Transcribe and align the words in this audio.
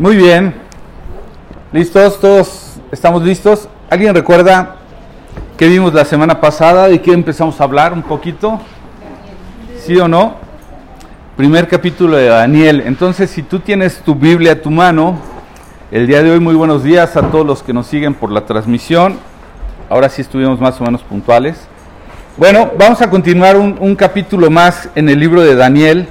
Muy 0.00 0.16
bien. 0.16 0.54
¿Listos? 1.74 2.18
¿Todos 2.18 2.80
estamos 2.90 3.22
listos? 3.22 3.68
¿Alguien 3.90 4.14
recuerda 4.14 4.76
qué 5.58 5.68
vimos 5.68 5.92
la 5.92 6.06
semana 6.06 6.40
pasada? 6.40 6.88
¿De 6.88 7.02
qué 7.02 7.12
empezamos 7.12 7.60
a 7.60 7.64
hablar 7.64 7.92
un 7.92 8.02
poquito? 8.02 8.62
¿Sí 9.78 9.98
o 9.98 10.08
no? 10.08 10.36
Primer 11.36 11.68
capítulo 11.68 12.16
de 12.16 12.28
Daniel. 12.28 12.82
Entonces, 12.86 13.28
si 13.28 13.42
tú 13.42 13.58
tienes 13.58 13.98
tu 13.98 14.14
Biblia 14.14 14.52
a 14.52 14.62
tu 14.62 14.70
mano, 14.70 15.18
el 15.90 16.06
día 16.06 16.22
de 16.22 16.30
hoy 16.30 16.40
muy 16.40 16.54
buenos 16.54 16.82
días 16.82 17.14
a 17.18 17.30
todos 17.30 17.46
los 17.46 17.62
que 17.62 17.74
nos 17.74 17.86
siguen 17.86 18.14
por 18.14 18.32
la 18.32 18.46
transmisión. 18.46 19.18
Ahora 19.90 20.08
sí 20.08 20.22
estuvimos 20.22 20.58
más 20.62 20.80
o 20.80 20.84
menos 20.84 21.02
puntuales. 21.02 21.58
Bueno, 22.38 22.70
vamos 22.78 23.02
a 23.02 23.10
continuar 23.10 23.54
un, 23.58 23.76
un 23.78 23.94
capítulo 23.94 24.50
más 24.50 24.88
en 24.94 25.10
el 25.10 25.20
libro 25.20 25.42
de 25.42 25.56
Daniel. 25.56 26.08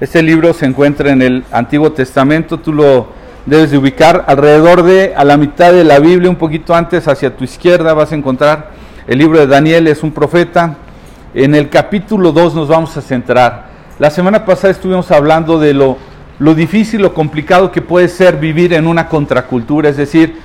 Este 0.00 0.20
libro 0.20 0.52
se 0.52 0.66
encuentra 0.66 1.12
en 1.12 1.22
el 1.22 1.44
Antiguo 1.52 1.92
Testamento, 1.92 2.58
tú 2.58 2.72
lo 2.72 3.19
debes 3.46 3.70
de 3.70 3.78
ubicar 3.78 4.24
alrededor 4.26 4.82
de 4.82 5.14
a 5.16 5.24
la 5.24 5.36
mitad 5.36 5.72
de 5.72 5.84
la 5.84 5.98
Biblia, 5.98 6.30
un 6.30 6.36
poquito 6.36 6.74
antes 6.74 7.08
hacia 7.08 7.36
tu 7.36 7.44
izquierda 7.44 7.94
vas 7.94 8.12
a 8.12 8.14
encontrar 8.14 8.70
el 9.06 9.18
libro 9.18 9.38
de 9.38 9.46
Daniel, 9.46 9.86
es 9.88 10.02
un 10.02 10.12
profeta. 10.12 10.76
En 11.34 11.54
el 11.54 11.68
capítulo 11.68 12.32
2 12.32 12.54
nos 12.54 12.68
vamos 12.68 12.96
a 12.96 13.00
centrar. 13.00 13.70
La 13.98 14.10
semana 14.10 14.44
pasada 14.44 14.70
estuvimos 14.70 15.10
hablando 15.10 15.58
de 15.58 15.74
lo, 15.74 15.96
lo 16.38 16.54
difícil, 16.54 17.02
lo 17.02 17.14
complicado 17.14 17.70
que 17.70 17.82
puede 17.82 18.08
ser 18.08 18.36
vivir 18.36 18.72
en 18.72 18.86
una 18.86 19.08
contracultura, 19.08 19.88
es 19.88 19.96
decir, 19.96 20.38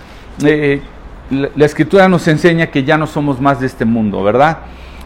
eh, 0.44 0.82
la, 1.30 1.50
la, 1.56 1.66
escritura 1.66 2.08
nos 2.08 2.28
enseña 2.28 2.68
que 2.68 2.84
ya 2.84 2.98
no 2.98 3.08
somos 3.08 3.40
más 3.40 3.60
de 3.60 3.68
este 3.68 3.86
mundo, 3.86 4.22
¿verdad? 4.24 4.60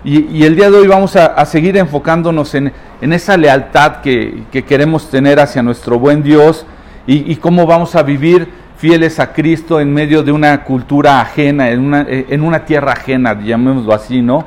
Y, 0.03 0.25
y 0.37 0.43
el 0.45 0.55
día 0.55 0.71
de 0.71 0.77
hoy 0.77 0.87
vamos 0.87 1.15
a, 1.15 1.27
a 1.27 1.45
seguir 1.45 1.77
enfocándonos 1.77 2.55
en, 2.55 2.71
en 3.01 3.13
esa 3.13 3.37
lealtad 3.37 3.97
que, 3.97 4.43
que, 4.51 4.63
queremos 4.63 5.09
tener 5.09 5.39
hacia 5.39 5.61
nuestro 5.61 5.99
buen 5.99 6.23
Dios 6.23 6.65
y, 7.11 7.35
cómo 7.37 7.65
vamos 7.65 7.95
a 7.95 8.03
vivir 8.03 8.47
fieles 8.77 9.19
a 9.19 9.33
Cristo 9.33 9.79
en 9.79 9.91
medio 9.91 10.21
de 10.21 10.31
una 10.31 10.63
cultura 10.63 11.19
ajena, 11.19 11.71
en 11.71 11.79
una, 11.79 12.05
en 12.07 12.43
una 12.43 12.65
tierra 12.65 12.91
ajena, 12.91 13.39
llamémoslo 13.41 13.91
así, 13.93 14.21
¿no? 14.21 14.45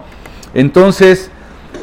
Entonces, 0.55 1.29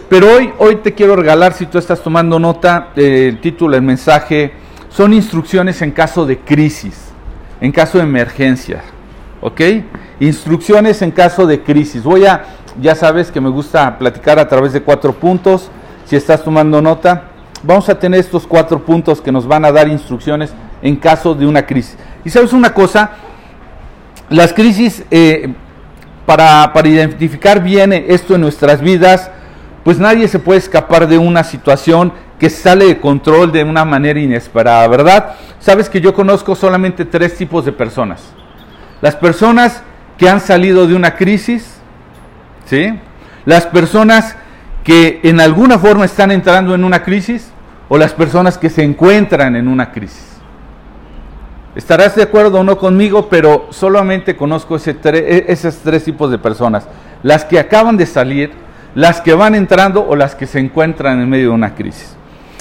pero 0.08 0.34
hoy, 0.34 0.52
hoy 0.58 0.78
te 0.78 0.94
quiero 0.94 1.18
regalar, 1.18 1.52
si 1.52 1.66
tú 1.66 1.78
estás 1.78 2.02
tomando 2.02 2.40
nota, 2.40 2.90
eh, 2.95 3.28
el 3.28 3.42
título 3.42 3.73
del 3.73 3.81
mensaje, 3.81 4.53
son 4.90 5.14
instrucciones 5.14 5.81
en 5.81 5.92
caso 5.92 6.26
de 6.26 6.40
crisis, 6.40 7.12
en 7.59 7.73
caso 7.73 7.98
de 7.98 8.06
emergencia, 8.06 8.81
¿ok? 9.42 9.62
Instrucciones 10.22 11.02
en 11.02 11.12
caso 11.12 11.46
de 11.46 11.62
crisis. 11.62 12.03
Voy 12.03 12.25
a, 12.25 12.46
ya 12.81 12.96
sabes 12.96 13.31
que 13.31 13.42
me 13.42 13.50
gusta 13.50 13.98
platicar 14.00 14.40
a 14.40 14.48
través 14.48 14.72
de 14.72 14.81
cuatro 14.81 15.12
puntos, 15.12 15.70
si 16.06 16.16
estás 16.16 16.42
tomando 16.42 16.81
nota, 16.81 17.25
vamos 17.64 17.90
a 17.90 18.00
tener 18.00 18.22
estos 18.22 18.48
cuatro 18.48 18.80
puntos 18.80 19.20
que 19.20 19.31
nos 19.31 19.46
van 19.46 19.66
a 19.66 19.73
dar 19.73 19.90
instrucciones 19.90 20.53
en 20.81 20.95
caso 20.95 21.35
de 21.35 21.45
una 21.45 21.66
crisis. 21.66 21.97
Y 22.23 22.30
sabes 22.30 22.53
una 22.53 22.73
cosa, 22.73 23.11
las 24.30 24.53
crisis, 24.53 25.03
eh, 25.11 25.53
para, 26.25 26.72
identificar 26.85 27.63
bien 27.63 27.91
esto 27.91 28.35
en 28.35 28.41
nuestras 28.41 28.81
vidas, 28.81 29.31
pues 29.83 29.97
nadie 29.97 30.27
se 30.27 30.39
puede 30.39 30.59
escapar 30.59 31.07
de 31.07 31.17
una 31.17 31.44
situación 31.44 32.13
que 32.38 32.50
sale 32.50 32.85
de 32.85 33.00
control 33.00 33.52
de 33.52 33.63
una 33.63 33.83
manera 33.83 34.19
inesperada, 34.19 34.88
¿verdad? 34.88 35.35
Sabes 35.59 35.89
que 35.89 36.00
yo 36.00 36.13
conozco 36.13 36.55
solamente 36.55 37.05
tres 37.05 37.35
tipos 37.35 37.66
de 37.66 37.72
personas. 37.72 38.22
Las 39.02 39.16
personas 39.16 39.81
que 40.17 40.30
han 40.30 40.39
salido 40.39 40.85
de 40.88 40.95
una 40.95 41.16
crisis, 41.16 41.75
¿sí? 42.66 42.94
Las 43.45 43.66
personas 43.66 44.35
que 44.83 45.19
en 45.23 45.41
alguna 45.41 45.80
forma 45.80 46.05
están 46.05 46.31
entrando 46.31 46.75
en 46.75 46.83
una 46.83 47.03
crisis 47.03 47.52
o 47.89 47.97
las 47.97 48.13
personas 48.13 48.57
que 48.57 48.69
se 48.69 48.83
encuentran 48.83 49.55
en 49.55 49.67
una 49.67 49.91
crisis. 49.91 50.39
Estarás 51.75 52.16
de 52.16 52.23
acuerdo 52.23 52.59
o 52.59 52.64
no 52.64 52.78
conmigo, 52.78 53.30
pero 53.30 53.67
solamente 53.70 54.36
conozco 54.36 54.75
ese 54.75 54.95
tre 54.95 55.52
esos 55.52 55.78
tres 55.78 56.03
tipos 56.03 56.31
de 56.31 56.39
personas. 56.39 56.88
Las 57.22 57.45
que 57.45 57.59
acaban 57.59 57.96
de 57.96 58.07
salir, 58.07 58.52
las 58.96 59.22
que 59.22 59.35
van 59.35 59.53
entrando 59.53 60.06
o 60.07 60.16
las 60.16 60.34
que 60.34 60.47
se 60.47 60.59
encuentran 60.59 61.22
en 61.22 61.30
medio 61.30 61.50
de 61.50 61.56
una 61.56 61.75
crisis. 61.75 62.16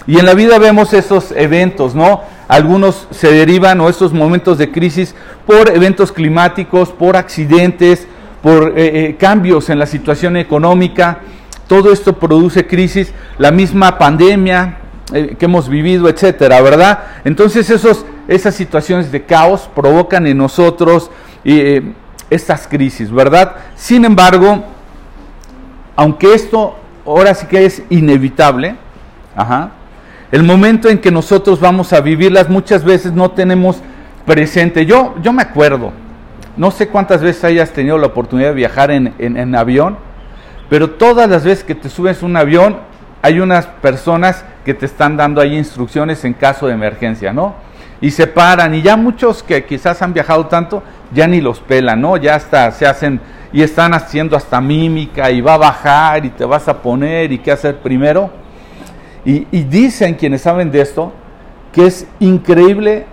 Y 0.07 0.19
en 0.19 0.27
la 0.27 0.35
vida 0.35 0.59
vemos 0.59 0.93
esos 0.93 1.33
eventos, 1.33 1.95
¿no? 1.95 2.23
Algunos 2.49 3.09
se 3.11 3.33
derivan 3.33 3.81
o 3.81 3.89
esos 3.89 4.13
momentos 4.13 4.59
de 4.59 4.71
crisis 4.71 5.15
por 5.47 5.71
eventos 5.71 6.13
climáticos, 6.13 6.91
por 6.91 7.17
accidentes, 7.17 8.07
por 8.43 8.75
eh, 8.77 9.09
eh, 9.09 9.17
cambios 9.19 9.71
en 9.71 9.79
la 9.79 9.87
situación 9.87 10.37
económica. 10.37 11.21
Todo 11.67 11.93
esto 11.93 12.15
produce 12.15 12.67
crisis, 12.67 13.13
la 13.39 13.51
misma 13.51 13.99
pandemia 13.99 14.78
eh, 15.13 15.37
que 15.39 15.45
hemos 15.47 15.69
vivido, 15.69 16.09
etcétera, 16.09 16.61
¿verdad? 16.61 16.99
Entonces 17.25 17.71
esos, 17.71 18.05
esas 18.27 18.55
situaciones 18.55 19.11
de 19.11 19.25
caos 19.25 19.69
provocan 19.75 20.27
en 20.27 20.39
nosotros 20.39 21.11
estas 22.31 22.67
crisis, 22.67 23.11
¿verdad? 23.11 23.57
Sin 23.75 24.05
embargo, 24.05 24.65
aunque 25.97 26.35
esto 26.35 26.77
ahora 27.07 27.35
sí 27.35 27.47
que 27.47 27.65
es 27.65 27.83
inevitable, 27.89 28.77
ajá, 29.35 29.71
el 30.31 30.43
momento 30.43 30.91
en 30.91 30.99
que 30.99 31.11
nosotros 31.11 31.59
vamos 31.59 31.93
a 31.93 32.01
vivirlas 32.01 32.51
muchas 32.51 32.85
veces 32.85 33.13
no 33.13 33.31
tenemos 33.31 33.79
presente. 34.27 34.85
Yo, 34.85 35.15
yo 35.23 35.33
me 35.33 35.43
acuerdo, 35.43 35.93
no 36.57 36.71
sé 36.71 36.89
cuántas 36.89 37.23
veces 37.23 37.45
hayas 37.45 37.71
tenido 37.71 37.97
la 37.97 38.09
oportunidad 38.09 38.49
de 38.49 38.55
viajar 38.55 38.91
en, 38.91 39.15
en, 39.19 39.39
en 39.39 39.55
avión, 39.55 39.97
pero 40.69 40.91
todas 40.91 41.31
las 41.31 41.45
veces 41.45 41.65
que 41.65 41.75
te 41.75 41.89
subes 41.89 42.23
a 42.23 42.27
un 42.27 42.37
avión 42.37 42.77
hay 43.23 43.41
unas 43.41 43.67
personas 43.67 44.45
que 44.69 44.75
te 44.75 44.85
están 44.85 45.17
dando 45.17 45.41
ahí 45.41 45.57
instrucciones 45.57 46.27
en 46.27 46.35
caso 46.35 46.67
de 46.67 46.75
emergencia, 46.75 47.33
¿no? 47.33 47.55
Y 48.03 48.11
se 48.11 48.27
paran, 48.27 48.75
y 48.75 48.83
ya 48.83 48.99
muchos 48.99 49.43
que 49.43 49.65
quizás 49.65 50.03
han 50.03 50.13
viajado 50.13 50.45
tanto, 50.45 50.83
ya 51.11 51.27
ni 51.27 51.41
los 51.41 51.61
pelan, 51.61 52.03
¿no? 52.03 52.19
Ya 52.19 52.35
hasta 52.35 52.71
se 52.73 52.85
hacen 52.85 53.19
y 53.51 53.63
están 53.63 53.95
haciendo 53.95 54.37
hasta 54.37 54.61
mímica 54.61 55.31
y 55.31 55.41
va 55.41 55.55
a 55.55 55.57
bajar 55.57 56.27
y 56.27 56.29
te 56.29 56.45
vas 56.45 56.69
a 56.69 56.83
poner 56.83 57.33
y 57.33 57.39
qué 57.39 57.51
hacer 57.51 57.79
primero. 57.79 58.29
Y, 59.25 59.47
y, 59.51 59.63
dicen 59.63 60.17
quienes 60.17 60.43
saben 60.43 60.71
de 60.71 60.83
esto 60.83 61.15
que 61.73 61.87
es 61.87 62.07
increíble 62.21 63.07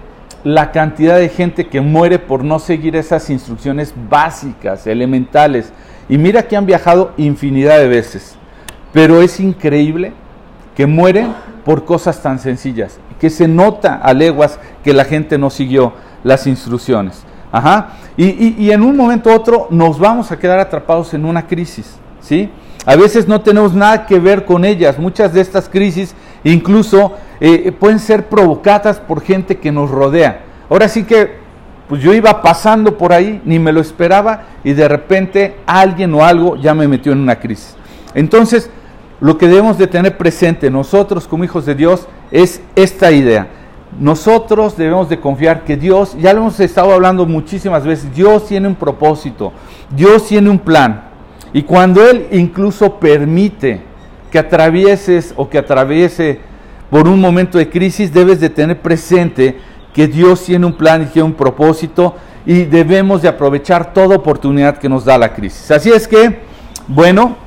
la 0.43 0.73
cantidad 0.73 1.17
de 1.17 1.29
gente 1.29 1.67
que 1.67 1.79
muere 1.79 2.19
por 2.19 2.43
no 2.43 2.59
seguir 2.59 2.97
esas 2.97 3.29
instrucciones 3.29 3.93
básicas, 4.09 4.87
elementales. 4.87 5.71
Y 6.09 6.17
mira 6.17 6.49
que 6.49 6.57
han 6.57 6.65
viajado 6.65 7.13
infinidad 7.15 7.77
de 7.77 7.87
veces, 7.87 8.35
pero 8.91 9.21
es 9.21 9.39
increíble 9.39 10.11
que 10.75 10.85
mueren 10.85 11.33
por 11.63 11.85
cosas 11.85 12.21
tan 12.21 12.39
sencillas, 12.39 12.99
que 13.19 13.29
se 13.29 13.47
nota 13.47 13.95
a 13.95 14.13
leguas 14.13 14.59
que 14.83 14.93
la 14.93 15.05
gente 15.05 15.37
no 15.37 15.49
siguió 15.49 15.93
las 16.23 16.47
instrucciones. 16.47 17.23
Ajá. 17.51 17.89
Y, 18.17 18.55
y, 18.63 18.71
en 18.71 18.81
un 18.81 18.97
momento 18.97 19.29
u 19.29 19.33
otro 19.33 19.67
nos 19.69 19.97
vamos 19.97 20.31
a 20.31 20.37
quedar 20.37 20.59
atrapados 20.59 21.13
en 21.13 21.25
una 21.25 21.47
crisis, 21.47 21.95
¿sí? 22.19 22.49
A 22.85 22.95
veces 22.95 23.27
no 23.27 23.41
tenemos 23.41 23.73
nada 23.73 24.05
que 24.05 24.19
ver 24.19 24.45
con 24.45 24.63
ellas. 24.65 24.99
Muchas 24.99 25.33
de 25.33 25.41
estas 25.41 25.69
crisis 25.69 26.13
incluso 26.43 27.13
eh, 27.39 27.71
pueden 27.77 27.99
ser 27.99 28.29
provocadas 28.29 28.99
por 28.99 29.21
gente 29.21 29.57
que 29.57 29.71
nos 29.71 29.89
rodea. 29.89 30.43
Ahora 30.69 30.87
sí 30.87 31.03
que, 31.03 31.37
pues 31.89 32.01
yo 32.01 32.13
iba 32.13 32.41
pasando 32.41 32.97
por 32.97 33.11
ahí, 33.11 33.41
ni 33.43 33.59
me 33.59 33.71
lo 33.71 33.81
esperaba, 33.81 34.43
y 34.63 34.73
de 34.73 34.87
repente 34.87 35.57
alguien 35.65 36.13
o 36.13 36.23
algo 36.23 36.55
ya 36.55 36.73
me 36.73 36.87
metió 36.87 37.11
en 37.11 37.19
una 37.19 37.39
crisis. 37.39 37.75
Entonces, 38.13 38.69
lo 39.21 39.37
que 39.37 39.47
debemos 39.47 39.77
de 39.77 39.87
tener 39.87 40.17
presente 40.17 40.69
nosotros 40.69 41.27
como 41.27 41.43
hijos 41.43 41.65
de 41.65 41.75
Dios 41.75 42.07
es 42.31 42.61
esta 42.75 43.11
idea 43.11 43.47
nosotros 43.99 44.75
debemos 44.75 45.09
de 45.09 45.19
confiar 45.19 45.63
que 45.63 45.77
Dios, 45.77 46.15
ya 46.19 46.33
lo 46.33 46.41
hemos 46.41 46.59
estado 46.59 46.93
hablando 46.93 47.25
muchísimas 47.25 47.85
veces, 47.85 48.13
Dios 48.13 48.47
tiene 48.47 48.67
un 48.67 48.75
propósito, 48.75 49.53
Dios 49.89 50.27
tiene 50.27 50.49
un 50.49 50.59
plan. 50.59 51.05
Y 51.53 51.63
cuando 51.63 52.05
Él 52.07 52.27
incluso 52.31 52.99
permite 52.99 53.81
que 54.31 54.39
atravieses 54.39 55.33
o 55.37 55.49
que 55.49 55.57
atraviese 55.57 56.39
por 56.89 57.07
un 57.07 57.21
momento 57.21 57.57
de 57.57 57.69
crisis, 57.69 58.13
debes 58.13 58.41
de 58.41 58.49
tener 58.49 58.81
presente 58.81 59.57
que 59.93 60.07
Dios 60.07 60.43
tiene 60.43 60.65
un 60.65 60.73
plan 60.73 61.03
y 61.03 61.05
tiene 61.05 61.27
un 61.27 61.33
propósito 61.33 62.15
y 62.45 62.63
debemos 62.63 63.21
de 63.21 63.29
aprovechar 63.29 63.93
toda 63.93 64.17
oportunidad 64.17 64.77
que 64.77 64.89
nos 64.89 65.05
da 65.05 65.17
la 65.17 65.33
crisis. 65.33 65.71
Así 65.71 65.89
es 65.89 66.07
que, 66.07 66.39
bueno, 66.87 67.37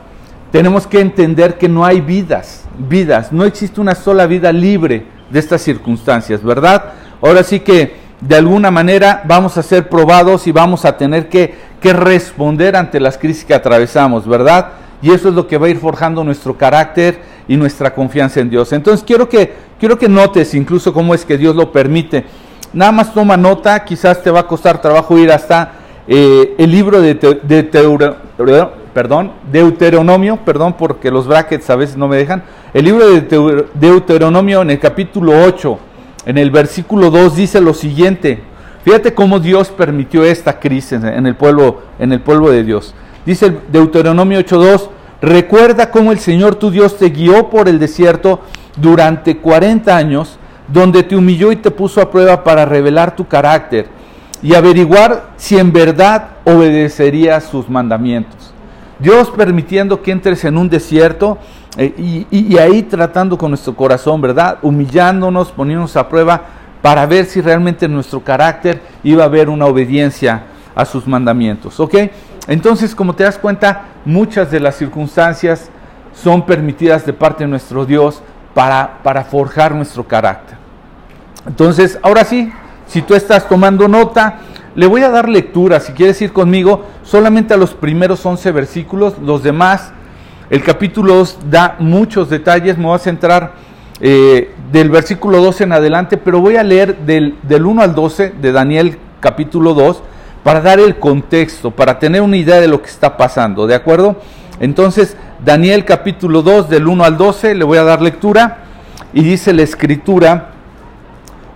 tenemos 0.50 0.86
que 0.86 1.00
entender 1.00 1.58
que 1.58 1.68
no 1.68 1.84
hay 1.84 2.00
vidas, 2.00 2.64
vidas, 2.78 3.32
no 3.32 3.44
existe 3.44 3.80
una 3.80 3.94
sola 3.94 4.26
vida 4.26 4.52
libre 4.52 5.06
de 5.30 5.38
estas 5.38 5.62
circunstancias, 5.62 6.42
¿verdad? 6.42 6.84
Ahora 7.20 7.42
sí 7.42 7.60
que 7.60 7.96
de 8.20 8.36
alguna 8.36 8.70
manera 8.70 9.22
vamos 9.26 9.56
a 9.58 9.62
ser 9.62 9.88
probados 9.88 10.46
y 10.46 10.52
vamos 10.52 10.84
a 10.84 10.96
tener 10.96 11.28
que, 11.28 11.54
que, 11.80 11.92
responder 11.92 12.76
ante 12.76 12.98
las 12.98 13.18
crisis 13.18 13.44
que 13.44 13.54
atravesamos, 13.54 14.26
¿verdad? 14.26 14.72
Y 15.02 15.12
eso 15.12 15.28
es 15.28 15.34
lo 15.34 15.46
que 15.46 15.58
va 15.58 15.66
a 15.66 15.70
ir 15.70 15.78
forjando 15.78 16.24
nuestro 16.24 16.56
carácter 16.56 17.20
y 17.46 17.56
nuestra 17.56 17.94
confianza 17.94 18.40
en 18.40 18.50
Dios. 18.50 18.72
Entonces 18.72 19.04
quiero 19.06 19.28
que, 19.28 19.52
quiero 19.78 19.98
que 19.98 20.08
notes 20.08 20.54
incluso 20.54 20.92
cómo 20.92 21.14
es 21.14 21.24
que 21.24 21.38
Dios 21.38 21.54
lo 21.54 21.70
permite. 21.70 22.24
Nada 22.72 22.92
más 22.92 23.14
toma 23.14 23.36
nota, 23.36 23.84
quizás 23.84 24.22
te 24.22 24.30
va 24.30 24.40
a 24.40 24.46
costar 24.46 24.80
trabajo 24.80 25.16
ir 25.16 25.30
hasta 25.30 25.72
eh, 26.06 26.54
el 26.58 26.70
libro 26.70 27.00
de, 27.00 27.14
te, 27.14 27.34
de 27.34 27.62
teuro, 27.62 28.16
perdón, 28.92 29.32
Deuteronomio, 29.50 30.38
perdón 30.44 30.74
porque 30.74 31.10
los 31.10 31.26
brackets 31.26 31.70
a 31.70 31.76
veces 31.76 31.96
no 31.96 32.08
me 32.08 32.16
dejan, 32.16 32.42
el 32.74 32.84
libro 32.84 33.06
de 33.08 33.66
Deuteronomio 33.74 34.62
en 34.62 34.70
el 34.70 34.78
capítulo 34.78 35.32
8, 35.44 35.78
en 36.26 36.38
el 36.38 36.50
versículo 36.50 37.10
2 37.10 37.36
dice 37.36 37.60
lo 37.60 37.74
siguiente. 37.74 38.40
Fíjate 38.84 39.14
cómo 39.14 39.40
Dios 39.40 39.68
permitió 39.68 40.24
esta 40.24 40.58
crisis 40.58 41.02
en 41.02 41.26
el 41.26 41.34
pueblo, 41.34 41.82
en 41.98 42.12
el 42.12 42.20
pueblo 42.20 42.50
de 42.50 42.64
Dios. 42.64 42.94
Dice 43.26 43.52
Deuteronomio 43.70 44.40
8.2, 44.40 44.88
recuerda 45.20 45.90
cómo 45.90 46.12
el 46.12 46.18
Señor 46.18 46.54
tu 46.54 46.70
Dios 46.70 46.96
te 46.96 47.10
guió 47.10 47.50
por 47.50 47.68
el 47.68 47.78
desierto 47.78 48.40
durante 48.76 49.38
40 49.38 49.94
años, 49.96 50.38
donde 50.68 51.02
te 51.02 51.16
humilló 51.16 51.52
y 51.52 51.56
te 51.56 51.70
puso 51.70 52.00
a 52.00 52.10
prueba 52.10 52.44
para 52.44 52.64
revelar 52.64 53.16
tu 53.16 53.26
carácter 53.26 53.86
y 54.42 54.54
averiguar 54.54 55.30
si 55.36 55.58
en 55.58 55.72
verdad 55.72 56.28
obedecerías 56.44 57.44
sus 57.44 57.68
mandamientos. 57.68 58.37
Dios 58.98 59.30
permitiendo 59.30 60.02
que 60.02 60.10
entres 60.10 60.44
en 60.44 60.58
un 60.58 60.68
desierto 60.68 61.38
eh, 61.76 62.26
y, 62.30 62.58
ahí 62.58 62.82
tratando 62.82 63.38
con 63.38 63.50
nuestro 63.50 63.74
corazón, 63.76 64.20
¿verdad? 64.20 64.58
Humillándonos, 64.62 65.52
poniéndonos 65.52 65.96
a 65.96 66.08
prueba 66.08 66.42
para 66.82 67.06
ver 67.06 67.26
si 67.26 67.40
realmente 67.40 67.86
en 67.86 67.94
nuestro 67.94 68.20
carácter 68.20 68.80
iba 69.02 69.22
a 69.22 69.26
haber 69.26 69.48
una 69.48 69.66
obediencia 69.66 70.44
a 70.74 70.84
sus 70.84 71.06
mandamientos, 71.06 71.78
¿ok? 71.80 71.94
Entonces, 72.46 72.94
como 72.94 73.14
te 73.14 73.24
das 73.24 73.38
cuenta, 73.38 73.82
muchas 74.04 74.50
de 74.50 74.60
las 74.60 74.76
circunstancias 74.76 75.70
son 76.14 76.46
permitidas 76.46 77.04
de 77.04 77.12
parte 77.12 77.44
de 77.44 77.50
nuestro 77.50 77.84
Dios 77.84 78.22
para 78.54 79.24
forjar 79.30 79.74
nuestro 79.74 80.06
carácter. 80.06 80.56
Entonces, 81.46 81.98
ahora 82.02 82.24
sí, 82.24 82.52
si 82.86 83.02
tú 83.02 83.14
estás 83.14 83.48
tomando 83.48 83.86
nota, 83.86 84.40
le 84.78 84.86
voy 84.86 85.02
a 85.02 85.10
dar 85.10 85.28
lectura, 85.28 85.80
si 85.80 85.92
quieres 85.92 86.22
ir 86.22 86.32
conmigo, 86.32 86.84
solamente 87.02 87.52
a 87.52 87.56
los 87.56 87.74
primeros 87.74 88.24
11 88.24 88.52
versículos, 88.52 89.14
los 89.20 89.42
demás, 89.42 89.90
el 90.50 90.62
capítulo 90.62 91.16
2 91.16 91.38
da 91.50 91.74
muchos 91.80 92.30
detalles, 92.30 92.78
me 92.78 92.84
voy 92.84 92.94
a 92.94 93.00
centrar 93.00 93.54
eh, 94.00 94.54
del 94.70 94.88
versículo 94.88 95.42
12 95.42 95.64
en 95.64 95.72
adelante, 95.72 96.16
pero 96.16 96.40
voy 96.40 96.54
a 96.54 96.62
leer 96.62 96.96
del, 96.98 97.34
del 97.42 97.66
1 97.66 97.82
al 97.82 97.96
12 97.96 98.34
de 98.40 98.52
Daniel 98.52 98.98
capítulo 99.18 99.74
2 99.74 100.00
para 100.44 100.60
dar 100.60 100.78
el 100.78 101.00
contexto, 101.00 101.72
para 101.72 101.98
tener 101.98 102.22
una 102.22 102.36
idea 102.36 102.60
de 102.60 102.68
lo 102.68 102.80
que 102.80 102.88
está 102.88 103.16
pasando, 103.16 103.66
¿de 103.66 103.74
acuerdo? 103.74 104.14
Entonces, 104.60 105.16
Daniel 105.44 105.84
capítulo 105.84 106.42
2 106.42 106.68
del 106.68 106.86
1 106.86 107.02
al 107.02 107.16
12, 107.16 107.56
le 107.56 107.64
voy 107.64 107.78
a 107.78 107.82
dar 107.82 108.00
lectura 108.00 108.58
y 109.12 109.24
dice 109.24 109.52
la 109.52 109.62
escritura, 109.62 110.50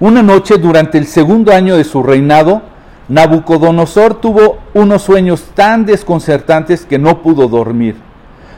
una 0.00 0.24
noche 0.24 0.58
durante 0.58 0.98
el 0.98 1.06
segundo 1.06 1.52
año 1.52 1.76
de 1.76 1.84
su 1.84 2.02
reinado, 2.02 2.71
Nabucodonosor 3.08 4.14
tuvo 4.20 4.58
unos 4.74 5.02
sueños 5.02 5.44
tan 5.54 5.84
desconcertantes 5.84 6.86
que 6.86 6.98
no 6.98 7.22
pudo 7.22 7.48
dormir. 7.48 7.96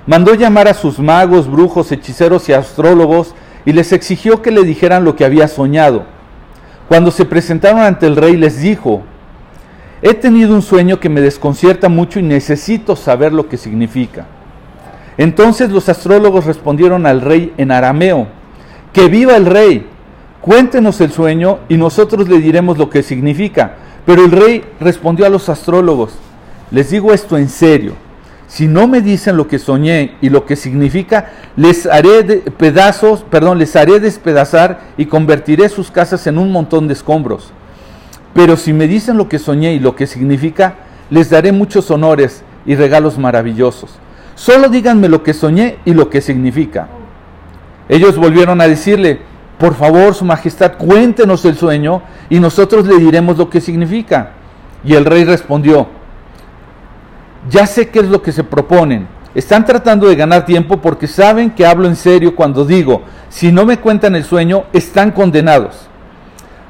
Mandó 0.07 0.35
llamar 0.35 0.69
a 0.69 0.75
sus 0.75 0.99
magos, 0.99 1.51
brujos, 1.51 1.91
hechiceros 1.91 2.49
y 2.49 2.53
astrólogos 2.53 3.35
y 3.65 3.73
les 3.73 3.93
exigió 3.93 4.43
que 4.43 4.51
le 4.51 4.63
dijeran 4.63 5.05
lo 5.05 5.17
que 5.17 5.25
había 5.25 5.49
soñado. 5.49 6.05
Cuando 6.89 7.11
se 7.11 7.25
presentaron 7.25 7.81
ante 7.81 8.07
el 8.07 8.17
rey 8.17 8.37
les 8.37 8.61
dijo, 8.61 9.03
he 10.03 10.13
tenido 10.13 10.55
un 10.55 10.61
sueño 10.61 11.01
que 11.01 11.09
me 11.09 11.23
desconcierta 11.23 11.89
mucho 11.89 12.19
y 12.19 12.23
necesito 12.23 12.95
saber 12.97 13.33
lo 13.33 13.49
que 13.49 13.57
significa. 13.57 14.27
Entonces 15.17 15.71
los 15.71 15.89
astrólogos 15.89 16.45
respondieron 16.45 17.07
al 17.07 17.23
rey 17.23 17.55
en 17.57 17.71
arameo, 17.71 18.27
que 18.93 19.09
viva 19.09 19.37
el 19.37 19.47
rey, 19.47 19.87
cuéntenos 20.43 21.01
el 21.01 21.11
sueño 21.11 21.61
y 21.71 21.79
nosotros 21.79 22.29
le 22.29 22.39
diremos 22.39 22.77
lo 22.77 22.91
que 22.91 23.03
significa. 23.03 23.77
Pero 24.07 24.25
el 24.25 24.33
rey 24.33 24.65
respondió 24.81 25.27
a 25.27 25.31
los 25.31 25.49
astrólogos, 25.49 26.13
les 26.71 26.91
digo 26.91 27.13
esto 27.13 27.39
en 27.39 27.49
serio, 27.49 27.95
si 28.47 28.69
no 28.69 28.87
me 28.87 29.01
dicen 29.01 29.37
lo 29.37 29.49
que 29.49 29.59
soñé 29.59 30.17
y 30.21 30.29
lo 30.29 30.45
que 30.45 30.57
significa, 30.57 31.31
les 31.57 31.87
haré 31.87 32.23
pedazos, 32.57 33.25
perdón, 33.29 33.59
les 33.59 33.75
haré 33.75 34.01
despedazar 34.01 34.81
y 34.97 35.07
convertiré 35.07 35.69
sus 35.69 35.91
casas 35.91 36.27
en 36.27 36.39
un 36.39 36.53
montón 36.53 36.87
de 36.87 36.93
escombros. 36.93 37.53
Pero 38.35 38.57
si 38.57 38.73
me 38.73 38.87
dicen 38.87 39.17
lo 39.17 39.29
que 39.29 39.39
soñé 39.39 39.75
y 39.75 39.81
lo 39.81 39.97
que 39.97 40.07
significa, 40.07 40.75
les 41.11 41.31
daré 41.31 41.53
muchos 41.53 41.91
honores 41.91 42.43
y 42.67 42.75
regalos 42.75 43.19
maravillosos. 43.19 43.99
Solo 44.35 44.69
díganme 44.69 45.09
lo 45.09 45.23
que 45.23 45.33
soñé 45.33 45.79
y 45.85 45.95
lo 45.95 46.11
que 46.11 46.21
significa. 46.21 46.89
Ellos 47.89 48.17
volvieron 48.17 48.61
a 48.61 48.69
decirle, 48.69 49.21
por 49.59 49.75
favor, 49.75 50.15
Su 50.15 50.25
Majestad, 50.25 50.77
cuéntenos 50.77 51.45
el 51.45 51.57
sueño 51.57 52.03
y 52.29 52.41
nosotros 52.41 52.87
le 52.87 52.99
diremos 52.99 53.39
lo 53.39 53.49
que 53.49 53.61
significa. 53.61 54.31
Y 54.85 54.95
el 54.95 55.05
rey 55.05 55.25
respondió, 55.25 55.89
ya 57.49 57.67
sé 57.67 57.89
qué 57.89 58.01
es 58.01 58.09
lo 58.09 58.23
que 58.23 58.33
se 58.33 58.45
proponen. 58.45 59.07
Están 59.35 59.65
tratando 59.65 60.09
de 60.09 60.17
ganar 60.17 60.45
tiempo 60.45 60.79
porque 60.79 61.07
saben 61.07 61.51
que 61.51 61.67
hablo 61.67 61.89
en 61.89 61.97
serio 61.97 62.37
cuando 62.37 62.65
digo, 62.65 63.03
si 63.29 63.51
no 63.51 63.65
me 63.65 63.79
cuentan 63.79 64.15
el 64.15 64.25
sueño, 64.25 64.65
están 64.73 65.11
condenados. 65.11 65.89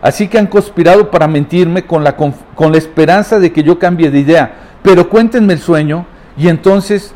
Así 0.01 0.29
que 0.29 0.39
han 0.39 0.47
conspirado 0.47 1.11
para 1.11 1.27
mentirme 1.27 1.85
con 1.85 2.05
la, 2.05 2.17
con 2.17 2.73
la 2.73 2.79
esperanza 2.79 3.39
de 3.39 3.53
que 3.53 3.63
yo 3.63 3.79
cambie 3.79 4.11
de 4.11 4.19
idea. 4.19 4.55
Pero 4.83 5.09
cuéntenme 5.09 5.55
el 5.55 5.61
sueño 5.61 6.07
y 6.37 6.49
entonces 6.49 7.15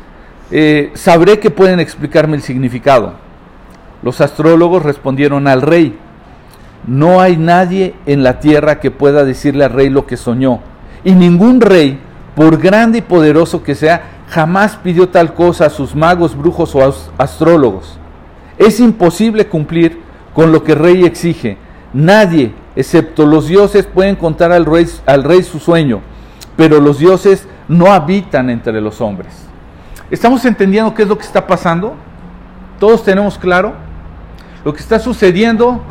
eh, 0.51 0.91
sabré 0.95 1.39
que 1.39 1.51
pueden 1.51 1.79
explicarme 1.79 2.35
el 2.35 2.41
significado. 2.41 3.28
Los 4.01 4.21
astrólogos 4.21 4.83
respondieron 4.83 5.47
al 5.47 5.61
rey, 5.61 5.97
no 6.87 7.19
hay 7.21 7.37
nadie 7.37 7.93
en 8.05 8.23
la 8.23 8.39
tierra 8.39 8.79
que 8.79 8.91
pueda 8.91 9.25
decirle 9.25 9.65
al 9.65 9.73
rey 9.73 9.89
lo 9.89 10.05
que 10.05 10.17
soñó. 10.17 10.59
Y 11.03 11.11
ningún 11.11 11.61
rey, 11.61 11.99
por 12.35 12.57
grande 12.57 12.99
y 12.99 13.01
poderoso 13.01 13.63
que 13.63 13.75
sea, 13.75 14.03
jamás 14.29 14.77
pidió 14.77 15.09
tal 15.09 15.33
cosa 15.33 15.65
a 15.65 15.69
sus 15.69 15.95
magos, 15.95 16.37
brujos 16.37 16.73
o 16.75 16.95
astrólogos. 17.17 17.97
Es 18.57 18.79
imposible 18.79 19.47
cumplir 19.47 19.99
con 20.33 20.51
lo 20.51 20.63
que 20.63 20.73
el 20.73 20.79
rey 20.79 21.05
exige. 21.05 21.57
Nadie, 21.93 22.53
excepto 22.75 23.25
los 23.25 23.47
dioses, 23.47 23.85
pueden 23.85 24.15
contar 24.15 24.51
al 24.51 24.65
rey, 24.65 24.87
al 25.05 25.23
rey 25.23 25.43
su 25.43 25.59
sueño, 25.59 26.01
pero 26.55 26.79
los 26.79 26.99
dioses 26.99 27.47
no 27.67 27.91
habitan 27.91 28.49
entre 28.49 28.79
los 28.81 29.01
hombres. 29.01 29.45
¿Estamos 30.11 30.43
entendiendo 30.45 30.93
qué 30.93 31.03
es 31.03 31.07
lo 31.07 31.17
que 31.17 31.25
está 31.25 31.45
pasando? 31.45 31.93
¿Todos 32.79 33.03
tenemos 33.03 33.37
claro? 33.37 33.88
Lo 34.65 34.73
que 34.73 34.79
está 34.79 34.99
sucediendo 34.99 35.81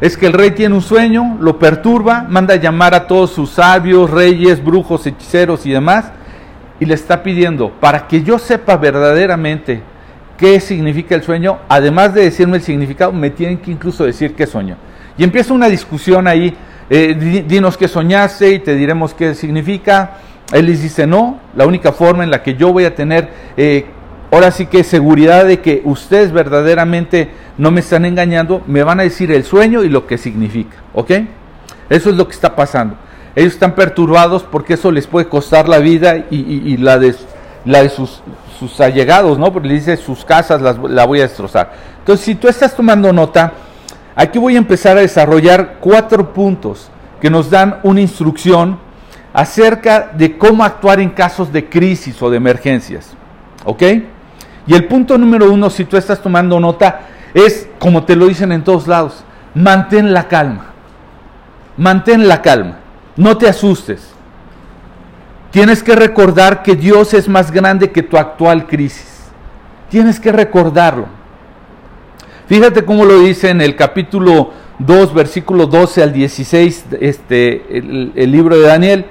es 0.00 0.16
que 0.16 0.26
el 0.26 0.32
rey 0.32 0.52
tiene 0.52 0.74
un 0.74 0.82
sueño, 0.82 1.36
lo 1.40 1.58
perturba, 1.58 2.26
manda 2.28 2.54
a 2.54 2.56
llamar 2.56 2.94
a 2.94 3.06
todos 3.06 3.30
sus 3.30 3.50
sabios, 3.50 4.10
reyes, 4.10 4.64
brujos, 4.64 5.06
hechiceros 5.06 5.66
y 5.66 5.70
demás, 5.70 6.10
y 6.80 6.86
le 6.86 6.94
está 6.94 7.22
pidiendo, 7.22 7.70
para 7.78 8.08
que 8.08 8.22
yo 8.22 8.38
sepa 8.38 8.76
verdaderamente 8.76 9.82
qué 10.38 10.58
significa 10.58 11.14
el 11.14 11.22
sueño, 11.22 11.58
además 11.68 12.14
de 12.14 12.22
decirme 12.22 12.56
el 12.56 12.62
significado, 12.62 13.12
me 13.12 13.28
tienen 13.28 13.58
que 13.58 13.70
incluso 13.70 14.04
decir 14.04 14.34
qué 14.34 14.46
sueño. 14.46 14.76
Y 15.18 15.22
empieza 15.22 15.52
una 15.52 15.68
discusión 15.68 16.26
ahí, 16.26 16.56
eh, 16.88 17.44
dinos 17.46 17.76
qué 17.76 17.86
soñaste 17.86 18.50
y 18.52 18.58
te 18.60 18.74
diremos 18.74 19.12
qué 19.12 19.34
significa. 19.34 20.12
Él 20.50 20.64
les 20.64 20.82
dice, 20.82 21.06
no, 21.06 21.38
la 21.54 21.66
única 21.66 21.92
forma 21.92 22.24
en 22.24 22.30
la 22.30 22.42
que 22.42 22.54
yo 22.54 22.72
voy 22.72 22.86
a 22.86 22.94
tener 22.94 23.28
eh, 23.56 23.84
ahora 24.30 24.50
sí 24.50 24.66
que 24.66 24.84
seguridad 24.84 25.44
de 25.44 25.60
que 25.60 25.82
ustedes 25.84 26.32
verdaderamente 26.32 27.30
no 27.58 27.70
me 27.70 27.80
están 27.80 28.04
engañando, 28.04 28.62
me 28.66 28.82
van 28.82 29.00
a 29.00 29.02
decir 29.02 29.30
el 29.32 29.44
sueño 29.44 29.82
y 29.82 29.88
lo 29.88 30.06
que 30.06 30.18
significa, 30.18 30.76
¿ok? 30.94 31.10
Eso 31.88 32.10
es 32.10 32.16
lo 32.16 32.26
que 32.26 32.34
está 32.34 32.54
pasando. 32.54 32.96
Ellos 33.34 33.54
están 33.54 33.74
perturbados 33.74 34.42
porque 34.42 34.74
eso 34.74 34.90
les 34.90 35.06
puede 35.06 35.28
costar 35.28 35.68
la 35.68 35.78
vida 35.78 36.26
y, 36.30 36.76
la 36.76 36.98
de, 36.98 37.14
sus, 37.88 38.80
allegados, 38.80 39.38
¿no? 39.38 39.52
Porque 39.52 39.68
le 39.68 39.74
dice 39.74 39.96
sus 39.96 40.24
casas 40.24 40.62
las, 40.62 40.78
la 40.78 41.04
voy 41.04 41.20
a 41.20 41.22
destrozar. 41.22 41.72
Entonces, 41.98 42.24
si 42.24 42.34
tú 42.34 42.48
estás 42.48 42.74
tomando 42.74 43.12
nota, 43.12 43.52
aquí 44.14 44.38
voy 44.38 44.54
a 44.54 44.58
empezar 44.58 44.96
a 44.96 45.00
desarrollar 45.00 45.76
cuatro 45.80 46.32
puntos 46.32 46.90
que 47.20 47.30
nos 47.30 47.50
dan 47.50 47.78
una 47.82 48.00
instrucción 48.00 48.78
acerca 49.32 50.10
de 50.12 50.36
cómo 50.36 50.64
actuar 50.64 51.00
en 51.00 51.10
casos 51.10 51.52
de 51.52 51.68
crisis 51.68 52.20
o 52.22 52.30
de 52.30 52.36
emergencias. 52.36 53.14
¿Ok? 53.64 53.82
Y 54.66 54.74
el 54.74 54.86
punto 54.86 55.16
número 55.18 55.50
uno, 55.50 55.70
si 55.70 55.84
tú 55.84 55.96
estás 55.96 56.20
tomando 56.22 56.60
nota, 56.60 57.00
es, 57.34 57.68
como 57.78 58.04
te 58.04 58.16
lo 58.16 58.26
dicen 58.26 58.52
en 58.52 58.64
todos 58.64 58.86
lados, 58.86 59.24
mantén 59.54 60.12
la 60.12 60.28
calma. 60.28 60.66
Mantén 61.76 62.28
la 62.28 62.42
calma. 62.42 62.78
No 63.16 63.36
te 63.36 63.48
asustes. 63.48 64.10
Tienes 65.50 65.82
que 65.82 65.96
recordar 65.96 66.62
que 66.62 66.76
Dios 66.76 67.12
es 67.14 67.28
más 67.28 67.50
grande 67.50 67.90
que 67.90 68.02
tu 68.02 68.16
actual 68.16 68.66
crisis. 68.66 69.30
Tienes 69.88 70.20
que 70.20 70.30
recordarlo. 70.30 71.06
Fíjate 72.46 72.84
cómo 72.84 73.04
lo 73.04 73.20
dice 73.20 73.50
en 73.50 73.60
el 73.60 73.76
capítulo 73.76 74.52
2, 74.80 75.14
versículo 75.14 75.66
12 75.66 76.02
al 76.02 76.12
16, 76.12 76.84
este, 77.00 77.78
el, 77.78 78.32
libro 78.32 78.56
de 78.56 78.66
Daniel. 78.66 79.06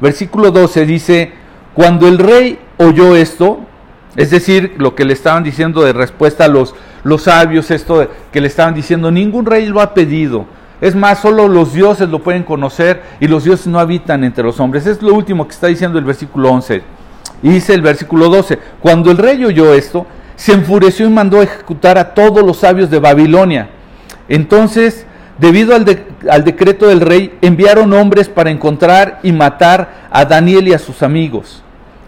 Versículo 0.00 0.50
12 0.50 0.86
dice, 0.86 1.32
cuando 1.74 2.08
el 2.08 2.18
rey 2.18 2.58
oyó 2.78 3.16
esto, 3.16 3.60
es 4.16 4.30
decir, 4.30 4.74
lo 4.78 4.94
que 4.94 5.04
le 5.04 5.12
estaban 5.12 5.42
diciendo 5.42 5.82
de 5.82 5.92
respuesta 5.92 6.44
a 6.44 6.48
los, 6.48 6.74
los 7.02 7.22
sabios, 7.22 7.70
esto 7.70 8.08
que 8.32 8.40
le 8.40 8.46
estaban 8.46 8.74
diciendo, 8.74 9.10
ningún 9.10 9.46
rey 9.46 9.66
lo 9.66 9.80
ha 9.80 9.94
pedido. 9.94 10.46
Es 10.80 10.94
más, 10.94 11.20
solo 11.20 11.48
los 11.48 11.72
dioses 11.72 12.08
lo 12.08 12.20
pueden 12.20 12.42
conocer 12.42 13.02
y 13.20 13.26
los 13.26 13.44
dioses 13.44 13.66
no 13.66 13.78
habitan 13.78 14.22
entre 14.22 14.44
los 14.44 14.60
hombres. 14.60 14.86
Es 14.86 15.02
lo 15.02 15.14
último 15.14 15.46
que 15.46 15.54
está 15.54 15.66
diciendo 15.66 15.98
el 15.98 16.04
versículo 16.04 16.50
11. 16.50 16.82
Y 17.42 17.48
dice 17.48 17.74
el 17.74 17.82
versículo 17.82 18.28
12, 18.28 18.58
cuando 18.80 19.10
el 19.10 19.18
rey 19.18 19.44
oyó 19.44 19.74
esto, 19.74 20.06
se 20.36 20.52
enfureció 20.52 21.06
y 21.06 21.10
mandó 21.10 21.42
ejecutar 21.42 21.98
a 21.98 22.14
todos 22.14 22.44
los 22.44 22.58
sabios 22.58 22.90
de 22.90 22.98
Babilonia. 22.98 23.70
Entonces 24.28 25.06
debido 25.38 25.74
al, 25.74 25.84
al, 26.30 26.44
decreto 26.44 26.86
del 26.86 27.00
rey, 27.00 27.36
enviaron 27.40 27.92
hombres 27.92 28.28
para 28.28 28.50
encontrar 28.50 29.18
y 29.22 29.32
matar 29.32 30.06
a 30.10 30.24
Daniel 30.24 30.68
y 30.68 30.74
a 30.74 30.78
sus 30.78 31.02
amigos. 31.02 31.63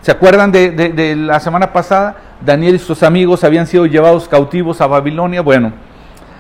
¿Se 0.07 0.13
acuerdan 0.13 0.53
de, 0.53 0.71
de, 0.71 1.17
la 1.17 1.41
semana 1.41 1.73
pasada? 1.73 2.15
Daniel 2.41 2.77
y 2.77 2.79
sus 2.79 3.03
amigos 3.03 3.43
habían 3.43 3.67
sido 3.67 3.87
llevados 3.87 4.29
cautivos 4.29 4.81
a 4.81 4.87
Babilonia. 4.87 5.43
Bueno, 5.43 5.73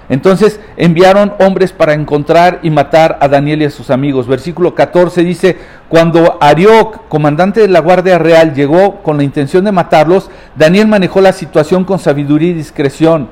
entonces 0.09 0.61
enviaron 0.77 1.33
hombres 1.41 1.73
para 1.73 1.93
encontrar 1.93 2.61
y 2.63 2.71
matar 2.71 3.19
a 3.21 3.27
Daniel 3.27 3.63
y 3.63 3.65
a 3.65 3.71
sus 3.71 3.91
amigos. 3.91 4.29
Versículo 4.29 4.77
14 4.77 5.25
dice, 5.25 5.57
cuando 5.89 6.39
Arioc, 6.41 7.09
comandante 7.09 7.61
de 7.61 7.67
la 7.67 7.81
Guardia 7.81 8.21
Real, 8.21 8.55
llegó 8.55 9.03
con 9.03 9.17
la 9.17 9.25
intención 9.25 9.65
de 9.65 9.73
matarlos, 9.73 10.31
Daniel 10.55 10.87
manejó 10.87 11.21
la 11.21 11.33
situación 11.33 11.83
con 11.83 11.99
sabiduría 11.99 12.51
y 12.51 12.55
discreción. 12.55 13.29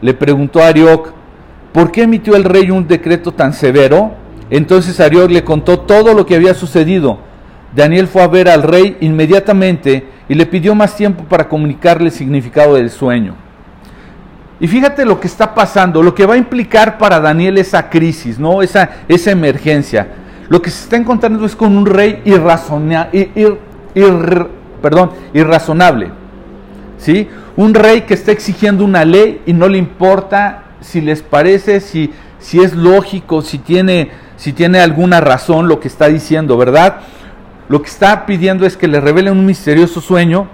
Le 0.00 0.14
preguntó 0.14 0.62
a 0.62 0.68
Arioc, 0.68 1.12
¿por 1.74 1.92
qué 1.92 2.04
emitió 2.04 2.34
el 2.34 2.44
rey 2.44 2.70
un 2.70 2.88
decreto 2.88 3.32
tan 3.32 3.52
severo? 3.52 4.12
Entonces 4.48 4.98
Arioc 5.00 5.30
le 5.30 5.44
contó 5.44 5.80
todo 5.80 6.14
lo 6.14 6.24
que 6.24 6.36
había 6.36 6.54
sucedido. 6.54 7.28
Daniel 7.74 8.08
fue 8.08 8.22
a 8.22 8.28
ver 8.28 8.48
al 8.48 8.62
rey 8.62 8.96
inmediatamente 9.00 10.06
y 10.28 10.34
le 10.34 10.46
pidió 10.46 10.74
más 10.74 10.96
tiempo 10.96 11.24
para 11.24 11.48
comunicarle 11.48 12.06
el 12.06 12.12
significado 12.12 12.74
del 12.74 12.90
sueño. 12.90 13.34
Y 14.60 14.68
fíjate 14.68 15.04
lo 15.04 15.18
que 15.18 15.26
está 15.26 15.54
pasando, 15.54 16.02
lo 16.02 16.14
que 16.14 16.26
va 16.26 16.34
a 16.34 16.38
implicar 16.38 16.98
para 16.98 17.18
Daniel 17.18 17.56
esa 17.58 17.88
crisis, 17.88 18.38
¿no? 18.38 18.60
esa, 18.60 18.90
esa 19.08 19.30
emergencia. 19.30 20.08
Lo 20.48 20.60
que 20.60 20.70
se 20.70 20.82
está 20.84 20.96
encontrando 20.96 21.46
es 21.46 21.56
con 21.56 21.76
un 21.76 21.86
rey 21.86 22.22
perdón, 24.82 25.10
irrazonable. 25.32 26.10
¿sí? 26.98 27.28
Un 27.56 27.72
rey 27.74 28.02
que 28.02 28.14
está 28.14 28.32
exigiendo 28.32 28.84
una 28.84 29.04
ley 29.04 29.40
y 29.46 29.52
no 29.52 29.68
le 29.68 29.78
importa 29.78 30.64
si 30.80 31.00
les 31.00 31.22
parece, 31.22 31.80
si, 31.80 32.12
si 32.38 32.60
es 32.60 32.74
lógico, 32.74 33.42
si 33.42 33.58
tiene, 33.58 34.10
si 34.36 34.52
tiene 34.52 34.80
alguna 34.80 35.20
razón 35.20 35.68
lo 35.68 35.80
que 35.80 35.88
está 35.88 36.08
diciendo, 36.08 36.56
¿verdad? 36.56 36.98
Lo 37.70 37.80
que 37.80 37.88
está 37.88 38.26
pidiendo 38.26 38.66
es 38.66 38.76
que 38.76 38.88
le 38.88 38.98
revelen 39.00 39.38
un 39.38 39.46
misterioso 39.46 40.00
sueño 40.00 40.48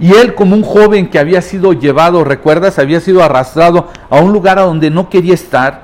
y 0.00 0.12
él 0.12 0.34
como 0.34 0.56
un 0.56 0.64
joven 0.64 1.08
que 1.08 1.20
había 1.20 1.40
sido 1.40 1.72
llevado, 1.72 2.24
recuerdas, 2.24 2.80
había 2.80 2.98
sido 3.00 3.22
arrastrado 3.22 3.88
a 4.10 4.18
un 4.18 4.32
lugar 4.32 4.58
a 4.58 4.62
donde 4.62 4.90
no 4.90 5.08
quería 5.08 5.34
estar, 5.34 5.82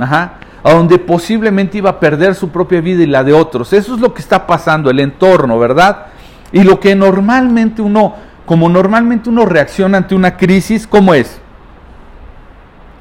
a 0.00 0.72
donde 0.72 0.98
posiblemente 0.98 1.78
iba 1.78 1.90
a 1.90 2.00
perder 2.00 2.34
su 2.34 2.48
propia 2.48 2.80
vida 2.80 3.04
y 3.04 3.06
la 3.06 3.22
de 3.22 3.34
otros. 3.34 3.72
Eso 3.72 3.94
es 3.94 4.00
lo 4.00 4.12
que 4.12 4.20
está 4.20 4.48
pasando, 4.48 4.90
el 4.90 4.98
entorno, 4.98 5.60
¿verdad? 5.60 6.06
Y 6.50 6.64
lo 6.64 6.80
que 6.80 6.96
normalmente 6.96 7.82
uno, 7.82 8.16
como 8.44 8.68
normalmente 8.68 9.30
uno 9.30 9.46
reacciona 9.46 9.98
ante 9.98 10.16
una 10.16 10.36
crisis, 10.36 10.88
¿cómo 10.88 11.14
es? 11.14 11.40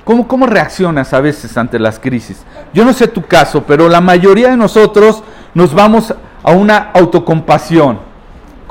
¿Cómo, 0.03 0.27
¿Cómo 0.27 0.45
reaccionas 0.45 1.11
a 1.11 1.21
veces 1.21 1.57
ante 1.57 1.79
las 1.79 1.97
crisis? 1.97 2.45
Yo 2.71 2.85
no 2.85 2.93
sé 2.93 3.07
tu 3.07 3.23
caso, 3.23 3.63
pero 3.65 3.89
la 3.89 3.99
mayoría 3.99 4.49
de 4.49 4.57
nosotros 4.57 5.23
nos 5.55 5.73
vamos 5.73 6.13
a 6.43 6.51
una 6.51 6.91
autocompasión 6.93 8.11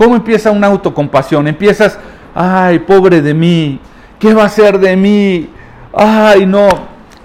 ¿Cómo 0.00 0.16
empieza 0.16 0.50
una 0.50 0.68
autocompasión? 0.68 1.46
Empiezas, 1.46 1.98
ay, 2.34 2.78
pobre 2.78 3.20
de 3.20 3.34
mí, 3.34 3.78
¿qué 4.18 4.32
va 4.32 4.44
a 4.44 4.48
ser 4.48 4.78
de 4.78 4.96
mí? 4.96 5.50
Ay, 5.92 6.46
no. 6.46 6.68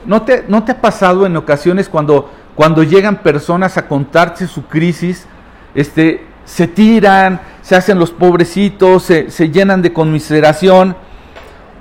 ¿No 0.06 0.24
te, 0.24 0.44
no 0.50 0.62
te 0.66 0.74
ha 0.74 0.82
pasado 0.82 1.26
en 1.26 1.38
ocasiones 1.38 1.88
cuando, 1.88 2.30
cuando 2.54 2.84
llegan 2.84 3.24
personas 3.24 3.78
a 3.78 3.88
contarte 3.88 4.46
su 4.46 4.66
crisis, 4.66 5.26
este, 5.74 6.28
se 6.44 6.68
tiran, 6.68 7.40
se 7.62 7.78
hacen 7.78 7.98
los 7.98 8.12
pobrecitos, 8.12 9.04
se, 9.04 9.32
se 9.32 9.50
llenan 9.50 9.82
de 9.82 9.94
conmiseración? 9.94 10.98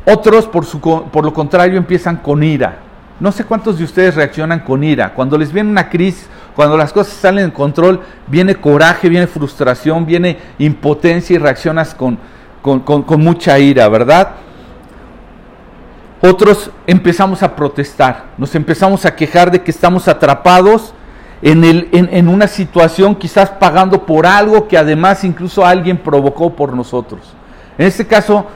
Otros, 0.07 0.47
por, 0.47 0.65
su, 0.65 0.79
por 0.81 1.25
lo 1.25 1.35
contrario, 1.35 1.77
empiezan 1.77 2.19
con 2.19 2.45
ira. 2.45 2.79
No 3.19 3.33
sé 3.33 3.43
cuántos 3.43 3.79
de 3.79 3.85
ustedes 3.85 4.15
reaccionan 4.15 4.61
con 4.61 4.85
ira. 4.85 5.13
Cuando 5.13 5.37
les 5.37 5.53
viene 5.53 5.71
una 5.71 5.91
crisis 5.91 6.29
cuando 6.55 6.77
las 6.77 6.93
cosas 6.93 7.15
salen 7.15 7.47
de 7.47 7.53
control, 7.53 8.01
viene 8.27 8.55
coraje, 8.55 9.09
viene 9.09 9.27
frustración, 9.27 10.07
viene 10.07 10.39
impotencia 10.59 11.35
y 11.35 11.39
reaccionas 11.39 11.95
con, 11.95 12.19
con, 12.63 13.21
mucha 13.21 13.59
ira, 13.59 13.89
¿verdad? 13.89 14.31
Otros 16.21 16.71
empezamos 16.87 17.43
a 17.43 17.57
protestar, 17.57 18.27
nos 18.39 18.55
empezamos 18.55 19.05
a 19.05 19.15
quejar 19.17 19.51
de 19.51 19.63
que 19.63 19.71
estamos 19.71 20.07
atrapados 20.07 20.95
en, 21.43 21.65
el, 21.65 21.89
en, 21.93 22.29
una 22.29 22.47
situación 22.47 23.17
quizás 23.17 23.51
pagando 23.51 24.07
por 24.07 24.25
algo 24.25 24.67
que 24.67 24.79
además 24.79 25.25
incluso 25.25 25.67
alguien 25.67 25.99
provocó 25.99 26.55
por 26.55 26.73
nosotros. 26.73 27.35
En 27.77 27.87
este 27.87 28.07
caso, 28.07 28.47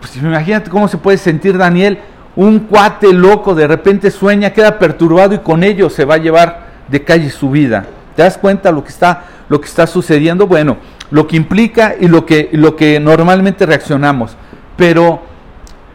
pues 0.00 0.16
imagínate 0.16 0.68
cómo 0.68 0.88
se 0.88 0.98
puede 0.98 1.16
sentir 1.16 1.56
Daniel, 1.56 2.00
un 2.34 2.58
cuate 2.58 3.12
loco 3.14 3.54
de 3.54 3.66
repente 3.66 4.10
sueña, 4.10 4.50
queda 4.52 4.78
perturbado 4.78 5.34
y 5.34 5.38
con 5.38 5.62
ello 5.62 5.88
se 5.88 6.04
va 6.04 6.16
a 6.16 6.18
llevar 6.18 6.65
de 6.88 7.04
calle 7.04 7.30
su 7.30 7.50
vida. 7.50 7.86
¿Te 8.14 8.22
das 8.22 8.38
cuenta 8.38 8.72
lo 8.72 8.82
que 8.82 8.90
está, 8.90 9.24
lo 9.48 9.60
que 9.60 9.66
está 9.66 9.86
sucediendo? 9.86 10.46
Bueno, 10.46 10.78
lo 11.10 11.26
que 11.26 11.36
implica 11.36 11.94
y 11.98 12.08
lo 12.08 12.24
que, 12.24 12.48
lo 12.52 12.76
que 12.76 12.98
normalmente 12.98 13.66
reaccionamos. 13.66 14.36
Pero 14.76 15.20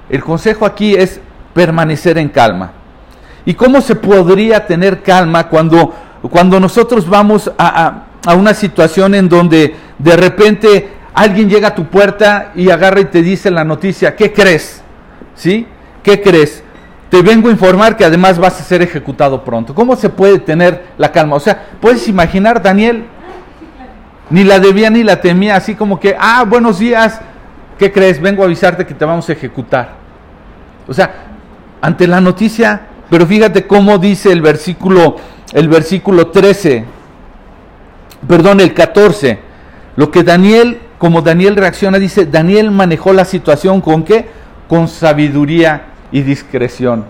el 0.10 0.24
consejo 0.24 0.66
aquí 0.66 0.96
es 0.96 1.20
permanecer 1.54 2.18
en 2.18 2.30
calma. 2.30 2.72
¿Y 3.46 3.54
cómo 3.56 3.82
se 3.82 3.96
podría 3.96 4.66
tener 4.68 5.02
calma 5.02 5.48
cuando, 5.48 5.94
cuando 6.30 6.60
nosotros 6.60 7.10
vamos 7.10 7.52
a, 7.58 7.86
a, 7.86 8.32
a 8.32 8.36
una 8.36 8.54
situación 8.54 9.16
en 9.16 9.28
donde 9.28 9.76
de 9.98 10.16
repente 10.16 10.90
alguien 11.14 11.50
llega 11.50 11.70
a 11.70 11.76
tu 11.76 11.86
puerta 11.86 12.52
y 12.56 12.70
agarra 12.70 13.02
y 13.02 13.06
te 13.06 13.22
dice 13.22 13.50
la 13.50 13.64
noticia, 13.64 14.16
¿qué 14.16 14.32
crees? 14.32 14.82
¿Sí? 15.36 15.66
¿Qué 16.04 16.22
crees? 16.22 16.64
Te 17.12 17.22
vengo 17.22 17.50
a 17.50 17.52
informar 17.52 17.98
que 17.98 18.06
además 18.06 18.40
vas 18.40 18.58
a 18.62 18.64
ser 18.64 18.82
ejecutado 18.82 19.44
pronto. 19.44 19.76
¿Cómo 19.76 19.98
se 19.98 20.08
puede 20.08 20.40
tener 20.40 20.86
la 20.98 21.12
calma? 21.12 21.36
O 21.36 21.42
sea, 21.42 21.62
puedes 21.82 22.08
imaginar, 22.08 22.64
Daniel, 22.64 23.04
ni 24.30 24.46
la 24.46 24.62
debía 24.62 24.90
ni 24.90 25.04
la 25.04 25.20
temía, 25.20 25.58
así 25.58 25.76
como 25.76 26.00
que, 26.00 26.16
ah, 26.18 26.46
buenos 26.48 26.80
días, 26.80 27.20
¿qué 27.78 27.92
crees? 27.92 28.22
Vengo 28.22 28.44
a 28.44 28.46
avisarte 28.46 28.86
que 28.86 28.94
te 28.94 29.04
vamos 29.04 29.28
a 29.28 29.34
ejecutar. 29.34 29.90
O 30.88 30.94
sea, 30.94 31.12
ante 31.82 32.08
la 32.08 32.22
noticia, 32.22 32.84
pero 33.10 33.28
fíjate 33.28 33.68
cómo 33.68 33.98
dice 33.98 34.32
el 34.32 34.42
versículo, 34.42 35.18
el 35.52 35.68
versículo 35.68 36.28
13, 36.28 36.86
perdón, 38.26 38.62
el 38.62 38.74
14, 38.74 39.38
lo 39.98 40.10
que 40.12 40.24
Daniel, 40.24 40.80
como 40.98 41.22
Daniel 41.22 41.58
reacciona, 41.58 42.00
dice, 42.00 42.26
Daniel 42.26 42.72
manejó 42.72 43.12
la 43.12 43.26
situación 43.26 43.82
con 43.82 44.06
qué? 44.06 44.30
Con 44.70 44.88
sabiduría 44.88 45.91
y 46.12 46.22
discreción. 46.22 47.06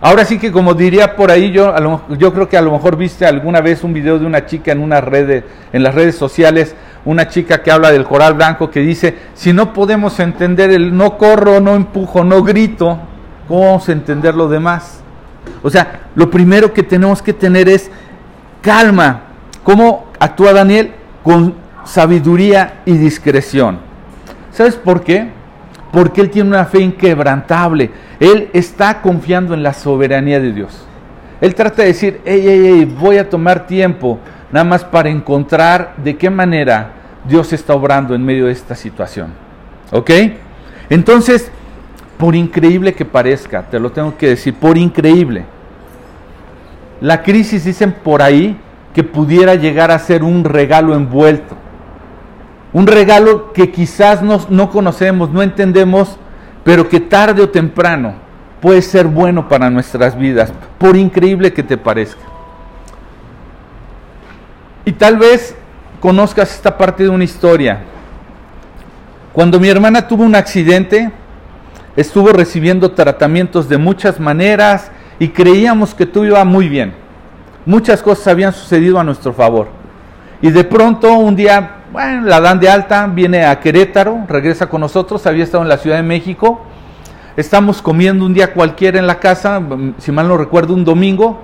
Ahora 0.00 0.24
sí 0.24 0.38
que 0.38 0.52
como 0.52 0.74
diría 0.74 1.16
por 1.16 1.30
ahí, 1.30 1.50
yo, 1.50 1.74
yo 2.16 2.32
creo 2.32 2.48
que 2.48 2.56
a 2.56 2.62
lo 2.62 2.70
mejor 2.70 2.96
viste 2.96 3.26
alguna 3.26 3.60
vez 3.60 3.82
un 3.82 3.92
video 3.92 4.18
de 4.18 4.26
una 4.26 4.46
chica 4.46 4.70
en 4.70 4.80
una 4.80 5.00
red, 5.00 5.42
en 5.72 5.82
las 5.82 5.94
redes 5.94 6.14
sociales, 6.14 6.76
una 7.04 7.28
chica 7.28 7.62
que 7.62 7.72
habla 7.72 7.90
del 7.90 8.04
coral 8.04 8.34
blanco 8.34 8.70
que 8.70 8.80
dice, 8.80 9.16
si 9.34 9.52
no 9.52 9.72
podemos 9.72 10.20
entender 10.20 10.70
el 10.70 10.96
no 10.96 11.18
corro, 11.18 11.60
no 11.60 11.74
empujo, 11.74 12.22
no 12.22 12.44
grito, 12.44 12.98
¿cómo 13.48 13.64
vamos 13.64 13.88
a 13.88 13.92
entender 13.92 14.36
lo 14.36 14.48
demás? 14.48 15.00
O 15.62 15.70
sea, 15.70 16.02
lo 16.14 16.30
primero 16.30 16.72
que 16.72 16.84
tenemos 16.84 17.20
que 17.20 17.32
tener 17.32 17.68
es 17.68 17.90
calma. 18.62 19.22
¿Cómo 19.64 20.06
actúa 20.20 20.52
Daniel? 20.52 20.92
Con 21.24 21.54
sabiduría 21.84 22.82
y 22.84 22.92
discreción. 22.92 23.80
¿Sabes 24.52 24.76
por 24.76 25.02
qué? 25.02 25.37
Porque 25.92 26.20
él 26.20 26.30
tiene 26.30 26.50
una 26.50 26.64
fe 26.64 26.80
inquebrantable. 26.80 27.90
Él 28.20 28.50
está 28.52 29.00
confiando 29.00 29.54
en 29.54 29.62
la 29.62 29.72
soberanía 29.72 30.40
de 30.40 30.52
Dios. 30.52 30.84
Él 31.40 31.54
trata 31.54 31.82
de 31.82 31.88
decir, 31.88 32.20
hey, 32.24 32.42
hey, 32.44 32.62
hey, 32.64 32.96
voy 32.98 33.18
a 33.18 33.28
tomar 33.28 33.66
tiempo 33.66 34.18
nada 34.50 34.64
más 34.64 34.84
para 34.84 35.08
encontrar 35.08 35.94
de 35.96 36.16
qué 36.16 36.30
manera 36.30 36.92
Dios 37.28 37.52
está 37.52 37.74
obrando 37.74 38.14
en 38.14 38.24
medio 38.24 38.46
de 38.46 38.52
esta 38.52 38.74
situación. 38.74 39.32
¿Ok? 39.92 40.10
Entonces, 40.90 41.50
por 42.16 42.34
increíble 42.34 42.94
que 42.94 43.04
parezca, 43.04 43.62
te 43.62 43.78
lo 43.78 43.92
tengo 43.92 44.16
que 44.16 44.30
decir, 44.30 44.54
por 44.54 44.76
increíble, 44.76 45.44
la 47.00 47.22
crisis 47.22 47.64
dicen 47.64 47.92
por 47.92 48.22
ahí 48.22 48.58
que 48.92 49.04
pudiera 49.04 49.54
llegar 49.54 49.90
a 49.90 49.98
ser 49.98 50.24
un 50.24 50.42
regalo 50.42 50.94
envuelto 50.94 51.56
un 52.72 52.86
regalo 52.86 53.52
que 53.52 53.70
quizás 53.70 54.22
no 54.22 54.70
conocemos, 54.70 55.30
no 55.30 55.42
entendemos, 55.42 56.16
pero 56.64 56.88
que 56.88 57.00
tarde 57.00 57.42
o 57.42 57.48
temprano 57.48 58.14
puede 58.60 58.82
ser 58.82 59.06
bueno 59.06 59.48
para 59.48 59.70
nuestras 59.70 60.16
vidas, 60.18 60.52
por 60.78 60.96
increíble 60.96 61.52
que 61.52 61.62
te 61.62 61.76
parezca. 61.76 62.20
Y 64.84 64.92
tal 64.92 65.16
vez 65.16 65.54
conozcas 66.00 66.54
esta 66.54 66.76
parte 66.76 67.02
de 67.02 67.08
una 67.08 67.24
historia. 67.24 67.80
Cuando 69.32 69.60
mi 69.60 69.68
hermana 69.68 70.06
tuvo 70.08 70.24
un 70.24 70.34
accidente, 70.34 71.10
estuvo 71.96 72.32
recibiendo 72.32 72.90
tratamientos 72.92 73.68
de 73.68 73.78
muchas 73.78 74.18
maneras 74.18 74.90
y 75.18 75.28
creíamos 75.28 75.94
que 75.94 76.06
todo 76.06 76.24
iba 76.24 76.44
muy 76.44 76.68
bien. 76.68 76.94
Muchas 77.66 78.02
cosas 78.02 78.28
habían 78.28 78.52
sucedido 78.52 78.98
a 78.98 79.04
nuestro 79.04 79.32
favor. 79.32 79.68
Y 80.40 80.50
de 80.50 80.64
pronto 80.64 81.12
un 81.12 81.36
día 81.36 81.77
bueno, 81.92 82.26
la 82.26 82.40
dan 82.40 82.60
de 82.60 82.68
alta, 82.68 83.06
viene 83.06 83.46
a 83.46 83.60
Querétaro, 83.60 84.24
regresa 84.28 84.68
con 84.68 84.80
nosotros, 84.82 85.26
había 85.26 85.44
estado 85.44 85.62
en 85.62 85.68
la 85.68 85.78
Ciudad 85.78 85.96
de 85.96 86.02
México. 86.02 86.64
estamos 87.36 87.80
comiendo 87.80 88.26
un 88.26 88.34
día 88.34 88.52
cualquiera 88.52 88.98
en 88.98 89.06
la 89.06 89.20
casa, 89.20 89.60
mm, 89.60 89.94
si 89.98 90.10
mal 90.10 90.26
no 90.26 90.36
recuerdo, 90.36 90.74
un 90.74 90.84
domingo. 90.84 91.40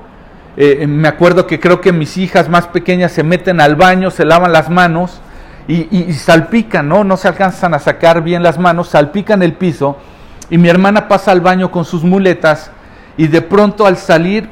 Eh, 0.56 0.86
me 0.88 1.06
acuerdo 1.08 1.46
que 1.46 1.60
creo 1.60 1.80
que 1.80 1.92
mis 1.92 2.16
hijas 2.16 2.48
más 2.48 2.66
pequeñas 2.66 3.12
se 3.12 3.22
meten 3.22 3.60
al 3.60 3.76
baño, 3.76 4.10
se 4.10 4.24
lavan 4.24 4.52
las 4.52 4.70
manos 4.70 5.20
y, 5.66 6.12
salpican, 6.12 6.88
¿no? 6.88 7.04
No 7.04 7.16
se 7.16 7.28
alcanzan 7.28 7.74
a 7.74 7.78
sacar 7.78 8.22
bien 8.22 8.42
las 8.42 8.58
manos, 8.58 8.88
salpican 8.88 9.42
el 9.42 9.54
piso 9.54 9.96
y 10.50 10.58
mi 10.58 10.68
hermana 10.68 11.08
pasa 11.08 11.32
al 11.32 11.40
baño 11.40 11.70
con 11.70 11.84
sus 11.84 12.04
muletas 12.04 12.70
y 13.16 13.28
de 13.28 13.40
pronto 13.40 13.86
al 13.86 13.96
salir 13.96 14.48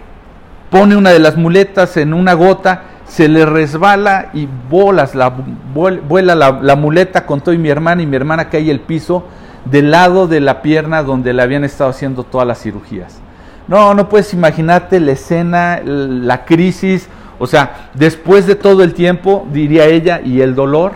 pone 0.71 0.97
una 0.97 1.11
de 1.11 1.19
las 1.19 1.37
muletas 1.37 1.97
en 1.97 2.15
una 2.15 2.33
gota, 2.33 2.85
se 3.13 3.29
le 3.29 3.45
resbala 3.45 4.31
y 4.33 4.49
bolas, 4.71 5.15
la, 5.15 5.29
vuela 5.29 6.35
la, 6.35 6.77
muleta 6.77 7.27
con 7.27 7.43
todo 7.43 7.55
y 7.55 7.59
mi 7.59 7.69
hermana 7.69 8.01
y 8.01 8.07
mi 8.07 8.17
hermana 8.17 8.49
cae 8.49 8.71
el 8.71 8.81
piso 8.81 9.25
del 9.67 9.91
lado 9.91 10.27
de 10.29 10.41
la 10.41 10.63
pierna 10.63 11.03
donde 11.03 11.35
le 11.35 11.43
habían 11.43 11.63
estado 11.63 11.91
haciendo 11.91 12.23
todas 12.23 12.47
las 12.47 12.63
cirugías. 12.63 13.21
No, 13.69 13.93
no 13.93 14.09
puedes 14.09 14.33
imaginarte 14.33 14.99
la 14.99 15.13
escena, 15.13 15.83
la 15.85 16.47
crisis, 16.47 17.11
o 17.39 17.47
sea, 17.47 17.91
después 17.93 18.47
de 18.47 18.55
todo 18.55 18.83
el 18.83 18.95
tiempo, 18.95 19.47
diría 19.53 19.85
ella, 19.85 20.23
y 20.25 20.41
el 20.41 20.55
dolor, 20.55 20.93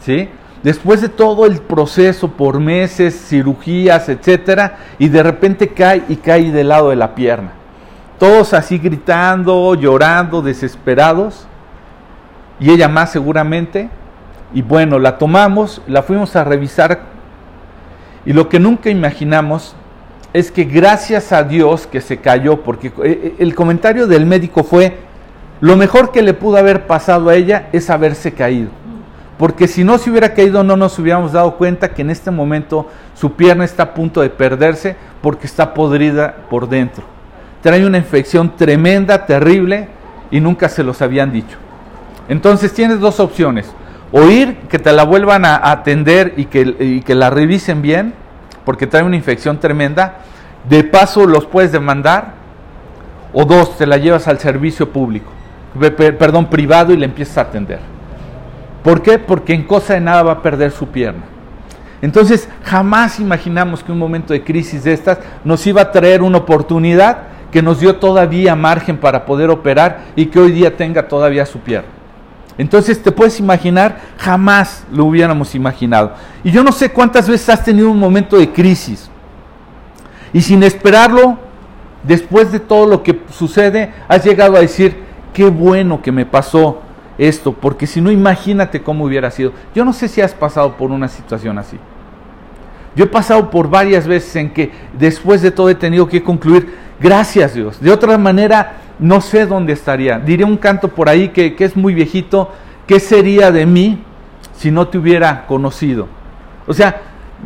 ¿sí? 0.00 0.30
Después 0.62 1.02
de 1.02 1.10
todo 1.10 1.44
el 1.44 1.58
proceso 1.58 2.28
por 2.28 2.58
meses, 2.58 3.22
cirugías, 3.28 4.08
etcétera, 4.08 4.78
y 4.98 5.08
de 5.10 5.22
repente 5.22 5.68
cae 5.68 6.04
y 6.08 6.16
cae 6.16 6.50
del 6.50 6.68
lado 6.68 6.88
de 6.88 6.96
la 6.96 7.14
pierna. 7.14 7.52
Todos 8.18 8.54
así 8.54 8.78
gritando, 8.78 9.74
llorando, 9.74 10.42
desesperados, 10.42 11.46
y 12.60 12.70
ella 12.70 12.88
más 12.88 13.12
seguramente. 13.12 13.90
Y 14.52 14.62
bueno, 14.62 14.98
la 14.98 15.18
tomamos, 15.18 15.82
la 15.86 16.02
fuimos 16.02 16.36
a 16.36 16.44
revisar, 16.44 17.00
y 18.24 18.32
lo 18.32 18.48
que 18.48 18.60
nunca 18.60 18.88
imaginamos 18.88 19.74
es 20.32 20.50
que 20.50 20.64
gracias 20.64 21.32
a 21.32 21.44
Dios 21.44 21.86
que 21.86 22.00
se 22.00 22.18
cayó, 22.18 22.62
porque 22.62 22.88
eh, 22.88 22.92
eh, 23.04 23.34
el 23.38 23.54
comentario 23.54 24.06
del 24.06 24.26
médico 24.26 24.64
fue, 24.64 24.98
lo 25.60 25.76
mejor 25.76 26.10
que 26.10 26.22
le 26.22 26.34
pudo 26.34 26.56
haber 26.56 26.86
pasado 26.86 27.28
a 27.28 27.34
ella 27.36 27.68
es 27.72 27.88
haberse 27.88 28.32
caído. 28.32 28.70
Porque 29.38 29.68
si 29.68 29.84
no 29.84 29.98
se 29.98 30.10
hubiera 30.10 30.34
caído 30.34 30.62
no 30.62 30.76
nos 30.76 30.98
hubiéramos 30.98 31.32
dado 31.32 31.56
cuenta 31.56 31.92
que 31.92 32.02
en 32.02 32.10
este 32.10 32.30
momento 32.30 32.88
su 33.14 33.32
pierna 33.32 33.64
está 33.64 33.84
a 33.84 33.94
punto 33.94 34.20
de 34.20 34.30
perderse 34.30 34.96
porque 35.22 35.46
está 35.46 35.74
podrida 35.74 36.34
por 36.50 36.68
dentro. 36.68 37.13
Trae 37.64 37.86
una 37.86 37.96
infección 37.96 38.56
tremenda, 38.56 39.24
terrible 39.24 39.88
y 40.30 40.38
nunca 40.38 40.68
se 40.68 40.84
los 40.84 41.00
habían 41.00 41.32
dicho. 41.32 41.56
Entonces 42.28 42.74
tienes 42.74 43.00
dos 43.00 43.20
opciones. 43.20 43.72
Oír 44.12 44.58
que 44.68 44.78
te 44.78 44.92
la 44.92 45.04
vuelvan 45.04 45.46
a 45.46 45.70
atender 45.70 46.34
y 46.36 46.44
que, 46.44 46.76
y 46.78 47.00
que 47.00 47.14
la 47.14 47.30
revisen 47.30 47.80
bien 47.80 48.12
porque 48.66 48.86
trae 48.86 49.02
una 49.02 49.16
infección 49.16 49.60
tremenda, 49.60 50.16
de 50.68 50.84
paso 50.84 51.26
los 51.26 51.46
puedes 51.46 51.72
demandar, 51.72 52.34
o 53.32 53.46
dos, 53.46 53.78
te 53.78 53.86
la 53.86 53.96
llevas 53.96 54.28
al 54.28 54.38
servicio 54.38 54.90
público, 54.90 55.30
perdón, 56.18 56.50
privado 56.50 56.92
y 56.92 56.98
le 56.98 57.06
empiezas 57.06 57.38
a 57.38 57.40
atender. 57.42 57.80
¿Por 58.82 59.00
qué? 59.00 59.18
Porque 59.18 59.54
en 59.54 59.64
cosa 59.64 59.94
de 59.94 60.02
nada 60.02 60.22
va 60.22 60.32
a 60.32 60.42
perder 60.42 60.70
su 60.70 60.88
pierna. 60.88 61.22
Entonces, 62.02 62.46
jamás 62.62 63.20
imaginamos 63.20 63.82
que 63.82 63.90
un 63.90 63.98
momento 63.98 64.34
de 64.34 64.44
crisis 64.44 64.84
de 64.84 64.92
estas 64.92 65.18
nos 65.44 65.66
iba 65.66 65.80
a 65.80 65.90
traer 65.90 66.20
una 66.20 66.36
oportunidad 66.36 67.33
que 67.54 67.62
nos 67.62 67.78
dio 67.78 67.94
todavía 67.94 68.56
margen 68.56 68.96
para 68.96 69.24
poder 69.24 69.48
operar 69.48 70.06
y 70.16 70.26
que 70.26 70.40
hoy 70.40 70.50
día 70.50 70.76
tenga 70.76 71.06
todavía 71.06 71.46
su 71.46 71.60
pierna. 71.60 71.88
Entonces 72.58 73.00
te 73.00 73.12
puedes 73.12 73.38
imaginar, 73.38 74.00
jamás 74.18 74.84
lo 74.90 75.04
hubiéramos 75.04 75.54
imaginado. 75.54 76.14
Y 76.42 76.50
yo 76.50 76.64
no 76.64 76.72
sé 76.72 76.90
cuántas 76.90 77.28
veces 77.28 77.48
has 77.48 77.64
tenido 77.64 77.92
un 77.92 78.00
momento 78.00 78.36
de 78.36 78.50
crisis 78.50 79.08
y 80.32 80.40
sin 80.40 80.64
esperarlo, 80.64 81.38
después 82.02 82.50
de 82.50 82.58
todo 82.58 82.88
lo 82.88 83.04
que 83.04 83.20
sucede, 83.30 83.92
has 84.08 84.24
llegado 84.24 84.56
a 84.56 84.60
decir, 84.60 84.96
qué 85.32 85.44
bueno 85.44 86.02
que 86.02 86.10
me 86.10 86.26
pasó 86.26 86.82
esto, 87.18 87.52
porque 87.52 87.86
si 87.86 88.00
no, 88.00 88.10
imagínate 88.10 88.82
cómo 88.82 89.04
hubiera 89.04 89.30
sido. 89.30 89.52
Yo 89.76 89.84
no 89.84 89.92
sé 89.92 90.08
si 90.08 90.20
has 90.20 90.34
pasado 90.34 90.76
por 90.76 90.90
una 90.90 91.06
situación 91.06 91.56
así. 91.56 91.78
Yo 92.96 93.04
he 93.04 93.08
pasado 93.08 93.48
por 93.48 93.70
varias 93.70 94.08
veces 94.08 94.34
en 94.34 94.52
que 94.52 94.72
después 94.98 95.40
de 95.40 95.52
todo 95.52 95.70
he 95.70 95.76
tenido 95.76 96.08
que 96.08 96.20
concluir, 96.20 96.82
gracias 97.00 97.54
Dios. 97.54 97.80
De 97.80 97.90
otra 97.90 98.16
manera, 98.18 98.78
no 98.98 99.20
sé 99.20 99.46
dónde 99.46 99.72
estaría. 99.72 100.18
Diré 100.18 100.44
un 100.44 100.56
canto 100.56 100.88
por 100.88 101.08
ahí 101.08 101.28
que, 101.28 101.54
es 101.58 101.76
muy 101.76 101.94
viejito, 101.94 102.52
¿qué 102.86 103.00
sería 103.00 103.50
de 103.50 103.66
mí 103.66 104.02
si 104.56 104.70
no 104.70 104.88
te 104.88 104.98
hubiera 104.98 105.46
conocido? 105.46 106.08
O 106.66 106.72
sea, 106.72 107.02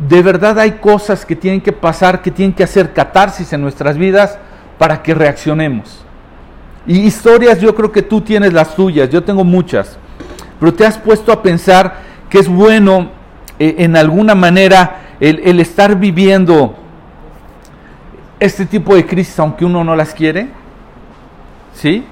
de 0.07 0.21
verdad 0.21 0.59
hay 0.59 0.73
cosas 0.73 1.25
que 1.25 1.35
tienen 1.35 1.61
que 1.61 1.73
pasar, 1.73 2.21
que 2.21 2.31
tienen 2.31 2.53
que 2.53 2.63
hacer 2.63 2.93
catarsis 2.93 3.51
en 3.53 3.61
nuestras 3.61 3.97
vidas 3.97 4.37
para 4.77 5.01
que 5.01 5.13
reaccionemos. 5.13 6.05
Y 6.87 6.99
historias 6.99 7.59
yo 7.59 7.75
creo 7.75 7.91
que 7.91 8.01
tú 8.01 8.21
tienes 8.21 8.53
las 8.53 8.75
tuyas, 8.75 9.09
yo 9.09 9.23
tengo 9.23 9.43
muchas, 9.43 9.97
pero 10.59 10.73
te 10.73 10.85
has 10.85 10.97
puesto 10.97 11.31
a 11.31 11.41
pensar 11.41 11.97
que 12.29 12.39
es 12.39 12.47
bueno 12.47 13.11
eh, 13.57 13.75
en 13.79 13.97
alguna 13.97 14.35
manera 14.35 15.01
el, 15.19 15.41
el 15.43 15.59
estar 15.59 15.97
viviendo 15.97 16.75
este 18.39 18.65
tipo 18.65 18.95
de 18.95 19.05
crisis 19.05 19.37
aunque 19.39 19.65
uno 19.65 19.83
no 19.83 19.95
las 19.95 20.13
quiere. 20.13 20.47
¿Sí? 21.73 22.03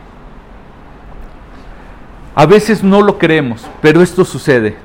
A 2.36 2.46
veces 2.46 2.84
no 2.84 3.02
lo 3.02 3.18
creemos, 3.18 3.68
pero 3.82 4.02
esto 4.02 4.24
sucede. 4.24 4.78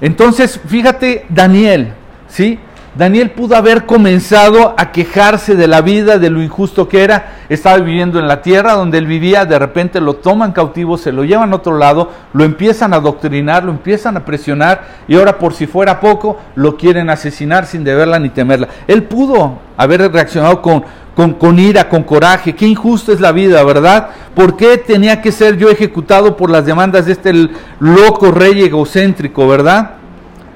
Entonces, 0.00 0.58
fíjate, 0.66 1.26
Daniel, 1.28 1.92
¿sí? 2.28 2.58
Daniel 2.96 3.32
pudo 3.32 3.56
haber 3.56 3.86
comenzado 3.86 4.72
a 4.78 4.92
quejarse 4.92 5.56
de 5.56 5.66
la 5.66 5.80
vida, 5.80 6.18
de 6.18 6.30
lo 6.30 6.40
injusto 6.40 6.88
que 6.88 7.02
era. 7.02 7.38
Estaba 7.48 7.78
viviendo 7.78 8.20
en 8.20 8.28
la 8.28 8.40
tierra 8.40 8.74
donde 8.74 8.98
él 8.98 9.06
vivía, 9.06 9.44
de 9.44 9.58
repente 9.58 10.00
lo 10.00 10.14
toman 10.14 10.52
cautivo, 10.52 10.96
se 10.96 11.10
lo 11.10 11.24
llevan 11.24 11.52
a 11.52 11.56
otro 11.56 11.76
lado, 11.76 12.12
lo 12.32 12.44
empiezan 12.44 12.92
a 12.92 12.98
adoctrinar, 12.98 13.64
lo 13.64 13.72
empiezan 13.72 14.16
a 14.16 14.24
presionar 14.24 14.84
y 15.08 15.16
ahora 15.16 15.38
por 15.38 15.54
si 15.54 15.66
fuera 15.66 15.98
poco 15.98 16.38
lo 16.54 16.76
quieren 16.76 17.10
asesinar 17.10 17.66
sin 17.66 17.82
deberla 17.82 18.20
ni 18.20 18.28
temerla. 18.30 18.68
Él 18.86 19.02
pudo 19.02 19.58
haber 19.76 20.12
reaccionado 20.12 20.62
con, 20.62 20.84
con, 21.16 21.58
ira, 21.58 21.88
con 21.88 22.04
coraje. 22.04 22.54
Qué 22.54 22.68
injusta 22.68 23.10
es 23.10 23.20
la 23.20 23.32
vida, 23.32 23.64
¿verdad? 23.64 24.10
¿Por 24.36 24.56
qué 24.56 24.78
tenía 24.78 25.20
que 25.20 25.32
ser 25.32 25.56
yo 25.56 25.68
ejecutado 25.68 26.36
por 26.36 26.48
las 26.48 26.64
demandas 26.64 27.06
de 27.06 27.12
este 27.12 27.32
loco 27.80 28.30
rey 28.30 28.62
egocéntrico, 28.62 29.48
¿verdad? 29.48 29.94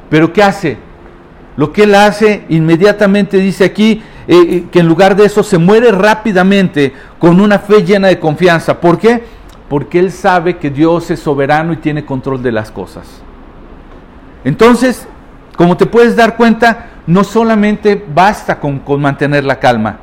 Pero 0.08 0.32
¿qué 0.32 0.44
hace? 0.44 0.87
Lo 1.58 1.72
que 1.72 1.82
él 1.82 1.96
hace 1.96 2.44
inmediatamente 2.50 3.36
dice 3.38 3.64
aquí 3.64 4.00
eh, 4.28 4.36
eh, 4.48 4.66
que 4.70 4.78
en 4.78 4.86
lugar 4.86 5.16
de 5.16 5.24
eso 5.24 5.42
se 5.42 5.58
muere 5.58 5.90
rápidamente 5.90 6.92
con 7.18 7.40
una 7.40 7.58
fe 7.58 7.82
llena 7.84 8.06
de 8.06 8.20
confianza. 8.20 8.80
¿Por 8.80 8.96
qué? 8.96 9.24
Porque 9.68 9.98
él 9.98 10.12
sabe 10.12 10.58
que 10.58 10.70
Dios 10.70 11.10
es 11.10 11.18
soberano 11.18 11.72
y 11.72 11.78
tiene 11.78 12.04
control 12.04 12.44
de 12.44 12.52
las 12.52 12.70
cosas. 12.70 13.08
Entonces, 14.44 15.08
como 15.56 15.76
te 15.76 15.86
puedes 15.86 16.14
dar 16.14 16.36
cuenta, 16.36 16.90
no 17.08 17.24
solamente 17.24 18.06
basta 18.14 18.60
con 18.60 18.80
mantener 19.00 19.42
la 19.42 19.58
calma, 19.58 19.98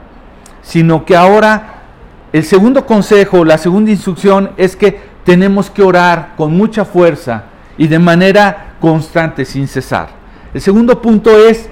sino 0.62 1.06
que 1.06 1.16
ahora 1.16 1.84
el 2.34 2.44
segundo 2.44 2.86
consejo, 2.86 3.46
la 3.46 3.58
segunda 3.58 3.92
instrucción 3.92 4.52
es 4.58 4.76
que 4.76 5.00
tenemos 5.24 5.70
que 5.70 5.84
orar 5.84 6.34
con 6.36 6.52
mucha 6.52 6.84
fuerza 6.84 7.46
y 7.78 7.88
de 7.88 7.98
manera 7.98 8.74
constante, 8.82 9.46
sin 9.46 9.70
cesar. 9.70 10.25
El 10.56 10.62
segundo 10.62 11.02
punto 11.02 11.38
es, 11.38 11.68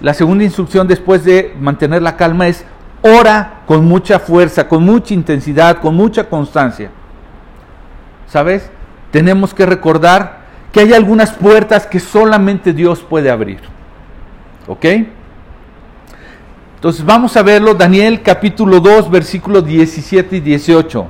la 0.00 0.14
segunda 0.14 0.44
instrucción 0.44 0.88
después 0.88 1.24
de 1.24 1.54
mantener 1.60 2.00
la 2.00 2.16
calma 2.16 2.48
es, 2.48 2.64
ora 3.02 3.60
con 3.66 3.84
mucha 3.84 4.18
fuerza, 4.18 4.66
con 4.66 4.82
mucha 4.82 5.12
intensidad, 5.12 5.76
con 5.82 5.94
mucha 5.94 6.30
constancia. 6.30 6.90
¿Sabes? 8.26 8.70
Tenemos 9.10 9.52
que 9.52 9.66
recordar 9.66 10.38
que 10.72 10.80
hay 10.80 10.94
algunas 10.94 11.32
puertas 11.32 11.86
que 11.86 12.00
solamente 12.00 12.72
Dios 12.72 13.00
puede 13.00 13.30
abrir. 13.30 13.60
¿Ok? 14.68 14.86
Entonces 16.76 17.04
vamos 17.04 17.36
a 17.36 17.42
verlo, 17.42 17.74
Daniel 17.74 18.22
capítulo 18.22 18.80
2, 18.80 19.10
versículos 19.10 19.66
17 19.66 20.36
y 20.36 20.40
18. 20.40 21.06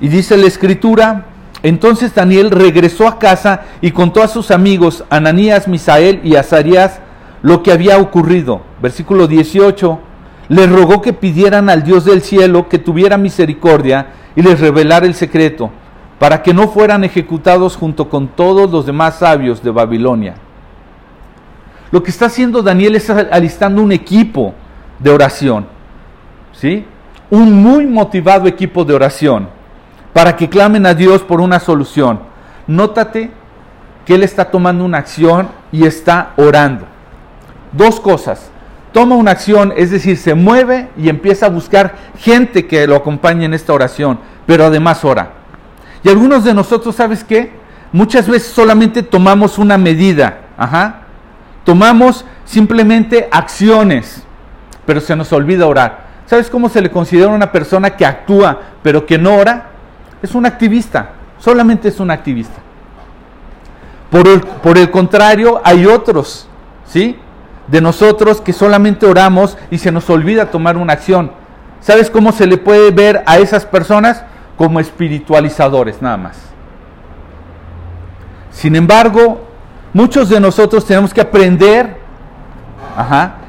Y 0.00 0.08
dice 0.08 0.36
la 0.36 0.46
escritura, 0.46 1.26
entonces 1.62 2.14
Daniel 2.14 2.50
regresó 2.50 3.06
a 3.06 3.18
casa 3.18 3.62
y 3.80 3.92
contó 3.92 4.22
a 4.22 4.28
sus 4.28 4.50
amigos, 4.50 5.04
Ananías, 5.10 5.68
Misael 5.68 6.20
y 6.24 6.34
Azarías, 6.34 7.00
lo 7.42 7.62
que 7.62 7.72
había 7.72 7.98
ocurrido. 7.98 8.62
Versículo 8.80 9.28
18, 9.28 9.98
les 10.48 10.70
rogó 10.70 11.00
que 11.00 11.12
pidieran 11.12 11.70
al 11.70 11.84
Dios 11.84 12.04
del 12.04 12.22
cielo 12.22 12.68
que 12.68 12.78
tuviera 12.78 13.16
misericordia 13.16 14.08
y 14.34 14.42
les 14.42 14.58
revelara 14.58 15.06
el 15.06 15.14
secreto, 15.14 15.70
para 16.18 16.42
que 16.42 16.52
no 16.52 16.68
fueran 16.68 17.04
ejecutados 17.04 17.76
junto 17.76 18.08
con 18.08 18.28
todos 18.28 18.70
los 18.70 18.84
demás 18.84 19.18
sabios 19.18 19.62
de 19.62 19.70
Babilonia. 19.70 20.34
Lo 21.92 22.02
que 22.02 22.10
está 22.10 22.26
haciendo 22.26 22.62
Daniel 22.62 22.96
es 22.96 23.08
alistando 23.08 23.82
un 23.82 23.92
equipo 23.92 24.54
de 24.98 25.10
oración, 25.10 25.66
¿sí? 26.52 26.86
Un 27.30 27.52
muy 27.62 27.86
motivado 27.86 28.48
equipo 28.48 28.84
de 28.84 28.94
oración 28.94 29.61
para 30.12 30.36
que 30.36 30.48
clamen 30.48 30.86
a 30.86 30.94
Dios 30.94 31.22
por 31.22 31.40
una 31.40 31.60
solución. 31.60 32.20
Nótate 32.66 33.30
que 34.04 34.14
él 34.14 34.22
está 34.22 34.46
tomando 34.46 34.84
una 34.84 34.98
acción 34.98 35.48
y 35.70 35.86
está 35.86 36.32
orando. 36.36 36.86
dos 37.72 38.00
cosas. 38.00 38.50
Toma 38.92 39.16
una 39.16 39.30
acción, 39.30 39.72
es 39.74 39.90
decir, 39.90 40.18
se 40.18 40.34
mueve 40.34 40.90
y 40.98 41.08
empieza 41.08 41.46
a 41.46 41.48
buscar 41.48 41.94
gente 42.18 42.66
que 42.66 42.86
lo 42.86 42.94
acompañe 42.96 43.46
en 43.46 43.54
esta 43.54 43.72
oración, 43.72 44.18
pero 44.44 44.66
además 44.66 45.02
ora. 45.04 45.30
Y 46.04 46.10
algunos 46.10 46.44
de 46.44 46.52
nosotros, 46.52 46.94
¿sabes 46.94 47.24
qué? 47.24 47.52
Muchas 47.92 48.28
veces 48.28 48.52
solamente 48.52 49.02
tomamos 49.02 49.56
una 49.56 49.78
medida, 49.78 50.40
ajá. 50.58 51.02
Tomamos 51.64 52.26
simplemente 52.44 53.28
acciones, 53.30 54.24
pero 54.84 55.00
se 55.00 55.16
nos 55.16 55.32
olvida 55.32 55.66
orar. 55.66 56.06
¿Sabes 56.26 56.50
cómo 56.50 56.68
se 56.68 56.82
le 56.82 56.90
considera 56.90 57.28
una 57.28 57.52
persona 57.52 57.96
que 57.96 58.04
actúa 58.04 58.60
pero 58.82 59.06
que 59.06 59.16
no 59.16 59.36
ora? 59.36 59.71
Es 60.22 60.34
un 60.36 60.46
activista, 60.46 61.10
solamente 61.38 61.88
es 61.88 61.98
un 61.98 62.10
activista. 62.10 62.60
Por 64.62 64.76
el, 64.78 64.90
contrario, 64.90 65.60
hay 65.64 65.86
otros, 65.86 66.46
¿sí? 66.86 67.18
De 67.66 67.80
nosotros 67.80 68.40
que 68.42 68.52
solamente 68.52 69.06
oramos 69.06 69.56
y 69.70 69.78
se 69.78 69.90
nos 69.90 70.08
olvida 70.10 70.50
tomar 70.50 70.76
una 70.76 70.92
acción. 70.92 71.32
¿Sabes 71.80 72.10
cómo 72.10 72.30
se 72.30 72.46
le 72.46 72.58
puede 72.58 72.90
ver 72.90 73.24
a 73.26 73.38
esas 73.38 73.64
personas? 73.64 74.22
Como 74.58 74.80
espiritualizadores, 74.80 76.02
nada 76.02 76.18
más. 76.18 76.38
Sin 78.50 78.76
embargo, 78.76 79.46
muchos 79.94 80.28
de 80.28 80.38
nosotros 80.38 80.84
tenemos 80.84 81.14
que 81.14 81.22
aprender 81.22 81.96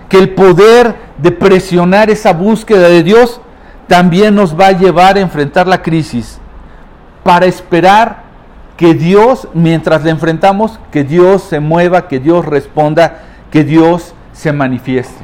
que 0.08 0.18
el 0.18 0.30
poder 0.30 0.96
de 1.18 1.32
presionar 1.32 2.10
esa 2.10 2.32
búsqueda 2.32 2.88
de 2.88 3.04
Dios 3.04 3.42
también 3.88 4.34
nos 4.34 4.58
va 4.58 4.68
a 4.68 4.72
llevar 4.72 5.18
a 5.18 5.20
enfrentar 5.20 5.68
la 5.68 5.82
crisis 5.82 6.40
para 7.24 7.46
esperar 7.46 8.24
que 8.78 8.94
Dios, 8.94 9.48
mientras 9.54 10.04
la 10.04 10.12
enfrentamos, 10.12 10.80
que 10.92 11.04
Dios 11.04 11.44
se 11.44 11.60
mueva, 11.60 12.08
que 12.08 12.20
Dios 12.20 12.46
responda, 12.46 13.24
que 13.52 13.64
Dios 13.64 14.14
se 14.34 14.52
manifieste, 14.52 15.24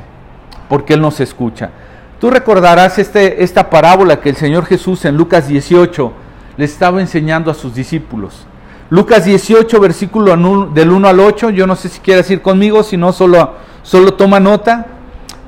porque 0.67 0.93
Él 0.93 1.01
nos 1.01 1.19
escucha. 1.19 1.71
Tú 2.19 2.29
recordarás 2.29 2.99
este, 2.99 3.43
esta 3.43 3.69
parábola 3.69 4.19
que 4.19 4.29
el 4.29 4.35
Señor 4.35 4.65
Jesús 4.65 5.05
en 5.05 5.17
Lucas 5.17 5.47
18 5.47 6.13
le 6.57 6.65
estaba 6.65 7.01
enseñando 7.01 7.49
a 7.49 7.53
sus 7.53 7.73
discípulos. 7.73 8.45
Lucas 8.89 9.25
18, 9.25 9.79
versículo 9.79 10.35
del 10.73 10.91
1 10.91 11.07
al 11.07 11.19
8, 11.19 11.51
yo 11.51 11.67
no 11.67 11.75
sé 11.75 11.89
si 11.89 11.99
quieres 11.99 12.29
ir 12.31 12.41
conmigo, 12.41 12.83
si 12.83 12.97
no, 12.97 13.13
solo, 13.13 13.53
solo 13.83 14.15
toma 14.15 14.39
nota. 14.39 14.87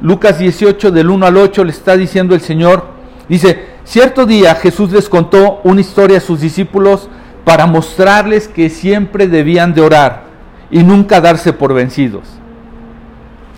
Lucas 0.02 0.40
18, 0.40 0.92
del 0.92 1.10
1 1.10 1.26
al 1.26 1.38
8, 1.38 1.64
le 1.64 1.72
está 1.72 1.98
diciendo 1.98 2.36
el 2.36 2.42
Señor, 2.42 2.86
dice, 3.28 3.70
cierto 3.84 4.26
día 4.26 4.56
Jesús 4.56 4.91
les 4.91 5.10
contó 5.10 5.62
una 5.63 5.82
historia 5.82 6.17
a 6.17 6.22
sus 6.22 6.41
discípulos 6.41 7.10
para 7.44 7.65
mostrarles 7.65 8.48
que 8.48 8.70
siempre 8.70 9.28
debían 9.28 9.74
de 9.74 9.82
orar 9.82 10.24
y 10.70 10.84
nunca 10.84 11.22
darse 11.22 11.54
por 11.54 11.74
vencidos. 11.74 12.24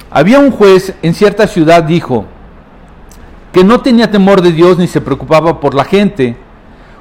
Había 0.09 0.39
un 0.39 0.51
juez 0.51 0.93
en 1.01 1.13
cierta 1.13 1.47
ciudad, 1.47 1.83
dijo, 1.83 2.25
que 3.51 3.63
no 3.63 3.81
tenía 3.81 4.09
temor 4.09 4.41
de 4.41 4.51
Dios 4.51 4.77
ni 4.77 4.87
se 4.87 5.01
preocupaba 5.01 5.59
por 5.59 5.75
la 5.75 5.85
gente, 5.85 6.37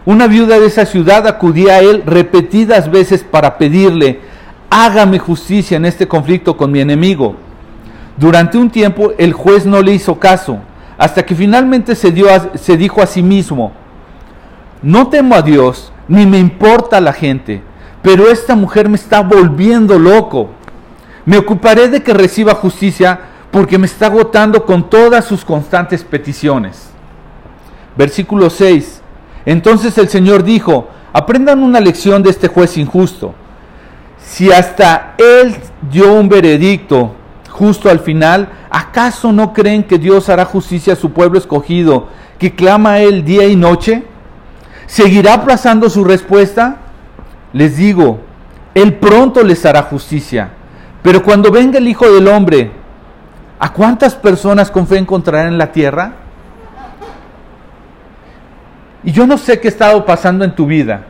una 0.05 0.27
viuda 0.27 0.59
de 0.59 0.67
esa 0.67 0.85
ciudad 0.85 1.27
acudía 1.27 1.75
a 1.75 1.81
él 1.81 2.03
repetidas 2.05 2.91
veces 2.91 3.23
para 3.23 3.57
pedirle, 3.57 4.21
hágame 4.69 5.19
justicia 5.19 5.77
en 5.77 5.85
este 5.85 6.09
conflicto 6.09 6.57
con 6.57 6.73
mi 6.73 6.81
enemigo. 6.81 7.37
Durante 8.17 8.59
un 8.59 8.69
tiempo 8.69 9.13
el 9.17 9.33
juez 9.33 9.65
no 9.65 9.81
le 9.81 9.93
hizo 9.93 10.19
caso, 10.19 10.59
hasta 11.03 11.27
que 11.27 11.35
finalmente 11.35 11.97
se, 11.97 12.13
dio 12.13 12.29
se 12.55 12.77
dijo 12.77 13.03
a 13.03 13.07
sí 13.07 13.25
mismo, 13.25 13.73
no 14.83 15.09
temo 15.09 15.35
a 15.35 15.43
Dios, 15.43 15.93
ni 16.07 16.27
me 16.27 16.39
importa 16.39 17.01
la 17.01 17.13
gente, 17.13 17.61
pero 18.03 18.31
esta 18.31 18.55
mujer 18.55 18.89
me 18.89 18.95
está 18.95 19.21
volviendo 19.21 19.99
loco. 19.99 20.51
Me 21.25 21.39
ocuparé 21.39 21.89
de 21.89 22.05
que 22.05 22.15
reciba 22.15 22.55
justicia 22.55 23.19
porque 23.51 23.79
me 23.79 23.87
está 23.87 24.07
agotando 24.07 24.65
con 24.65 24.89
todas 24.89 25.25
sus 25.25 25.45
constantes 25.45 26.05
peticiones. 26.05 26.91
Versículo 27.97 28.49
6. 28.49 29.03
Entonces 29.45 29.99
el 29.99 30.09
Señor 30.09 30.45
dijo, 30.45 30.89
aprendan 31.13 31.65
una 31.65 31.81
lección 31.81 32.23
de 32.23 32.31
este 32.31 32.47
juez 32.47 32.79
injusto. 32.79 33.35
Si 34.25 34.53
hasta 34.53 35.17
él 35.19 35.57
dio 35.91 36.13
un 36.13 36.29
veredicto 36.29 37.17
justo 37.53 37.91
al 37.91 38.01
final, 38.01 38.49
¿acaso 38.71 39.31
no 39.31 39.53
creen 39.53 39.85
que 39.85 39.99
Dios 39.99 40.29
hará 40.29 40.47
justicia 40.47 40.95
a 40.95 40.97
su 40.97 41.13
pueblo 41.13 41.39
escogido, 41.39 42.09
que 42.39 42.55
clama 42.55 42.95
a 42.95 43.01
él 43.01 43.25
día 43.25 43.47
y 43.47 43.57
noche? 43.57 44.05
¿Seguirá 44.87 45.35
aplazando 45.35 45.91
su 45.91 46.03
respuesta? 46.03 46.79
Les 47.53 47.77
digo, 47.77 48.21
él 48.75 48.95
pronto 48.95 49.43
les 49.45 49.65
hará 49.67 49.83
justicia. 49.83 50.51
Pero 51.03 51.23
cuando 51.23 51.51
venga 51.51 51.79
el 51.79 51.89
Hijo 51.89 52.11
del 52.11 52.27
Hombre, 52.27 52.71
¿a 53.59 53.73
cuántas 53.73 54.15
personas 54.15 54.71
con 54.71 54.87
fe 54.87 54.97
encontrará 54.97 55.47
en 55.47 55.59
la 55.59 55.73
tierra? 55.73 56.15
Y 59.05 59.13
yo 59.13 59.27
no 59.27 59.37
sé 59.37 59.61
qué 59.61 59.69
ha 59.69 59.71
estado 59.71 60.07
pasando 60.07 60.45
en 60.45 60.55
tu 60.55 60.65
vida, 60.65 61.05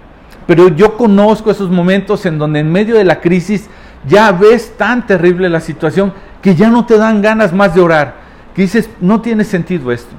pero 0.46 0.68
yo 0.68 0.96
conozco 0.96 1.50
esos 1.50 1.70
momentos 1.70 2.26
en 2.26 2.38
donde 2.38 2.60
en 2.60 2.72
medio 2.72 2.96
de 2.96 3.04
la 3.04 3.20
crisis 3.20 3.68
ya 4.06 4.32
ves 4.32 4.76
tan 4.76 5.06
terrible 5.06 5.48
la 5.48 5.60
situación 5.60 6.12
que 6.42 6.54
ya 6.54 6.68
no 6.68 6.84
te 6.84 6.98
dan 6.98 7.22
ganas 7.22 7.52
más 7.52 7.74
de 7.74 7.80
orar, 7.80 8.16
que 8.54 8.62
dices, 8.62 8.90
no 9.00 9.20
tiene 9.20 9.44
sentido 9.44 9.92
esto. 9.92 10.14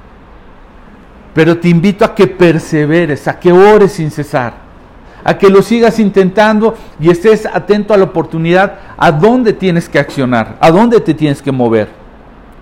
Pero 1.33 1.59
te 1.59 1.67
invito 1.67 2.05
a 2.05 2.15
que 2.15 2.27
perseveres, 2.27 3.27
a 3.27 3.39
que 3.39 3.51
ores 3.51 3.91
sin 3.91 4.09
cesar, 4.09 4.53
a 5.23 5.37
que 5.37 5.49
lo 5.49 5.61
sigas 5.61 5.99
intentando 5.99 6.75
y 6.99 7.09
estés 7.09 7.45
atento 7.45 7.93
a 7.93 7.97
la 7.97 8.05
oportunidad, 8.05 8.79
a 8.97 9.11
dónde 9.11 9.53
tienes 9.53 9.89
que 9.89 9.99
accionar, 9.99 10.57
a 10.59 10.71
dónde 10.71 10.99
te 11.01 11.13
tienes 11.13 11.41
que 11.41 11.51
mover. 11.51 11.89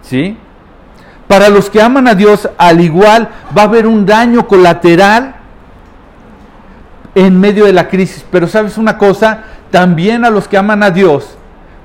¿Sí? 0.02 0.38
Para 1.28 1.50
los 1.50 1.70
que 1.70 1.82
aman 1.82 2.08
a 2.08 2.16
Dios, 2.16 2.50
al 2.58 2.82
igual 2.82 3.30
va 3.56 3.62
a 3.62 3.66
haber 3.66 3.88
un 3.88 4.06
daño 4.06 4.48
colateral 4.48 5.36
en 7.16 7.40
medio 7.40 7.66
de 7.66 7.74
la 7.74 7.88
crisis. 7.88 8.26
Pero 8.32 8.48
sabes 8.48 8.78
una 8.78 8.98
cosa, 8.98 9.44
también 9.70 10.26
a 10.26 10.30
los 10.30 10.48
que 10.48 10.58
aman 10.58 10.84
a 10.84 10.92
Dios, 10.92 11.38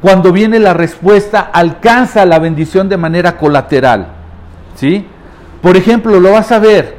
cuando 0.07 0.31
viene 0.31 0.61
la 0.61 0.73
respuesta, 0.73 1.40
alcanza 1.53 2.25
la 2.27 2.38
bendición 2.38 2.88
de 2.88 2.97
manera 2.97 3.37
colateral. 3.37 4.07
¿Sí? 4.77 5.05
Por 5.61 5.77
ejemplo, 5.77 6.21
lo 6.21 6.31
vas 6.31 6.53
a 6.53 6.61
ver. 6.61 6.95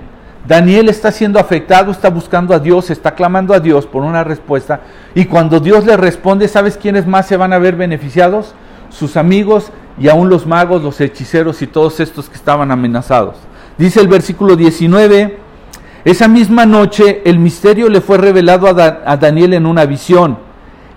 Daniel 0.45 0.89
está 0.89 1.13
siendo 1.13 1.39
afectado, 1.39 1.89
está 1.89 2.09
buscando 2.09 2.53
a 2.53 2.59
Dios, 2.59 2.89
está 2.89 3.15
clamando 3.15 3.53
a 3.53 3.61
Dios 3.61 3.85
por 3.85 4.03
una 4.03 4.25
respuesta. 4.25 4.81
Y 5.15 5.23
cuando 5.23 5.61
Dios 5.61 5.85
le 5.85 5.95
responde, 5.95 6.49
¿sabes 6.49 6.75
quiénes 6.75 7.07
más 7.07 7.27
se 7.27 7.37
van 7.37 7.53
a 7.53 7.59
ver 7.59 7.77
beneficiados? 7.77 8.55
Sus 8.89 9.15
amigos 9.15 9.71
y 9.97 10.09
aún 10.09 10.27
los 10.27 10.45
magos, 10.45 10.83
los 10.83 10.99
hechiceros 10.99 11.61
y 11.61 11.67
todos 11.67 12.01
estos 12.01 12.27
que 12.27 12.35
estaban 12.35 12.71
amenazados. 12.71 13.37
Dice 13.77 14.01
el 14.01 14.09
versículo 14.09 14.57
19, 14.57 15.37
esa 16.03 16.27
misma 16.27 16.65
noche 16.65 17.21
el 17.23 17.39
misterio 17.39 17.87
le 17.87 18.01
fue 18.01 18.17
revelado 18.17 18.67
a, 18.67 19.15
Daniel 19.15 19.53
en 19.53 19.65
una 19.65 19.85
visión. 19.85 20.39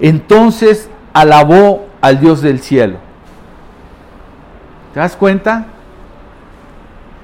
Entonces 0.00 0.90
alabó 1.12 1.89
al 2.00 2.20
Dios 2.20 2.42
del 2.42 2.60
cielo. 2.60 2.98
¿Te 4.94 5.00
das 5.00 5.16
cuenta? 5.16 5.66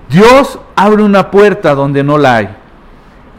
Dios 0.08 0.58
abre 0.76 1.02
una 1.02 1.30
puerta 1.30 1.74
donde 1.74 2.04
no 2.04 2.18
la 2.18 2.36
hay. 2.36 2.48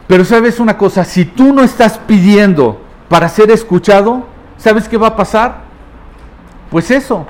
Pero 0.06 0.24
sabes 0.24 0.60
una 0.60 0.76
cosa, 0.76 1.04
si 1.04 1.24
tú 1.24 1.52
no 1.52 1.62
estás 1.62 1.98
pidiendo 1.98 2.80
para 3.08 3.28
ser 3.28 3.50
escuchado, 3.50 4.24
¿sabes 4.56 4.88
qué 4.88 4.96
va 4.96 5.08
a 5.08 5.16
pasar? 5.16 5.62
Pues 6.70 6.90
eso, 6.90 7.26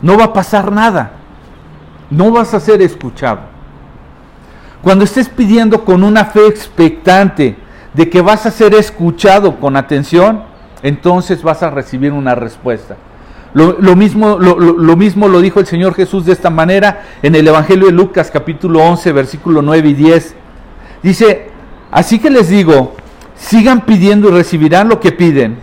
no 0.00 0.16
va 0.16 0.24
a 0.24 0.32
pasar 0.32 0.70
nada. 0.72 1.12
No 2.10 2.30
vas 2.30 2.54
a 2.54 2.60
ser 2.60 2.82
escuchado. 2.82 3.40
Cuando 4.82 5.04
estés 5.04 5.28
pidiendo 5.28 5.84
con 5.84 6.04
una 6.04 6.26
fe 6.26 6.46
expectante 6.46 7.56
de 7.94 8.10
que 8.10 8.20
vas 8.20 8.44
a 8.44 8.50
ser 8.50 8.74
escuchado 8.74 9.58
con 9.58 9.76
atención, 9.76 10.42
entonces 10.82 11.42
vas 11.42 11.62
a 11.62 11.70
recibir 11.70 12.12
una 12.12 12.34
respuesta. 12.34 12.96
Lo, 13.54 13.96
mismo, 13.96 14.38
lo, 14.38 14.96
mismo 14.96 15.28
lo 15.28 15.40
dijo 15.40 15.60
el 15.60 15.66
Señor 15.66 15.94
Jesús 15.94 16.26
de 16.26 16.32
esta 16.32 16.50
manera 16.50 17.04
en 17.22 17.34
el 17.34 17.46
Evangelio 17.46 17.86
de 17.86 17.92
Lucas 17.92 18.30
capítulo 18.32 18.80
11 18.82 19.12
versículo 19.12 19.62
9 19.62 19.88
y 19.88 19.94
10. 19.94 20.34
Dice, 21.02 21.50
así 21.90 22.18
que 22.18 22.30
les 22.30 22.48
digo, 22.48 22.94
sigan 23.36 23.82
pidiendo 23.82 24.28
y 24.28 24.32
recibirán 24.32 24.88
lo 24.88 24.98
que 25.00 25.12
piden. 25.12 25.58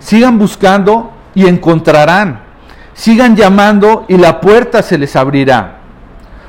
Sigan 0.00 0.38
buscando 0.38 1.12
y 1.34 1.46
encontrarán 1.46 2.48
sigan 2.98 3.36
llamando 3.36 4.04
y 4.08 4.16
la 4.16 4.40
puerta 4.40 4.82
se 4.82 4.98
les 4.98 5.14
abrirá. 5.14 5.78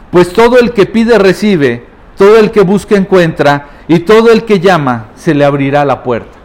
Pues 0.09 0.33
todo 0.33 0.59
el 0.59 0.73
que 0.73 0.87
pide 0.87 1.19
recibe, 1.19 1.85
todo 2.17 2.39
el 2.39 2.49
que 2.49 2.61
busca 2.61 2.95
encuentra, 2.95 3.69
y 3.87 3.99
todo 3.99 4.31
el 4.31 4.43
que 4.43 4.59
llama 4.59 5.09
se 5.15 5.35
le 5.35 5.45
abrirá 5.45 5.85
la 5.85 6.01
puerta. 6.01 6.38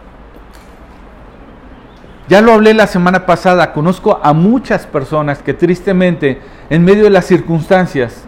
Ya 2.29 2.41
lo 2.41 2.53
hablé 2.53 2.75
la 2.75 2.87
semana 2.87 3.27
pasada, 3.27 3.73
conozco 3.73 4.19
a 4.23 4.33
muchas 4.33 4.87
personas 4.87 5.41
que 5.41 5.53
tristemente 5.55 6.41
en 6.71 6.85
medio 6.85 7.05
de 7.05 7.11
las 7.11 7.27
circunstancias, 7.27 8.25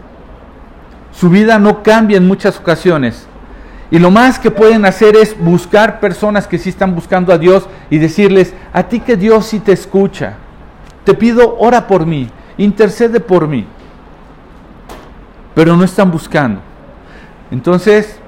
su 1.11 1.29
vida 1.29 1.57
no 1.57 1.81
cambia 1.81 2.17
en 2.17 2.27
muchas 2.27 2.59
ocasiones. 2.59 3.27
Y 3.89 3.99
lo 3.99 4.11
más 4.11 4.37
que 4.37 4.51
pueden 4.51 4.85
hacer 4.85 5.15
es 5.15 5.35
buscar 5.39 5.99
personas 5.99 6.45
que 6.45 6.57
sí 6.57 6.69
están 6.69 6.93
buscando 6.93 7.33
a 7.33 7.37
Dios 7.37 7.67
y 7.89 7.97
decirles, 7.97 8.53
a 8.73 8.83
ti 8.83 8.99
que 8.99 9.15
Dios 9.17 9.47
sí 9.47 9.59
te 9.59 9.71
escucha 9.71 10.37
te 11.07 11.13
pido, 11.13 11.55
ora 11.57 11.87
por 11.87 12.05
mí. 12.05 12.29
intercede 12.57 13.21
por 13.21 13.47
mí. 13.47 13.65
Pero 15.55 15.77
no 15.77 15.85
están 15.85 16.11
buscando. 16.11 16.59
Entonces, 17.49 18.19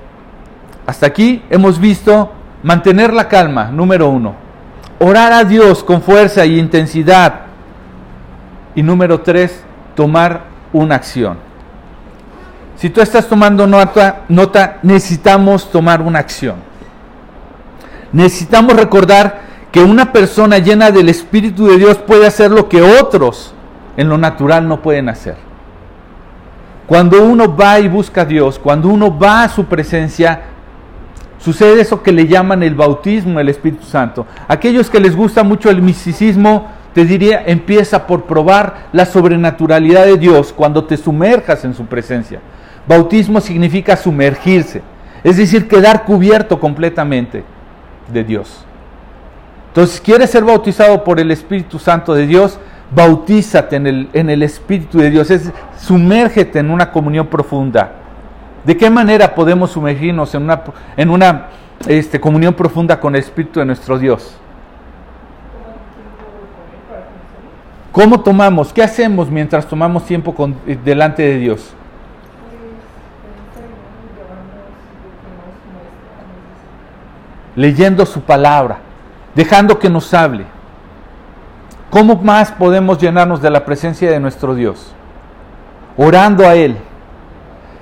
hasta 0.88 1.08
aquí 1.08 1.44
hemos 1.50 1.78
visto 1.78 2.32
mantener 2.64 3.12
la 3.12 3.28
calma, 3.28 3.66
número 3.66 4.08
uno. 4.08 4.34
Orar 5.00 5.32
a 5.32 5.44
Dios 5.44 5.84
con 5.84 6.02
fuerza 6.02 6.46
y 6.46 6.60
intensidad. 6.60 7.42
Y 8.76 8.84
número 8.84 9.22
tres, 9.22 9.64
tomar 9.96 10.44
una 10.74 10.96
acción. 10.96 11.38
Si 12.76 12.90
tú 12.90 13.02
estás 13.02 13.28
tomando 13.28 13.68
nota, 13.68 14.22
nota, 14.30 14.80
necesitamos 14.84 15.72
tomar 15.72 16.02
una 16.02 16.20
acción. 16.20 16.56
Necesitamos 18.12 18.74
recordar 18.76 19.42
que 19.72 19.82
una 19.82 20.12
persona 20.12 20.58
llena 20.58 20.92
del 20.92 21.10
Espíritu 21.10 21.68
de 21.68 21.78
Dios 21.78 21.98
puede 21.98 22.26
hacer 22.26 22.52
lo 22.52 22.68
que 22.70 22.82
otros 22.82 23.54
en 23.98 24.10
lo 24.10 24.18
natural 24.18 24.68
no 24.68 24.82
pueden 24.82 25.10
hacer. 25.10 25.36
Cuando 26.88 27.22
uno 27.22 27.56
va 27.56 27.80
y 27.80 27.88
busca 27.88 28.22
a 28.22 28.26
Dios, 28.26 28.58
cuando 28.58 28.90
uno 28.90 29.18
va 29.18 29.44
a 29.44 29.50
su 29.50 29.66
presencia, 29.66 30.42
sucede 31.40 31.82
eso 31.82 32.04
que 32.04 32.12
le 32.12 32.28
llaman 32.28 32.64
el 32.64 32.76
bautismo 32.76 33.40
del 33.40 33.50
Espíritu 33.50 33.86
Santo. 33.86 34.28
Aquellos 34.48 34.90
que 34.90 35.00
les 35.00 35.16
gusta 35.16 35.44
mucho 35.44 35.70
el 35.70 35.82
misticismo, 35.82 36.68
te 36.94 37.06
diría, 37.06 37.44
empieza 37.46 38.06
por 38.06 38.24
probar 38.24 38.88
la 38.92 39.06
sobrenaturalidad 39.06 40.06
de 40.06 40.18
Dios 40.18 40.54
cuando 40.54 40.84
te 40.86 40.98
sumerjas 40.98 41.64
en 41.66 41.74
su 41.74 41.86
presencia. 41.86 42.40
Bautismo 42.88 43.40
significa 43.40 43.96
sumergirse, 43.96 44.82
es 45.24 45.38
decir, 45.38 45.68
quedar 45.68 46.06
cubierto 46.06 46.60
completamente 46.60 47.44
de 48.12 48.24
Dios. 48.24 48.66
Entonces, 49.68 50.02
¿quieres 50.02 50.32
ser 50.32 50.44
bautizado 50.44 51.04
por 51.04 51.20
el 51.20 51.30
Espíritu 51.30 51.78
Santo 51.78 52.16
de 52.16 52.26
Dios? 52.26 52.60
Bautízate 52.92 53.76
en 53.76 53.86
el, 53.86 54.10
en 54.14 54.30
el 54.32 54.42
Espíritu 54.42 54.98
de 54.98 55.12
Dios, 55.12 55.30
es 55.30 55.52
sumérgete 55.78 56.58
en 56.58 56.72
una 56.72 56.92
comunión 56.92 57.28
profunda. 57.28 57.92
¿De 58.64 58.76
qué 58.78 58.90
manera 58.90 59.34
podemos 59.34 59.72
sumergirnos 59.72 60.34
en 60.36 60.44
una, 60.44 60.64
en 60.98 61.10
una 61.10 61.48
este, 61.88 62.20
comunión 62.20 62.54
profunda 62.54 63.00
con 63.00 63.16
el 63.16 63.22
Espíritu 63.22 63.60
de 63.60 63.66
nuestro 63.66 63.98
Dios? 63.98 64.36
¿Cómo 67.92 68.22
tomamos? 68.22 68.72
¿Qué 68.72 68.84
hacemos 68.84 69.30
mientras 69.30 69.68
tomamos 69.68 70.06
tiempo 70.06 70.34
con, 70.36 70.56
eh, 70.68 70.78
delante 70.84 71.24
de 71.24 71.38
Dios? 71.38 71.74
Leyendo 77.56 78.06
su 78.06 78.22
palabra 78.22 78.90
dejando 79.36 79.80
que 79.80 79.90
nos 79.90 80.14
hable. 80.14 80.46
¿Cómo 81.90 82.16
más 82.18 82.52
podemos 82.52 83.00
llenarnos 83.00 83.42
de 83.42 83.50
la 83.50 83.66
presencia 83.66 84.12
de 84.12 84.20
nuestro 84.20 84.54
Dios? 84.54 84.94
Orando 85.98 86.48
a 86.48 86.56
Él, 86.56 86.78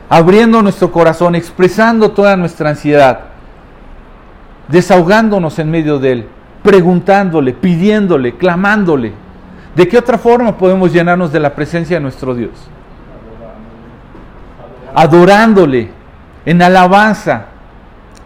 abriendo 0.10 0.62
nuestro 0.62 0.92
corazón, 0.92 1.36
expresando 1.36 2.12
toda 2.12 2.36
nuestra 2.38 2.70
ansiedad, 2.70 3.20
desahogándonos 4.68 5.60
en 5.60 5.70
medio 5.72 6.00
de 6.00 6.12
Él, 6.12 6.28
preguntándole, 6.64 7.54
pidiéndole, 7.54 8.36
clamándole. 8.36 9.14
¿De 9.76 9.88
qué 9.88 9.98
otra 9.98 10.18
forma 10.18 10.58
podemos 10.58 10.92
llenarnos 10.92 11.32
de 11.32 11.40
la 11.40 11.54
presencia 11.54 11.98
de 11.98 12.02
nuestro 12.02 12.34
Dios? 12.34 12.52
Adorándole, 14.96 15.92
en 16.46 16.62
alabanza, 16.62 17.48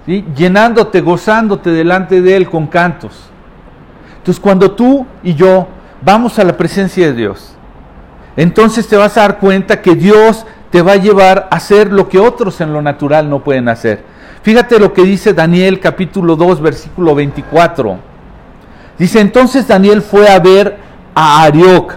llenándote, 0.06 1.02
gozándote 1.02 1.72
delante 1.72 2.22
de 2.22 2.36
Él 2.36 2.50
con 2.50 2.68
cantos. 2.68 3.30
Entonces 4.18 4.40
cuando 4.40 4.72
tú 4.72 5.06
y 5.24 5.34
yo 5.34 5.68
vamos 6.02 6.38
a 6.38 6.44
la 6.44 6.56
presencia 6.56 7.08
de 7.08 7.14
Dios, 7.14 7.56
entonces 8.38 8.88
te 8.88 8.96
vas 8.96 9.18
a 9.18 9.22
dar 9.22 9.40
cuenta 9.40 9.82
que 9.82 9.96
Dios 9.96 10.46
te 10.72 10.82
va 10.82 10.94
a 10.94 10.98
llevar 10.98 11.50
a 11.52 11.58
hacer 11.58 11.92
lo 11.92 12.08
que 12.08 12.18
otros 12.18 12.62
en 12.62 12.74
lo 12.74 12.82
natural 12.82 13.30
no 13.30 13.44
pueden 13.44 13.68
hacer. 13.68 14.04
Fíjate 14.42 14.80
lo 14.80 14.94
que 14.94 15.04
dice 15.04 15.34
Daniel 15.34 15.80
capítulo 15.80 16.36
2 16.36 16.62
versículo 16.62 17.14
24. 17.14 18.00
Dice, 18.98 19.20
entonces 19.20 19.68
Daniel 19.68 20.02
fue 20.02 20.30
a 20.30 20.40
ver 20.40 20.78
a 21.14 21.44
Arioc, 21.44 21.96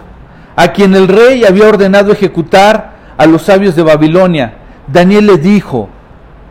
a 0.57 0.69
quien 0.73 0.95
el 0.95 1.09
rey 1.09 1.45
había 1.45 1.69
ordenado 1.69 2.13
ejecutar 2.13 2.95
a 3.17 3.27
los 3.27 3.43
sabios 3.43 3.77
de 3.77 3.83
Babilonia. 3.83 4.55
Daniel 4.89 5.27
le 5.27 5.39
dijo, 5.39 5.89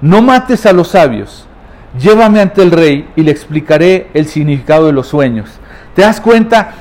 no 0.01 0.21
mates 0.21 0.65
a 0.65 0.73
los 0.73 0.89
sabios, 0.89 1.47
llévame 1.99 2.39
ante 2.39 2.61
el 2.61 2.71
rey 2.71 3.09
y 3.15 3.23
le 3.23 3.31
explicaré 3.31 4.09
el 4.13 4.27
significado 4.27 4.85
de 4.85 4.93
los 4.93 5.07
sueños. 5.07 5.49
¿Te 5.93 6.03
das 6.03 6.21
cuenta? 6.21 6.71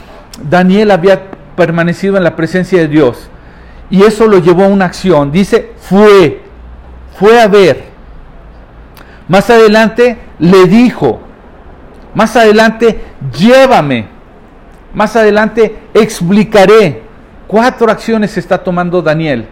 Daniel 0.48 0.90
había 0.90 1.22
permanecido 1.56 2.16
en 2.16 2.24
la 2.24 2.36
presencia 2.36 2.78
de 2.78 2.88
Dios 2.88 3.28
y 3.92 4.02
eso 4.04 4.26
lo 4.26 4.38
llevó 4.38 4.64
a 4.64 4.68
una 4.68 4.86
acción. 4.86 5.30
Dice, 5.30 5.72
fue, 5.78 6.40
fue 7.14 7.38
a 7.38 7.46
ver. 7.46 7.84
Más 9.28 9.50
adelante 9.50 10.16
le 10.38 10.64
dijo, 10.64 11.20
más 12.14 12.34
adelante 12.34 13.02
llévame, 13.38 14.06
más 14.94 15.14
adelante 15.14 15.76
explicaré. 15.92 17.02
Cuatro 17.46 17.92
acciones 17.92 18.38
está 18.38 18.64
tomando 18.64 19.02
Daniel. 19.02 19.46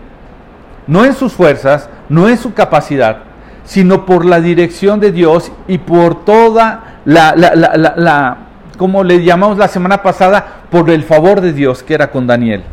No 0.86 1.04
en 1.04 1.12
sus 1.12 1.34
fuerzas, 1.34 1.90
no 2.08 2.26
en 2.26 2.38
su 2.38 2.54
capacidad, 2.54 3.18
sino 3.64 4.06
por 4.06 4.24
la 4.24 4.40
dirección 4.40 5.00
de 5.00 5.12
Dios 5.12 5.52
y 5.68 5.76
por 5.76 6.24
toda 6.24 7.00
la, 7.04 7.34
la, 7.36 8.36
como 8.78 9.04
le 9.04 9.22
llamamos 9.22 9.58
la 9.58 9.68
semana 9.68 10.02
pasada, 10.02 10.62
por 10.70 10.88
el 10.88 11.04
favor 11.04 11.42
de 11.42 11.52
Dios 11.52 11.82
que 11.82 11.92
era 11.92 12.10
con 12.10 12.26
Daniel. 12.26 12.64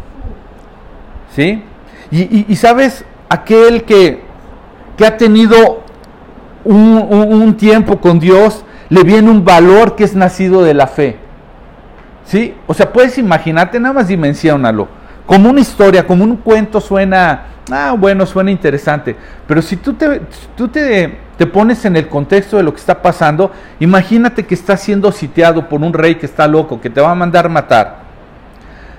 ¿Sí? 1.37 1.61
Y, 2.09 2.55
sabes, 2.55 3.05
aquel 3.29 3.83
que, 3.83 4.23
que 4.97 5.05
ha 5.05 5.17
tenido 5.17 5.83
un, 6.65 6.97
un, 7.11 7.55
tiempo 7.57 8.01
con 8.01 8.19
Dios, 8.19 8.65
le 8.89 9.03
viene 9.03 9.29
un 9.29 9.45
valor 9.45 9.95
que 9.95 10.03
es 10.03 10.15
nacido 10.15 10.63
de 10.63 10.73
la 10.73 10.87
fe. 10.87 11.17
¿Sí? 12.25 12.55
O 12.65 12.73
sea, 12.73 12.91
puedes 12.91 13.19
imaginarte, 13.19 13.79
nada 13.79 13.93
más 13.93 14.07
dimensionalo. 14.07 14.87
Como 15.27 15.51
una 15.51 15.59
historia, 15.61 16.07
como 16.07 16.23
un 16.23 16.37
cuento 16.37 16.81
suena 16.81 17.45
ah, 17.71 17.95
bueno, 17.95 18.25
suena 18.25 18.49
interesante, 18.49 19.15
pero 19.45 19.61
si 19.61 19.75
tú, 19.75 19.93
te, 19.93 20.21
tú 20.55 20.69
te, 20.69 21.19
te, 21.37 21.45
pones 21.45 21.85
en 21.85 21.97
el 21.97 22.07
contexto 22.07 22.57
de 22.57 22.63
lo 22.63 22.73
que 22.73 22.79
está 22.79 22.99
pasando, 22.99 23.51
imagínate 23.79 24.47
que 24.47 24.55
estás 24.55 24.81
siendo 24.81 25.11
sitiado 25.11 25.69
por 25.69 25.81
un 25.83 25.93
rey 25.93 26.15
que 26.15 26.25
está 26.25 26.47
loco, 26.47 26.81
que 26.81 26.89
te 26.89 26.99
va 26.99 27.11
a 27.11 27.15
mandar 27.15 27.47
matar. 27.47 28.06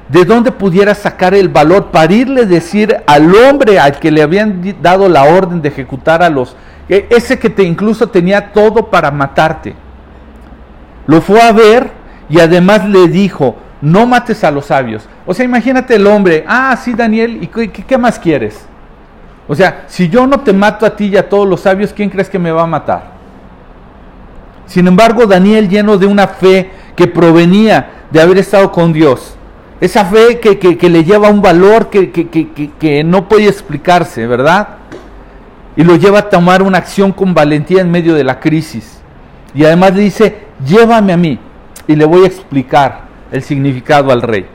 ¿De 0.08 0.24
dónde 0.24 0.50
pudieras 0.52 0.98
sacar 0.98 1.34
el 1.34 1.48
valor 1.48 1.86
para 1.86 2.12
irle 2.12 2.46
decir 2.46 2.96
al 3.06 3.34
hombre 3.34 3.78
al 3.78 3.98
que 3.98 4.10
le 4.10 4.22
habían 4.22 4.76
dado 4.80 5.08
la 5.08 5.24
orden 5.24 5.60
de 5.60 5.68
ejecutar 5.68 6.22
a 6.22 6.30
los, 6.30 6.56
e, 6.88 7.06
ese 7.10 7.38
que 7.38 7.50
te 7.50 7.62
incluso 7.62 8.08
tenía 8.08 8.52
todo 8.52 8.86
para 8.86 9.10
matarte? 9.10 9.74
Lo 11.06 11.20
fue 11.20 11.40
a 11.42 11.52
ver 11.52 11.90
y 12.28 12.40
además 12.40 12.88
le 12.88 13.08
dijo, 13.08 13.56
no 13.80 14.06
mates 14.06 14.44
a 14.44 14.50
los 14.50 14.66
sabios. 14.66 15.08
O 15.26 15.34
sea, 15.34 15.44
imagínate 15.44 15.94
el 15.94 16.06
hombre, 16.06 16.44
ah, 16.46 16.76
sí, 16.82 16.94
Daniel, 16.94 17.38
¿y 17.42 17.46
qué, 17.46 17.98
más 17.98 18.18
quieres? 18.18 18.66
O 19.46 19.54
sea, 19.54 19.84
si 19.86 20.08
yo 20.08 20.26
no 20.26 20.40
te 20.40 20.52
mato 20.52 20.84
a 20.84 20.96
ti 20.96 21.06
y 21.06 21.16
a 21.16 21.28
todos 21.28 21.48
los 21.48 21.60
sabios, 21.60 21.92
¿quién 21.92 22.10
crees 22.10 22.28
que 22.28 22.38
me 22.38 22.50
va 22.50 22.62
a 22.62 22.66
matar? 22.66 23.18
Sin 24.66 24.86
embargo, 24.86 25.26
Daniel, 25.26 25.68
lleno 25.68 25.96
de 25.96 26.06
una 26.06 26.26
fe 26.26 26.70
que 26.94 27.06
provenía 27.06 27.90
de 28.10 28.20
haber 28.20 28.38
estado 28.38 28.70
con 28.70 28.92
Dios, 28.92 29.37
esa 29.80 30.04
fe 30.04 30.40
que, 30.40 30.88
le 30.88 31.04
lleva 31.04 31.30
un 31.30 31.40
valor 31.40 31.88
que, 31.88 32.10
que 32.10 33.04
no 33.04 33.28
puede 33.28 33.46
explicarse, 33.46 34.26
¿verdad? 34.26 34.68
Y 35.76 35.84
lo 35.84 35.96
lleva 35.96 36.18
a 36.20 36.30
tomar 36.30 36.62
una 36.62 36.78
acción 36.78 37.12
con 37.12 37.34
valentía 37.34 37.80
en 37.80 37.90
medio 37.90 38.14
de 38.14 38.24
la 38.24 38.40
crisis. 38.40 39.00
Y 39.54 39.64
además 39.64 39.94
le 39.94 40.02
dice, 40.02 40.46
llévame 40.66 41.12
a 41.12 41.16
mí 41.16 41.38
y 41.86 41.96
le 41.96 42.04
voy 42.04 42.24
a 42.24 42.26
explicar 42.26 43.02
el 43.30 43.42
significado 43.42 44.10
al 44.10 44.22
rey. 44.22 44.46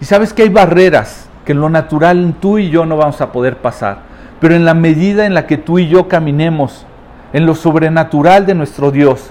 Y 0.00 0.04
sabes 0.04 0.32
que 0.32 0.42
hay 0.42 0.48
barreras 0.48 1.28
que 1.44 1.52
en 1.52 1.60
lo 1.60 1.68
natural 1.68 2.34
tú 2.40 2.58
y 2.58 2.70
yo 2.70 2.86
no 2.86 2.96
vamos 2.96 3.20
a 3.20 3.32
poder 3.32 3.58
pasar, 3.58 3.98
pero 4.40 4.54
en 4.54 4.64
la 4.64 4.74
medida 4.74 5.26
en 5.26 5.34
la 5.34 5.46
que 5.46 5.56
tú 5.56 5.78
y 5.78 5.88
yo 5.88 6.08
caminemos 6.08 6.86
en 7.32 7.46
lo 7.46 7.54
sobrenatural 7.54 8.46
de 8.46 8.54
nuestro 8.54 8.90
Dios 8.90 9.30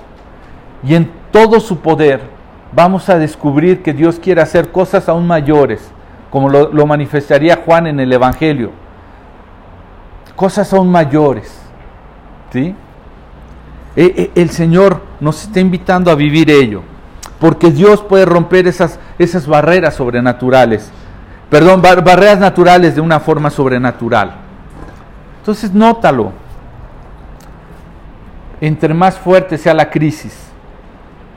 y 0.83 0.95
en 0.95 1.11
todo 1.31 1.59
su 1.59 1.79
poder, 1.79 2.21
vamos 2.73 3.09
a 3.09 3.17
descubrir 3.17 3.81
que 3.81 3.93
Dios 3.93 4.19
quiere 4.19 4.41
hacer 4.41 4.71
cosas 4.71 5.09
aún 5.09 5.27
mayores, 5.27 5.91
como 6.29 6.49
lo, 6.49 6.85
manifestaría 6.85 7.61
Juan 7.65 7.87
en 7.87 7.99
el 7.99 8.11
Evangelio. 8.11 8.71
Cosas 10.35 10.71
aún 10.73 10.91
mayores. 10.91 11.59
¿sí? 12.51 12.75
E, 13.95 14.31
e, 14.35 14.41
el 14.41 14.49
Señor 14.49 15.01
nos 15.19 15.43
está 15.43 15.59
invitando 15.59 16.11
a 16.11 16.15
vivir 16.15 16.49
ello 16.49 16.83
porque 17.39 17.71
Dios 17.71 18.01
puede 18.01 18.25
romper 18.25 18.67
esas, 18.67 18.99
esas 19.17 19.47
barreras 19.47 19.95
sobrenaturales, 19.95 20.91
perdón, 21.49 21.81
barreras 21.81 22.39
naturales 22.39 22.95
de 22.95 23.01
una 23.01 23.19
forma 23.19 23.49
sobrenatural. 23.49 24.35
Entonces, 25.39 25.73
nótalo. 25.73 26.33
Entre 28.61 28.93
más 28.93 29.17
fuerte 29.17 29.57
sea 29.57 29.73
la 29.73 29.89
crisis, 29.89 30.48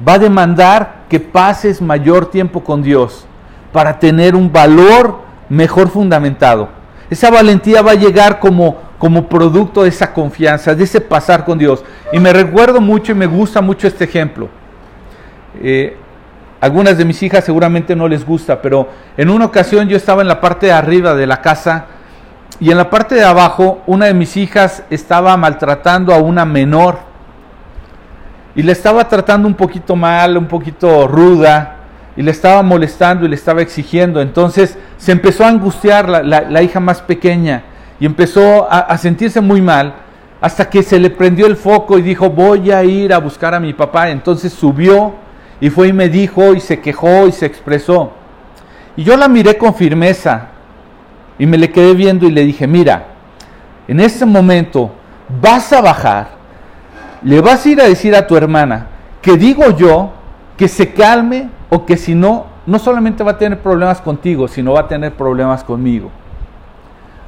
va 0.06 0.14
a 0.14 0.18
demandar 0.18 1.04
que 1.08 1.20
pases 1.20 1.80
mayor 1.80 2.30
tiempo 2.30 2.62
con 2.64 2.82
Dios, 2.82 3.26
para 3.72 3.98
tener 3.98 4.34
un 4.34 4.52
valor 4.52 5.20
mejor 5.48 5.88
fundamentado. 5.88 6.68
Esa 7.10 7.30
valentía 7.30 7.82
va 7.82 7.92
a 7.92 7.96
llegar 7.96 8.38
como, 8.38 8.78
como 8.98 9.28
producto 9.28 9.82
de 9.82 9.90
esa 9.90 10.12
confianza, 10.12 10.74
de 10.74 10.84
ese 10.84 11.00
pasar 11.00 11.44
con 11.44 11.58
Dios. 11.58 11.84
Y 12.12 12.18
me 12.18 12.32
recuerdo 12.32 12.80
mucho 12.80 13.12
y 13.12 13.14
me 13.14 13.26
gusta 13.26 13.60
mucho 13.60 13.86
este 13.86 14.04
ejemplo. 14.04 14.48
Eh, 15.62 15.96
algunas 16.60 16.96
de 16.96 17.04
mis 17.04 17.22
hijas 17.22 17.44
seguramente 17.44 17.96
no 17.96 18.08
les 18.08 18.24
gusta, 18.24 18.62
pero 18.62 18.88
en 19.16 19.28
una 19.28 19.46
ocasión 19.46 19.88
yo 19.88 19.96
estaba 19.96 20.22
en 20.22 20.28
la 20.28 20.40
parte 20.40 20.66
de 20.66 20.72
arriba 20.72 21.14
de 21.14 21.26
la 21.26 21.40
casa 21.40 21.86
y 22.60 22.70
en 22.70 22.76
la 22.76 22.88
parte 22.88 23.14
de 23.16 23.24
abajo 23.24 23.82
una 23.86 24.06
de 24.06 24.14
mis 24.14 24.36
hijas 24.36 24.84
estaba 24.88 25.36
maltratando 25.36 26.14
a 26.14 26.18
una 26.18 26.44
menor 26.44 27.11
y 28.54 28.62
le 28.62 28.72
estaba 28.72 29.08
tratando 29.08 29.48
un 29.48 29.54
poquito 29.54 29.96
mal, 29.96 30.36
un 30.36 30.46
poquito 30.46 31.06
ruda 31.08 31.76
y 32.16 32.22
le 32.22 32.30
estaba 32.30 32.62
molestando 32.62 33.24
y 33.24 33.28
le 33.28 33.36
estaba 33.36 33.62
exigiendo. 33.62 34.20
Entonces 34.20 34.78
se 34.98 35.12
empezó 35.12 35.44
a 35.44 35.48
angustiar 35.48 36.08
la, 36.08 36.62
hija 36.62 36.80
más 36.80 37.00
pequeña 37.00 37.62
y 37.98 38.06
empezó 38.06 38.70
a, 38.70 38.80
a 38.80 38.98
sentirse 38.98 39.40
muy 39.40 39.62
mal 39.62 39.94
hasta 40.40 40.68
que 40.68 40.82
se 40.82 40.98
le 40.98 41.10
prendió 41.10 41.46
el 41.46 41.56
foco 41.56 41.98
y 41.98 42.02
dijo 42.02 42.28
voy 42.28 42.70
a 42.72 42.82
ir 42.84 43.12
a 43.12 43.18
buscar 43.18 43.54
a 43.54 43.60
mi 43.60 43.72
papá. 43.72 44.10
Entonces 44.10 44.52
subió 44.52 45.14
y 45.60 45.70
fue 45.70 45.88
y 45.88 45.92
me 45.92 46.08
dijo 46.08 46.54
y 46.54 46.60
se 46.60 46.80
quejó 46.80 47.26
y 47.28 47.32
se 47.32 47.46
expresó. 47.46 48.12
Y 48.96 49.04
yo 49.04 49.16
la 49.16 49.28
miré 49.28 49.56
con 49.56 49.74
firmeza 49.74 50.48
y 51.38 51.46
me 51.46 51.56
le 51.56 51.70
quedé 51.70 51.94
viendo 51.94 52.26
y 52.26 52.30
le 52.30 52.44
dije, 52.44 52.66
mira, 52.66 53.06
en 53.88 54.00
este 54.00 54.26
momento 54.26 54.90
vas 55.40 55.72
a 55.72 55.80
bajar, 55.80 56.28
le 57.24 57.40
vas 57.40 57.64
a 57.64 57.68
ir 57.68 57.80
a 57.80 57.84
decir 57.84 58.14
a 58.14 58.26
tu 58.26 58.36
hermana 58.36 58.86
que 59.20 59.36
digo 59.36 59.70
yo 59.76 60.12
que 60.56 60.68
se 60.68 60.92
calme 60.92 61.48
o 61.70 61.86
que 61.86 61.96
si 61.96 62.14
no, 62.14 62.46
no 62.66 62.78
solamente 62.78 63.24
va 63.24 63.32
a 63.32 63.38
tener 63.38 63.60
problemas 63.60 64.00
contigo, 64.00 64.48
sino 64.48 64.72
va 64.72 64.80
a 64.80 64.88
tener 64.88 65.12
problemas 65.14 65.64
conmigo. 65.64 66.10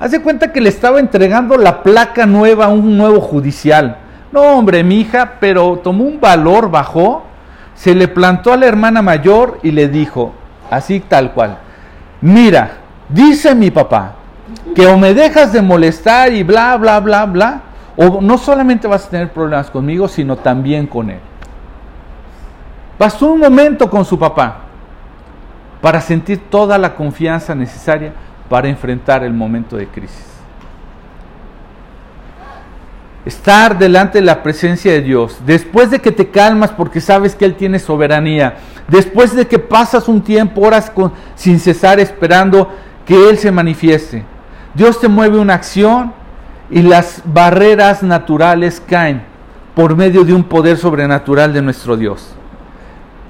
Hace 0.01 0.21
cuenta 0.21 0.53
que 0.53 0.61
le 0.61 0.69
estaba 0.69 1.01
entregando 1.01 1.57
la 1.57 1.83
placa 1.83 2.27
nueva 2.27 2.67
a 2.67 2.69
un 2.69 2.97
nuevo 2.97 3.21
judicial. 3.21 3.97
No, 4.33 4.43
hombre, 4.43 4.83
mi 4.83 5.01
hija, 5.01 5.35
pero 5.41 5.81
tomó 5.83 6.05
un 6.05 6.21
valor, 6.21 6.71
bajó 6.71 7.23
se 7.75 7.95
le 7.95 8.09
plantó 8.09 8.53
a 8.53 8.57
la 8.57 8.67
hermana 8.67 9.03
mayor 9.03 9.59
y 9.63 9.73
le 9.73 9.89
dijo, 9.89 10.33
así 10.71 11.01
tal 11.01 11.33
cual, 11.33 11.59
mira, 12.21 12.79
dice 13.09 13.55
mi 13.55 13.71
papá, 13.71 14.15
que 14.75 14.87
o 14.87 14.97
me 14.97 15.15
dejas 15.15 15.53
de 15.53 15.63
molestar 15.63 16.33
y 16.33 16.43
bla, 16.43 16.77
bla, 16.77 17.01
bla, 17.01 17.27
bla, 17.27 17.61
o 17.97 18.21
no 18.21 18.39
solamente 18.39 18.89
vas 18.89 19.07
a 19.07 19.11
tener 19.11 19.33
problemas 19.33 19.71
conmigo, 19.71 20.09
sino 20.09 20.37
también 20.37 20.87
con 20.87 21.11
él. 21.11 21.21
Pasó 22.99 23.33
un 23.33 23.41
momento 23.41 23.89
con 23.91 24.05
su 24.05 24.19
papá 24.19 24.59
para 25.81 26.01
sentir 26.01 26.49
toda 26.49 26.79
la 26.79 26.95
confianza 26.95 27.55
necesaria 27.55 28.13
para 28.49 28.69
enfrentar 28.69 29.25
el 29.25 29.33
momento 29.33 29.77
de 29.77 29.87
crisis. 29.89 30.35
estar 33.25 33.79
delante 33.79 34.19
de 34.19 34.25
la 34.25 34.43
presencia 34.43 34.93
de 34.93 35.01
Dios, 35.01 35.39
después 35.47 35.91
de 35.91 36.01
que 36.01 36.13
te 36.13 36.29
calmas 36.29 36.71
porque 36.71 37.01
sabes 37.01 37.35
que 37.35 37.45
Él 37.45 37.55
tiene 37.55 37.79
soberanía, 37.79 38.57
después 38.89 39.35
de 39.35 39.47
que 39.47 39.59
pasas 39.59 40.09
un 40.09 40.21
tiempo, 40.21 40.61
horas 40.61 40.93
sin 41.35 41.59
cesar 41.59 42.01
esperando 42.01 42.71
que 43.07 43.31
Él 43.31 43.39
se 43.39 43.51
manifieste, 43.51 44.25
Dios 44.75 45.01
te 45.01 45.09
mueve 45.09 45.39
una 45.39 45.55
acción 45.55 46.13
y 46.75 46.83
las 46.83 47.23
barreras 47.25 48.03
naturales 48.03 48.83
caen 48.87 49.23
por 49.75 49.97
medio 49.97 50.25
de 50.25 50.35
un 50.35 50.45
poder 50.45 50.77
sobrenatural 50.77 51.55
de 51.55 51.63
nuestro 51.63 51.97
Dios. 51.97 52.35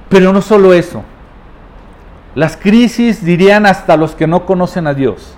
Pero 0.09 0.33
no 0.33 0.43
solo 0.43 0.75
eso, 0.75 1.05
las 2.35 2.57
crisis 2.57 3.25
dirían 3.25 3.67
hasta 3.67 3.97
los 3.97 4.17
que 4.17 4.27
no 4.27 4.45
conocen 4.45 4.89
a 4.89 4.95
Dios, 4.95 5.35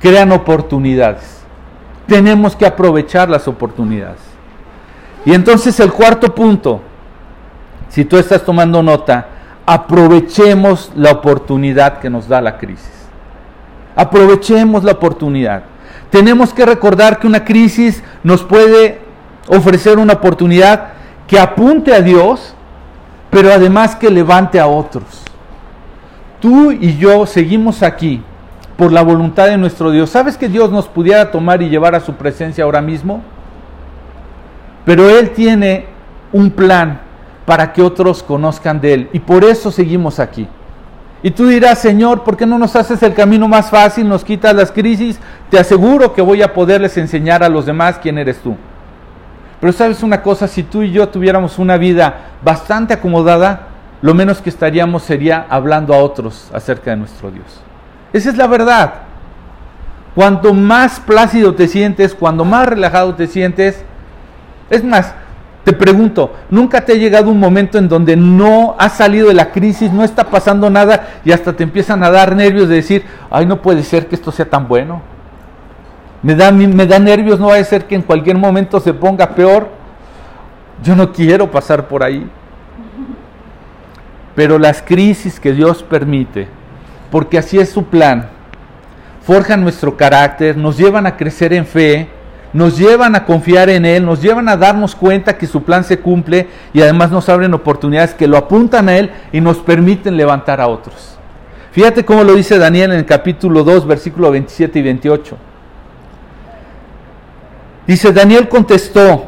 crean 0.00 0.32
oportunidades 0.32 1.34
tenemos 2.06 2.54
que 2.56 2.66
aprovechar 2.66 3.28
las 3.28 3.48
oportunidades. 3.48 4.20
Y 5.24 5.32
entonces 5.32 5.78
el 5.80 5.92
cuarto 5.92 6.34
punto, 6.34 6.80
si 7.88 8.04
tú 8.04 8.16
estás 8.18 8.44
tomando 8.44 8.82
nota, 8.82 9.28
aprovechemos 9.66 10.92
la 10.94 11.12
oportunidad 11.12 11.98
que 11.98 12.10
nos 12.10 12.28
da 12.28 12.40
la 12.40 12.58
crisis. 12.58 12.90
Aprovechemos 13.96 14.84
la 14.84 14.92
oportunidad. 14.92 15.62
Tenemos 16.14 16.54
que 16.54 16.64
recordar 16.64 17.18
que 17.18 17.26
una 17.26 17.44
crisis 17.44 18.00
nos 18.22 18.44
puede 18.44 19.00
ofrecer 19.48 19.98
una 19.98 20.12
oportunidad 20.12 20.90
que 21.26 21.40
apunte 21.40 21.92
a 21.92 22.02
Dios, 22.02 22.54
pero 23.30 23.52
además 23.52 23.96
que 23.96 24.08
levante 24.12 24.60
a 24.60 24.68
otros. 24.68 25.24
Tú 26.38 26.70
y 26.70 26.96
yo 26.98 27.26
seguimos 27.26 27.82
aquí 27.82 28.22
por 28.76 28.92
la 28.92 29.02
voluntad 29.02 29.48
de 29.48 29.56
nuestro 29.56 29.90
Dios. 29.90 30.08
¿Sabes 30.08 30.36
que 30.36 30.48
Dios 30.48 30.70
nos 30.70 30.86
pudiera 30.86 31.32
tomar 31.32 31.60
y 31.62 31.68
llevar 31.68 31.96
a 31.96 32.00
su 32.00 32.14
presencia 32.14 32.62
ahora 32.62 32.80
mismo? 32.80 33.20
Pero 34.84 35.10
Él 35.10 35.30
tiene 35.30 35.86
un 36.32 36.52
plan 36.52 37.00
para 37.44 37.72
que 37.72 37.82
otros 37.82 38.22
conozcan 38.22 38.80
de 38.80 38.94
Él. 38.94 39.10
Y 39.12 39.18
por 39.18 39.42
eso 39.42 39.72
seguimos 39.72 40.20
aquí. 40.20 40.46
Y 41.24 41.30
tú 41.30 41.46
dirás, 41.46 41.78
Señor, 41.78 42.22
¿por 42.22 42.36
qué 42.36 42.44
no 42.44 42.58
nos 42.58 42.76
haces 42.76 43.02
el 43.02 43.14
camino 43.14 43.48
más 43.48 43.70
fácil, 43.70 44.06
nos 44.06 44.22
quitas 44.22 44.54
las 44.54 44.70
crisis? 44.70 45.18
Te 45.48 45.58
aseguro 45.58 46.12
que 46.12 46.20
voy 46.20 46.42
a 46.42 46.52
poderles 46.52 46.98
enseñar 46.98 47.42
a 47.42 47.48
los 47.48 47.64
demás 47.64 47.98
quién 47.98 48.18
eres 48.18 48.40
tú. 48.40 48.54
Pero 49.58 49.72
sabes 49.72 50.02
una 50.02 50.20
cosa, 50.20 50.46
si 50.46 50.64
tú 50.64 50.82
y 50.82 50.92
yo 50.92 51.08
tuviéramos 51.08 51.58
una 51.58 51.78
vida 51.78 52.32
bastante 52.42 52.92
acomodada, 52.92 53.68
lo 54.02 54.12
menos 54.12 54.42
que 54.42 54.50
estaríamos 54.50 55.02
sería 55.02 55.46
hablando 55.48 55.94
a 55.94 55.96
otros 55.96 56.50
acerca 56.52 56.90
de 56.90 56.98
nuestro 56.98 57.30
Dios. 57.30 57.62
Esa 58.12 58.28
es 58.28 58.36
la 58.36 58.46
verdad. 58.46 58.92
Cuanto 60.14 60.52
más 60.52 61.00
plácido 61.00 61.54
te 61.54 61.68
sientes, 61.68 62.14
cuando 62.14 62.44
más 62.44 62.68
relajado 62.68 63.14
te 63.14 63.28
sientes, 63.28 63.82
es 64.68 64.84
más, 64.84 65.14
te 65.64 65.72
pregunto, 65.72 66.34
¿nunca 66.50 66.82
te 66.82 66.92
ha 66.92 66.96
llegado 66.96 67.30
un 67.30 67.40
momento 67.40 67.78
en 67.78 67.88
donde 67.88 68.16
no 68.16 68.76
has 68.78 68.98
salido 68.98 69.28
de 69.28 69.34
la 69.34 69.50
crisis, 69.50 69.90
no 69.90 70.04
está 70.04 70.24
pasando 70.24 70.68
nada 70.68 71.08
y 71.24 71.32
hasta 71.32 71.54
te 71.54 71.62
empiezan 71.62 72.04
a 72.04 72.10
dar 72.10 72.36
nervios 72.36 72.68
de 72.68 72.76
decir, 72.76 73.04
ay, 73.30 73.46
no 73.46 73.62
puede 73.62 73.82
ser 73.82 74.06
que 74.06 74.14
esto 74.14 74.30
sea 74.30 74.44
tan 74.44 74.68
bueno? 74.68 75.00
Me 76.22 76.34
da, 76.34 76.52
me 76.52 76.86
da 76.86 76.98
nervios, 76.98 77.40
no 77.40 77.48
va 77.48 77.56
a 77.56 77.64
ser 77.64 77.86
que 77.86 77.94
en 77.94 78.02
cualquier 78.02 78.36
momento 78.36 78.78
se 78.78 78.92
ponga 78.92 79.30
peor. 79.30 79.68
Yo 80.82 80.94
no 80.94 81.12
quiero 81.12 81.50
pasar 81.50 81.88
por 81.88 82.02
ahí. 82.02 82.26
Pero 84.34 84.58
las 84.58 84.82
crisis 84.82 85.40
que 85.40 85.52
Dios 85.52 85.82
permite, 85.82 86.48
porque 87.10 87.38
así 87.38 87.58
es 87.58 87.70
su 87.70 87.84
plan. 87.84 88.28
Forjan 89.22 89.62
nuestro 89.62 89.96
carácter, 89.96 90.56
nos 90.56 90.76
llevan 90.76 91.06
a 91.06 91.16
crecer 91.16 91.54
en 91.54 91.64
fe, 91.64 92.08
nos 92.54 92.78
llevan 92.78 93.14
a 93.14 93.26
confiar 93.26 93.68
en 93.68 93.84
Él, 93.84 94.06
nos 94.06 94.22
llevan 94.22 94.48
a 94.48 94.56
darnos 94.56 94.94
cuenta 94.94 95.36
que 95.36 95.46
su 95.46 95.62
plan 95.62 95.84
se 95.84 96.00
cumple 96.00 96.48
y 96.72 96.80
además 96.80 97.10
nos 97.10 97.28
abren 97.28 97.52
oportunidades 97.52 98.14
que 98.14 98.26
lo 98.26 98.38
apuntan 98.38 98.88
a 98.88 98.96
Él 98.96 99.10
y 99.32 99.42
nos 99.42 99.58
permiten 99.58 100.16
levantar 100.16 100.62
a 100.62 100.68
otros. 100.68 101.18
Fíjate 101.72 102.06
cómo 102.06 102.24
lo 102.24 102.34
dice 102.34 102.56
Daniel 102.56 102.92
en 102.92 102.98
el 103.00 103.04
capítulo 103.04 103.62
2, 103.62 103.86
versículo 103.86 104.30
27 104.30 104.78
y 104.78 104.82
28. 104.82 105.36
Dice, 107.86 108.12
Daniel 108.14 108.48
contestó, 108.48 109.26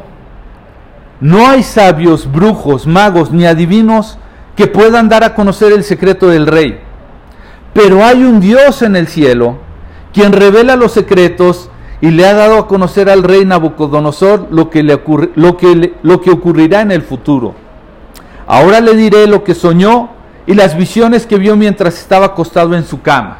no 1.21 1.47
hay 1.47 1.61
sabios, 1.61 2.31
brujos, 2.31 2.87
magos 2.87 3.31
ni 3.31 3.45
adivinos 3.45 4.17
que 4.55 4.65
puedan 4.65 5.07
dar 5.07 5.23
a 5.23 5.35
conocer 5.35 5.71
el 5.71 5.83
secreto 5.83 6.29
del 6.29 6.47
rey 6.47 6.87
pero 7.77 8.03
hay 8.03 8.23
un 8.23 8.39
Dios 8.39 8.81
en 8.81 8.95
el 8.95 9.07
cielo, 9.07 9.59
quien 10.11 10.33
revela 10.33 10.75
los 10.75 10.93
secretos 10.93 11.69
y 12.01 12.11
le 12.11 12.25
ha 12.25 12.33
dado 12.33 12.59
a 12.59 12.67
conocer 12.67 13.09
al 13.09 13.23
rey 13.23 13.43
Nabucodonosor 13.45 14.47
lo 14.51 14.69
que, 14.69 14.83
le 14.83 14.93
ocurre, 14.93 15.31
lo, 15.35 15.57
que 15.57 15.93
lo 16.03 16.21
que 16.21 16.29
ocurrirá 16.29 16.81
en 16.81 16.91
el 16.91 17.01
futuro. 17.01 17.55
Ahora 18.45 18.79
le 18.79 18.95
diré 18.95 19.27
lo 19.27 19.43
que 19.43 19.55
soñó 19.55 20.09
y 20.45 20.53
las 20.53 20.77
visiones 20.77 21.25
que 21.25 21.37
vio 21.37 21.55
mientras 21.55 21.99
estaba 21.99 22.27
acostado 22.27 22.75
en 22.75 22.85
su 22.85 23.01
cama. 23.01 23.39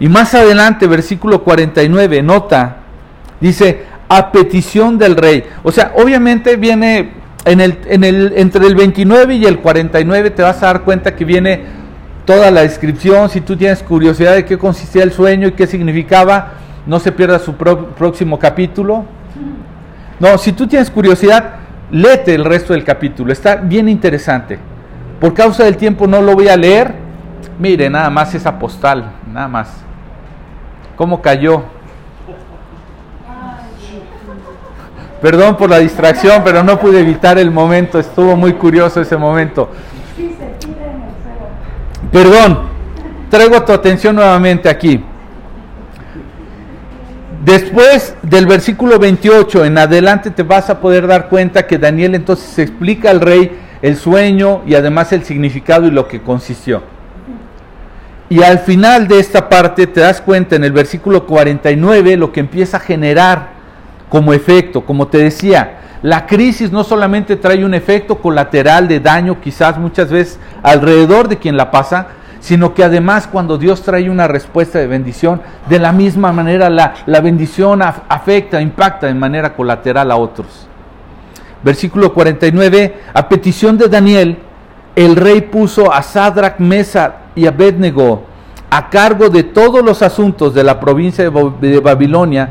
Y 0.00 0.08
más 0.08 0.34
adelante, 0.34 0.86
versículo 0.86 1.44
49, 1.44 2.22
nota, 2.22 2.78
dice, 3.40 3.84
a 4.08 4.32
petición 4.32 4.98
del 4.98 5.16
rey. 5.16 5.44
O 5.62 5.70
sea, 5.70 5.92
obviamente 5.96 6.56
viene 6.56 7.12
en 7.44 7.60
el, 7.60 7.78
en 7.86 8.04
el, 8.04 8.32
entre 8.36 8.66
el 8.66 8.74
29 8.74 9.36
y 9.36 9.44
el 9.46 9.60
49, 9.60 10.30
te 10.30 10.42
vas 10.42 10.62
a 10.62 10.66
dar 10.66 10.82
cuenta 10.82 11.14
que 11.14 11.24
viene 11.24 11.62
toda 12.24 12.50
la 12.50 12.62
descripción. 12.62 13.30
Si 13.30 13.40
tú 13.40 13.56
tienes 13.56 13.82
curiosidad 13.82 14.34
de 14.34 14.44
qué 14.44 14.58
consistía 14.58 15.02
el 15.02 15.12
sueño 15.12 15.48
y 15.48 15.52
qué 15.52 15.66
significaba, 15.66 16.54
no 16.86 16.98
se 16.98 17.12
pierda 17.12 17.38
su 17.38 17.54
próximo 17.54 18.38
capítulo. 18.38 19.04
No, 20.18 20.38
si 20.38 20.52
tú 20.52 20.66
tienes 20.66 20.90
curiosidad, 20.90 21.56
léete 21.90 22.34
el 22.34 22.44
resto 22.44 22.72
del 22.72 22.84
capítulo. 22.84 23.32
Está 23.32 23.56
bien 23.56 23.88
interesante. 23.88 24.58
Por 25.20 25.34
causa 25.34 25.64
del 25.64 25.76
tiempo 25.76 26.06
no 26.06 26.20
lo 26.20 26.34
voy 26.34 26.48
a 26.48 26.56
leer. 26.56 26.94
Mire, 27.58 27.88
nada 27.88 28.10
más 28.10 28.34
esa 28.34 28.58
postal, 28.58 29.12
nada 29.32 29.48
más. 29.48 29.68
¿Cómo 30.96 31.22
cayó? 31.22 31.64
Perdón 35.20 35.56
por 35.56 35.70
la 35.70 35.78
distracción, 35.78 36.42
pero 36.44 36.64
no 36.64 36.80
pude 36.80 36.98
evitar 36.98 37.38
el 37.38 37.52
momento. 37.52 38.00
Estuvo 38.00 38.36
muy 38.36 38.54
curioso 38.54 39.00
ese 39.00 39.16
momento. 39.16 39.70
Perdón, 42.10 42.64
traigo 43.30 43.62
tu 43.62 43.72
atención 43.72 44.16
nuevamente 44.16 44.68
aquí. 44.68 45.04
Después 47.44 48.14
del 48.22 48.46
versículo 48.46 49.00
28 49.00 49.64
en 49.64 49.76
adelante 49.76 50.30
te 50.30 50.44
vas 50.44 50.70
a 50.70 50.78
poder 50.78 51.08
dar 51.08 51.28
cuenta 51.28 51.66
que 51.66 51.76
Daniel 51.76 52.14
entonces 52.14 52.56
explica 52.60 53.10
al 53.10 53.20
rey 53.20 53.58
el 53.82 53.96
sueño 53.96 54.62
y 54.64 54.76
además 54.76 55.12
el 55.12 55.24
significado 55.24 55.88
y 55.88 55.90
lo 55.90 56.06
que 56.06 56.22
consistió. 56.22 56.84
Y 58.28 58.44
al 58.44 58.60
final 58.60 59.08
de 59.08 59.18
esta 59.18 59.48
parte 59.48 59.88
te 59.88 59.98
das 59.98 60.20
cuenta 60.20 60.54
en 60.54 60.62
el 60.62 60.70
versículo 60.70 61.26
49 61.26 62.16
lo 62.16 62.30
que 62.30 62.38
empieza 62.38 62.76
a 62.76 62.80
generar 62.80 63.48
como 64.08 64.32
efecto, 64.32 64.86
como 64.86 65.08
te 65.08 65.18
decía, 65.18 65.80
la 66.02 66.26
crisis 66.26 66.70
no 66.70 66.84
solamente 66.84 67.34
trae 67.34 67.64
un 67.64 67.74
efecto 67.74 68.18
colateral 68.18 68.86
de 68.86 69.00
daño 69.00 69.40
quizás 69.40 69.78
muchas 69.78 70.12
veces 70.12 70.38
alrededor 70.62 71.26
de 71.26 71.38
quien 71.38 71.56
la 71.56 71.72
pasa, 71.72 72.06
sino 72.42 72.74
que 72.74 72.82
además 72.82 73.28
cuando 73.28 73.56
Dios 73.56 73.82
trae 73.82 74.10
una 74.10 74.26
respuesta 74.26 74.80
de 74.80 74.88
bendición, 74.88 75.40
de 75.68 75.78
la 75.78 75.92
misma 75.92 76.32
manera 76.32 76.68
la, 76.68 76.94
la 77.06 77.20
bendición 77.20 77.80
afecta, 77.82 78.60
impacta 78.60 79.06
de 79.06 79.14
manera 79.14 79.54
colateral 79.54 80.10
a 80.10 80.16
otros. 80.16 80.66
Versículo 81.62 82.12
49, 82.12 83.00
a 83.14 83.28
petición 83.28 83.78
de 83.78 83.88
Daniel, 83.88 84.38
el 84.96 85.14
rey 85.14 85.42
puso 85.42 85.92
a 85.92 86.02
Sadrach, 86.02 86.58
Mesa 86.58 87.14
y 87.36 87.46
Abednego 87.46 88.24
a 88.70 88.90
cargo 88.90 89.28
de 89.28 89.44
todos 89.44 89.84
los 89.84 90.02
asuntos 90.02 90.52
de 90.52 90.64
la 90.64 90.80
provincia 90.80 91.30
de 91.30 91.80
Babilonia, 91.80 92.48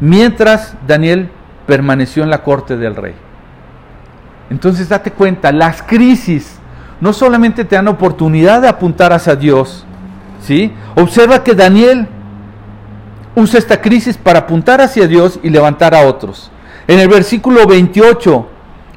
mientras 0.00 0.74
Daniel 0.86 1.30
permaneció 1.66 2.22
en 2.22 2.30
la 2.30 2.42
corte 2.42 2.76
del 2.76 2.96
rey. 2.96 3.14
Entonces 4.50 4.88
date 4.90 5.12
cuenta, 5.12 5.52
las 5.52 5.82
crisis 5.82 6.55
no 7.00 7.12
solamente 7.12 7.64
te 7.64 7.76
dan 7.76 7.88
oportunidad 7.88 8.62
de 8.62 8.68
apuntar 8.68 9.12
hacia 9.12 9.36
Dios, 9.36 9.84
¿sí? 10.40 10.72
Observa 10.94 11.42
que 11.44 11.54
Daniel 11.54 12.08
usa 13.34 13.58
esta 13.58 13.80
crisis 13.80 14.16
para 14.16 14.40
apuntar 14.40 14.80
hacia 14.80 15.06
Dios 15.06 15.38
y 15.42 15.50
levantar 15.50 15.94
a 15.94 16.06
otros. 16.06 16.50
En 16.88 16.98
el 16.98 17.08
versículo 17.08 17.66
28 17.66 18.46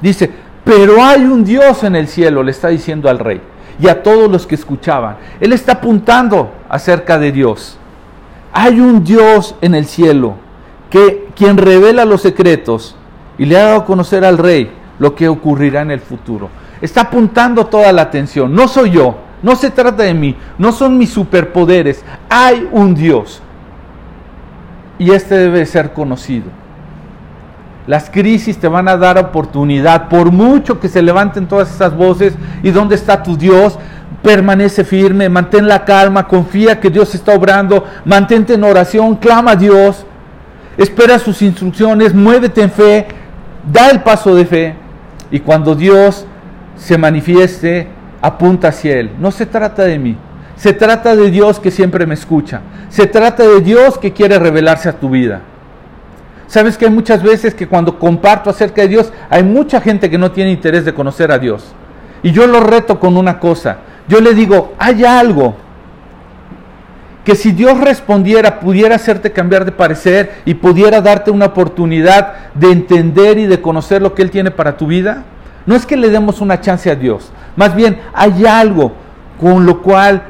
dice, 0.00 0.30
pero 0.64 1.02
hay 1.02 1.22
un 1.22 1.44
Dios 1.44 1.84
en 1.84 1.96
el 1.96 2.08
cielo, 2.08 2.42
le 2.42 2.52
está 2.52 2.68
diciendo 2.68 3.10
al 3.10 3.18
rey 3.18 3.42
y 3.78 3.88
a 3.88 4.02
todos 4.02 4.30
los 4.30 4.46
que 4.46 4.54
escuchaban. 4.54 5.16
Él 5.40 5.52
está 5.52 5.72
apuntando 5.72 6.52
acerca 6.68 7.18
de 7.18 7.32
Dios. 7.32 7.78
Hay 8.52 8.80
un 8.80 9.04
Dios 9.04 9.54
en 9.60 9.74
el 9.74 9.86
cielo 9.86 10.34
que 10.88 11.28
quien 11.36 11.56
revela 11.56 12.04
los 12.04 12.22
secretos 12.22 12.96
y 13.38 13.46
le 13.46 13.58
ha 13.58 13.64
dado 13.64 13.80
a 13.80 13.84
conocer 13.84 14.24
al 14.24 14.38
rey 14.38 14.70
lo 14.98 15.14
que 15.14 15.28
ocurrirá 15.28 15.82
en 15.82 15.90
el 15.90 16.00
futuro 16.00 16.50
está 16.80 17.02
apuntando 17.02 17.66
toda 17.66 17.92
la 17.92 18.02
atención. 18.02 18.54
No 18.54 18.68
soy 18.68 18.90
yo, 18.90 19.18
no 19.42 19.56
se 19.56 19.70
trata 19.70 20.02
de 20.02 20.14
mí, 20.14 20.36
no 20.58 20.72
son 20.72 20.98
mis 20.98 21.10
superpoderes. 21.10 22.04
Hay 22.28 22.68
un 22.72 22.94
Dios. 22.94 23.42
Y 24.98 25.12
este 25.12 25.36
debe 25.36 25.64
ser 25.66 25.92
conocido. 25.92 26.46
Las 27.86 28.10
crisis 28.10 28.58
te 28.58 28.68
van 28.68 28.86
a 28.88 28.96
dar 28.96 29.18
oportunidad, 29.18 30.08
por 30.08 30.30
mucho 30.30 30.78
que 30.78 30.88
se 30.88 31.02
levanten 31.02 31.48
todas 31.48 31.74
esas 31.74 31.96
voces. 31.96 32.34
¿Y 32.62 32.70
dónde 32.70 32.94
está 32.94 33.22
tu 33.22 33.36
Dios? 33.36 33.78
Permanece 34.22 34.84
firme, 34.84 35.28
mantén 35.30 35.66
la 35.66 35.84
calma, 35.84 36.28
confía 36.28 36.78
que 36.78 36.90
Dios 36.90 37.14
está 37.14 37.34
obrando, 37.34 37.84
mantente 38.04 38.54
en 38.54 38.64
oración, 38.64 39.16
clama 39.16 39.52
a 39.52 39.56
Dios, 39.56 40.04
espera 40.76 41.18
sus 41.18 41.40
instrucciones, 41.40 42.14
muévete 42.14 42.62
en 42.62 42.70
fe, 42.70 43.08
da 43.72 43.88
el 43.88 44.02
paso 44.02 44.34
de 44.34 44.44
fe. 44.44 44.74
Y 45.30 45.40
cuando 45.40 45.74
Dios 45.74 46.26
se 46.80 46.96
manifieste, 46.96 47.86
apunta 48.22 48.68
hacia 48.68 48.98
Él. 48.98 49.10
No 49.20 49.30
se 49.30 49.46
trata 49.46 49.84
de 49.84 49.98
mí. 49.98 50.16
Se 50.56 50.72
trata 50.72 51.14
de 51.14 51.30
Dios 51.30 51.60
que 51.60 51.70
siempre 51.70 52.06
me 52.06 52.14
escucha. 52.14 52.62
Se 52.88 53.06
trata 53.06 53.46
de 53.46 53.60
Dios 53.60 53.98
que 53.98 54.12
quiere 54.12 54.38
revelarse 54.38 54.88
a 54.88 54.98
tu 54.98 55.10
vida. 55.10 55.42
Sabes 56.46 56.76
que 56.76 56.86
hay 56.86 56.90
muchas 56.90 57.22
veces 57.22 57.54
que 57.54 57.68
cuando 57.68 57.98
comparto 57.98 58.50
acerca 58.50 58.82
de 58.82 58.88
Dios, 58.88 59.12
hay 59.28 59.44
mucha 59.44 59.80
gente 59.80 60.10
que 60.10 60.18
no 60.18 60.32
tiene 60.32 60.50
interés 60.50 60.84
de 60.84 60.94
conocer 60.94 61.30
a 61.30 61.38
Dios. 61.38 61.72
Y 62.22 62.32
yo 62.32 62.46
lo 62.46 62.60
reto 62.60 62.98
con 62.98 63.16
una 63.16 63.38
cosa. 63.38 63.78
Yo 64.08 64.20
le 64.20 64.34
digo, 64.34 64.74
hay 64.78 65.04
algo 65.04 65.56
que 67.24 67.36
si 67.36 67.52
Dios 67.52 67.78
respondiera 67.78 68.58
pudiera 68.58 68.96
hacerte 68.96 69.32
cambiar 69.32 69.64
de 69.64 69.72
parecer 69.72 70.42
y 70.46 70.54
pudiera 70.54 71.00
darte 71.00 71.30
una 71.30 71.46
oportunidad 71.46 72.50
de 72.54 72.72
entender 72.72 73.38
y 73.38 73.46
de 73.46 73.60
conocer 73.60 74.02
lo 74.02 74.14
que 74.14 74.22
Él 74.22 74.30
tiene 74.30 74.50
para 74.50 74.76
tu 74.76 74.86
vida. 74.86 75.24
No 75.66 75.74
es 75.74 75.86
que 75.86 75.96
le 75.96 76.10
demos 76.10 76.40
una 76.40 76.60
chance 76.60 76.90
a 76.90 76.94
Dios, 76.94 77.30
más 77.56 77.74
bien 77.74 78.00
hay 78.12 78.46
algo 78.46 78.92
con 79.40 79.64
lo 79.64 79.80
cual 79.82 80.22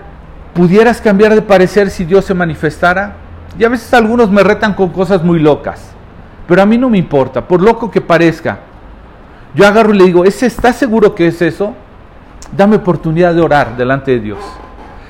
pudieras 0.54 1.00
cambiar 1.00 1.34
de 1.34 1.42
parecer 1.42 1.90
si 1.90 2.04
Dios 2.04 2.24
se 2.24 2.34
manifestara. 2.34 3.16
Y 3.58 3.64
a 3.64 3.68
veces 3.68 3.92
algunos 3.92 4.30
me 4.30 4.42
retan 4.42 4.74
con 4.74 4.90
cosas 4.90 5.24
muy 5.24 5.38
locas, 5.40 5.90
pero 6.46 6.62
a 6.62 6.66
mí 6.66 6.78
no 6.78 6.88
me 6.88 6.98
importa, 6.98 7.46
por 7.46 7.60
loco 7.60 7.90
que 7.90 8.00
parezca. 8.00 8.60
Yo 9.54 9.66
agarro 9.66 9.92
y 9.92 9.98
le 9.98 10.04
digo, 10.04 10.24
¿ese 10.24 10.46
está 10.46 10.72
seguro 10.72 11.14
que 11.14 11.26
es 11.26 11.42
eso? 11.42 11.74
Dame 12.56 12.76
oportunidad 12.76 13.34
de 13.34 13.40
orar 13.40 13.76
delante 13.76 14.12
de 14.12 14.20
Dios. 14.20 14.38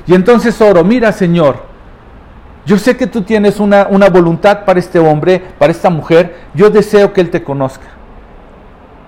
Y 0.07 0.15
entonces 0.15 0.59
oro, 0.61 0.83
mira 0.83 1.13
Señor, 1.13 1.63
yo 2.65 2.79
sé 2.79 2.97
que 2.97 3.07
tú 3.07 3.23
tienes 3.23 3.61
una, 3.61 3.87
una 3.91 4.09
voluntad 4.09 4.65
para 4.65 4.79
este 4.79 4.99
hombre, 4.99 5.43
para 5.59 5.73
esta 5.73 5.91
mujer, 5.91 6.37
yo 6.55 6.71
deseo 6.71 7.13
que 7.13 7.21
Él 7.21 7.31
te 7.31 7.43
conozca. 7.43 7.87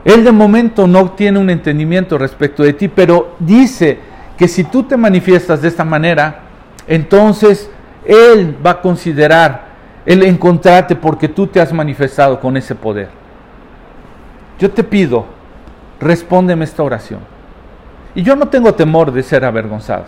Él 0.04 0.24
de 0.24 0.32
momento 0.32 0.86
no 0.86 1.12
tiene 1.12 1.38
un 1.38 1.50
entendimiento 1.50 2.18
respecto 2.18 2.62
de 2.62 2.72
ti, 2.72 2.88
pero 2.88 3.36
dice 3.38 3.98
que 4.36 4.48
si 4.48 4.64
tú 4.64 4.82
te 4.82 4.96
manifiestas 4.96 5.62
de 5.62 5.68
esta 5.68 5.84
manera, 5.84 6.40
entonces 6.86 7.70
Él 8.04 8.56
va 8.64 8.70
a 8.70 8.80
considerar 8.80 9.72
el 10.04 10.24
encontrarte 10.24 10.96
porque 10.96 11.28
tú 11.28 11.46
te 11.46 11.60
has 11.60 11.72
manifestado 11.72 12.40
con 12.40 12.56
ese 12.56 12.74
poder. 12.74 13.08
Yo 14.58 14.70
te 14.70 14.82
pido, 14.82 15.26
respóndeme 16.00 16.64
esta 16.64 16.82
oración. 16.82 17.20
Y 18.14 18.22
yo 18.22 18.36
no 18.36 18.48
tengo 18.48 18.74
temor 18.74 19.12
de 19.12 19.22
ser 19.22 19.44
avergonzado. 19.44 20.04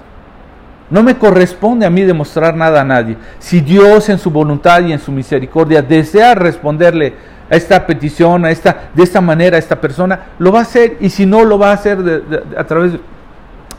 No 0.90 1.02
me 1.02 1.16
corresponde 1.16 1.86
a 1.86 1.90
mí 1.90 2.02
demostrar 2.02 2.54
nada 2.54 2.82
a 2.82 2.84
nadie. 2.84 3.16
Si 3.38 3.60
Dios 3.60 4.08
en 4.10 4.18
su 4.18 4.30
voluntad 4.30 4.82
y 4.84 4.92
en 4.92 4.98
su 4.98 5.10
misericordia 5.10 5.80
desea 5.80 6.34
responderle 6.34 7.14
a 7.50 7.56
esta 7.56 7.86
petición, 7.86 8.44
a 8.44 8.50
esta, 8.50 8.90
de 8.94 9.02
esta 9.02 9.20
manera, 9.20 9.56
a 9.56 9.58
esta 9.58 9.80
persona, 9.80 10.26
lo 10.38 10.52
va 10.52 10.60
a 10.60 10.62
hacer 10.62 10.96
y 11.00 11.10
si 11.10 11.26
no, 11.26 11.44
lo 11.44 11.58
va 11.58 11.70
a 11.70 11.74
hacer 11.74 11.98
a 12.56 12.64
través 12.64 12.92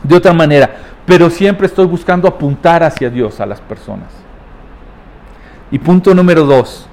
de 0.02 0.16
otra 0.16 0.32
manera. 0.32 0.70
Pero 1.04 1.30
siempre 1.30 1.66
estoy 1.66 1.86
buscando 1.86 2.28
apuntar 2.28 2.82
hacia 2.82 3.10
Dios 3.10 3.40
a 3.40 3.46
las 3.46 3.60
personas. 3.60 4.08
Y 5.70 5.78
punto 5.78 6.14
número 6.14 6.44
dos, 6.44 6.88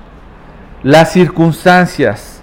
las 0.82 1.12
circunstancias 1.12 2.42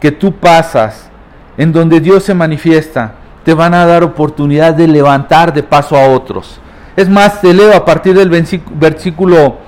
que 0.00 0.10
tú 0.10 0.32
pasas 0.32 1.08
en 1.56 1.72
donde 1.72 2.00
Dios 2.00 2.24
se 2.24 2.34
manifiesta 2.34 3.14
te 3.44 3.54
van 3.54 3.74
a 3.74 3.86
dar 3.86 4.02
oportunidad 4.02 4.74
de 4.74 4.86
levantar 4.86 5.52
de 5.52 5.62
paso 5.62 5.96
a 5.96 6.08
otros. 6.08 6.60
Es 6.96 7.08
más, 7.08 7.40
te 7.40 7.54
leo 7.54 7.74
a 7.74 7.84
partir 7.84 8.14
del 8.16 8.28
versículo 8.28 9.58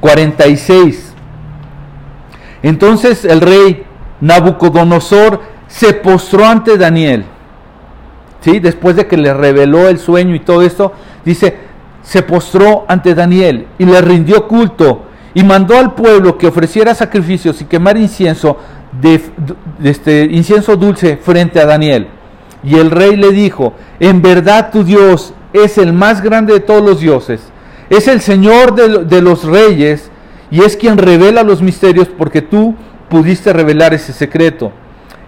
46. 0.00 1.14
Entonces 2.66 3.24
el 3.24 3.40
rey 3.40 3.84
Nabucodonosor 4.20 5.40
se 5.68 5.94
postró 5.94 6.44
ante 6.44 6.76
Daniel. 6.76 7.24
¿Sí? 8.40 8.58
Después 8.58 8.96
de 8.96 9.06
que 9.06 9.16
le 9.16 9.32
reveló 9.32 9.86
el 9.86 10.00
sueño 10.00 10.34
y 10.34 10.40
todo 10.40 10.62
esto, 10.62 10.92
dice, 11.24 11.56
se 12.02 12.22
postró 12.22 12.84
ante 12.88 13.14
Daniel 13.14 13.68
y 13.78 13.84
le 13.84 14.00
rindió 14.00 14.48
culto 14.48 15.02
y 15.32 15.44
mandó 15.44 15.78
al 15.78 15.94
pueblo 15.94 16.36
que 16.36 16.48
ofreciera 16.48 16.92
sacrificios 16.92 17.60
y 17.60 17.66
quemar 17.66 17.96
incienso, 17.98 18.58
de, 19.00 19.20
este, 19.84 20.24
incienso 20.24 20.76
dulce 20.76 21.18
frente 21.18 21.60
a 21.60 21.66
Daniel. 21.66 22.08
Y 22.64 22.74
el 22.74 22.90
rey 22.90 23.14
le 23.14 23.30
dijo, 23.30 23.74
en 24.00 24.22
verdad 24.22 24.72
tu 24.72 24.82
Dios 24.82 25.34
es 25.52 25.78
el 25.78 25.92
más 25.92 26.20
grande 26.20 26.54
de 26.54 26.60
todos 26.60 26.82
los 26.82 26.98
dioses, 26.98 27.42
es 27.90 28.08
el 28.08 28.20
Señor 28.20 28.74
de, 28.74 29.04
de 29.04 29.22
los 29.22 29.44
reyes 29.44 30.10
y 30.50 30.62
es 30.62 30.76
quien 30.76 30.98
revela 30.98 31.42
los 31.42 31.62
misterios 31.62 32.08
porque 32.08 32.42
tú 32.42 32.74
pudiste 33.08 33.52
revelar 33.52 33.94
ese 33.94 34.12
secreto. 34.12 34.72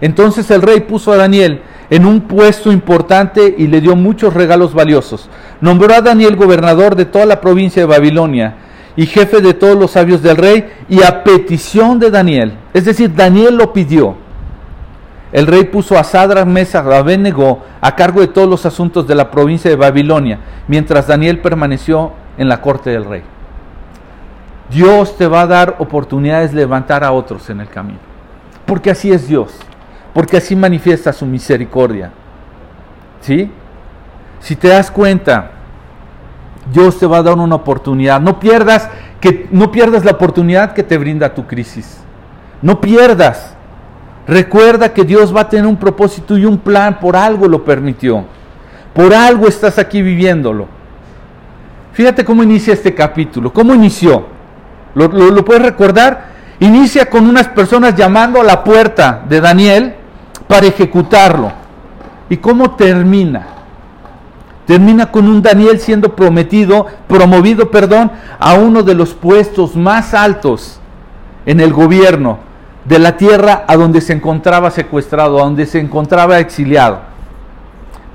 Entonces 0.01 0.49
el 0.51 0.61
rey 0.61 0.81
puso 0.81 1.11
a 1.11 1.17
Daniel 1.17 1.61
en 1.89 2.05
un 2.05 2.21
puesto 2.21 2.71
importante 2.71 3.55
y 3.57 3.67
le 3.67 3.81
dio 3.81 3.95
muchos 3.95 4.33
regalos 4.33 4.73
valiosos. 4.73 5.29
Nombró 5.61 5.93
a 5.93 6.01
Daniel 6.01 6.35
gobernador 6.35 6.95
de 6.95 7.05
toda 7.05 7.25
la 7.25 7.41
provincia 7.41 7.81
de 7.81 7.87
Babilonia 7.87 8.55
y 8.95 9.05
jefe 9.05 9.41
de 9.41 9.53
todos 9.53 9.77
los 9.77 9.91
sabios 9.91 10.21
del 10.21 10.37
rey 10.37 10.69
y 10.87 11.03
a 11.03 11.23
petición 11.23 11.99
de 11.99 12.11
Daniel, 12.11 12.53
es 12.73 12.85
decir, 12.85 13.13
Daniel 13.13 13.55
lo 13.55 13.73
pidió. 13.73 14.15
El 15.31 15.45
rey 15.45 15.65
puso 15.65 15.97
a 15.97 16.03
Sadra, 16.03 16.43
Mesa, 16.43 16.79
Abednego 16.79 17.59
a 17.81 17.95
cargo 17.95 18.21
de 18.21 18.27
todos 18.27 18.49
los 18.49 18.65
asuntos 18.65 19.07
de 19.07 19.13
la 19.13 19.29
provincia 19.29 19.69
de 19.69 19.75
Babilonia, 19.75 20.39
mientras 20.67 21.07
Daniel 21.07 21.39
permaneció 21.39 22.13
en 22.37 22.49
la 22.49 22.61
corte 22.61 22.89
del 22.89 23.05
rey. 23.05 23.21
Dios 24.69 25.17
te 25.17 25.27
va 25.27 25.41
a 25.41 25.47
dar 25.47 25.75
oportunidades 25.79 26.51
de 26.51 26.57
levantar 26.57 27.03
a 27.03 27.11
otros 27.11 27.49
en 27.49 27.59
el 27.59 27.67
camino. 27.67 27.99
Porque 28.65 28.91
así 28.91 29.11
es 29.11 29.27
Dios. 29.27 29.51
Porque 30.13 30.37
así 30.37 30.55
manifiesta 30.55 31.11
su 31.11 31.25
misericordia. 31.25 32.11
¿Sí? 33.21 33.51
Si 34.39 34.55
te 34.55 34.67
das 34.69 34.91
cuenta, 34.91 35.51
Dios 36.71 36.99
te 36.99 37.07
va 37.07 37.17
a 37.17 37.23
dar 37.23 37.37
una 37.37 37.55
oportunidad. 37.55 38.21
No 38.21 38.39
pierdas, 38.39 38.89
que, 39.19 39.47
no 39.51 39.71
pierdas 39.71 40.05
la 40.05 40.11
oportunidad 40.11 40.73
que 40.73 40.83
te 40.83 40.97
brinda 40.97 41.33
tu 41.33 41.47
crisis. 41.47 42.01
No 42.61 42.79
pierdas. 42.79 43.55
Recuerda 44.27 44.93
que 44.93 45.03
Dios 45.03 45.35
va 45.35 45.41
a 45.41 45.49
tener 45.49 45.65
un 45.65 45.77
propósito 45.77 46.37
y 46.37 46.45
un 46.45 46.59
plan, 46.59 46.99
por 46.99 47.15
algo 47.15 47.47
lo 47.47 47.65
permitió. 47.65 48.25
Por 48.93 49.13
algo 49.13 49.47
estás 49.47 49.79
aquí 49.79 50.01
viviéndolo. 50.01 50.67
Fíjate 51.93 52.23
cómo 52.23 52.43
inicia 52.43 52.73
este 52.73 52.93
capítulo. 52.93 53.51
¿Cómo 53.51 53.73
inició? 53.73 54.38
¿Lo, 54.95 55.45
puedes 55.45 55.61
recordar? 55.61 56.29
Inicia 56.59 57.09
con 57.09 57.27
unas 57.27 57.47
personas 57.47 57.95
llamando 57.95 58.41
a 58.41 58.43
la 58.43 58.63
puerta 58.63 59.23
de 59.27 59.39
Daniel 59.39 59.95
para 60.47 60.67
ejecutarlo. 60.67 61.51
¿Y 62.29 62.37
cómo 62.37 62.71
termina? 62.71 63.47
Termina 64.65 65.11
con 65.11 65.27
un 65.27 65.41
Daniel 65.41 65.79
siendo 65.79 66.15
prometido, 66.15 66.85
promovido, 67.07 67.71
perdón, 67.71 68.11
a 68.39 68.53
uno 68.53 68.83
de 68.83 68.93
los 68.93 69.13
puestos 69.13 69.75
más 69.75 70.13
altos 70.13 70.79
en 71.45 71.59
el 71.59 71.73
gobierno 71.73 72.39
de 72.85 72.99
la 72.99 73.17
tierra 73.17 73.65
a 73.67 73.75
donde 73.75 74.01
se 74.01 74.13
encontraba 74.13 74.69
secuestrado, 74.71 75.39
a 75.39 75.43
donde 75.43 75.65
se 75.65 75.79
encontraba 75.79 76.39
exiliado. 76.39 77.01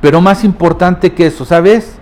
Pero 0.01 0.20
más 0.20 0.45
importante 0.45 1.12
que 1.12 1.27
eso, 1.27 1.45
¿sabes? 1.45 1.97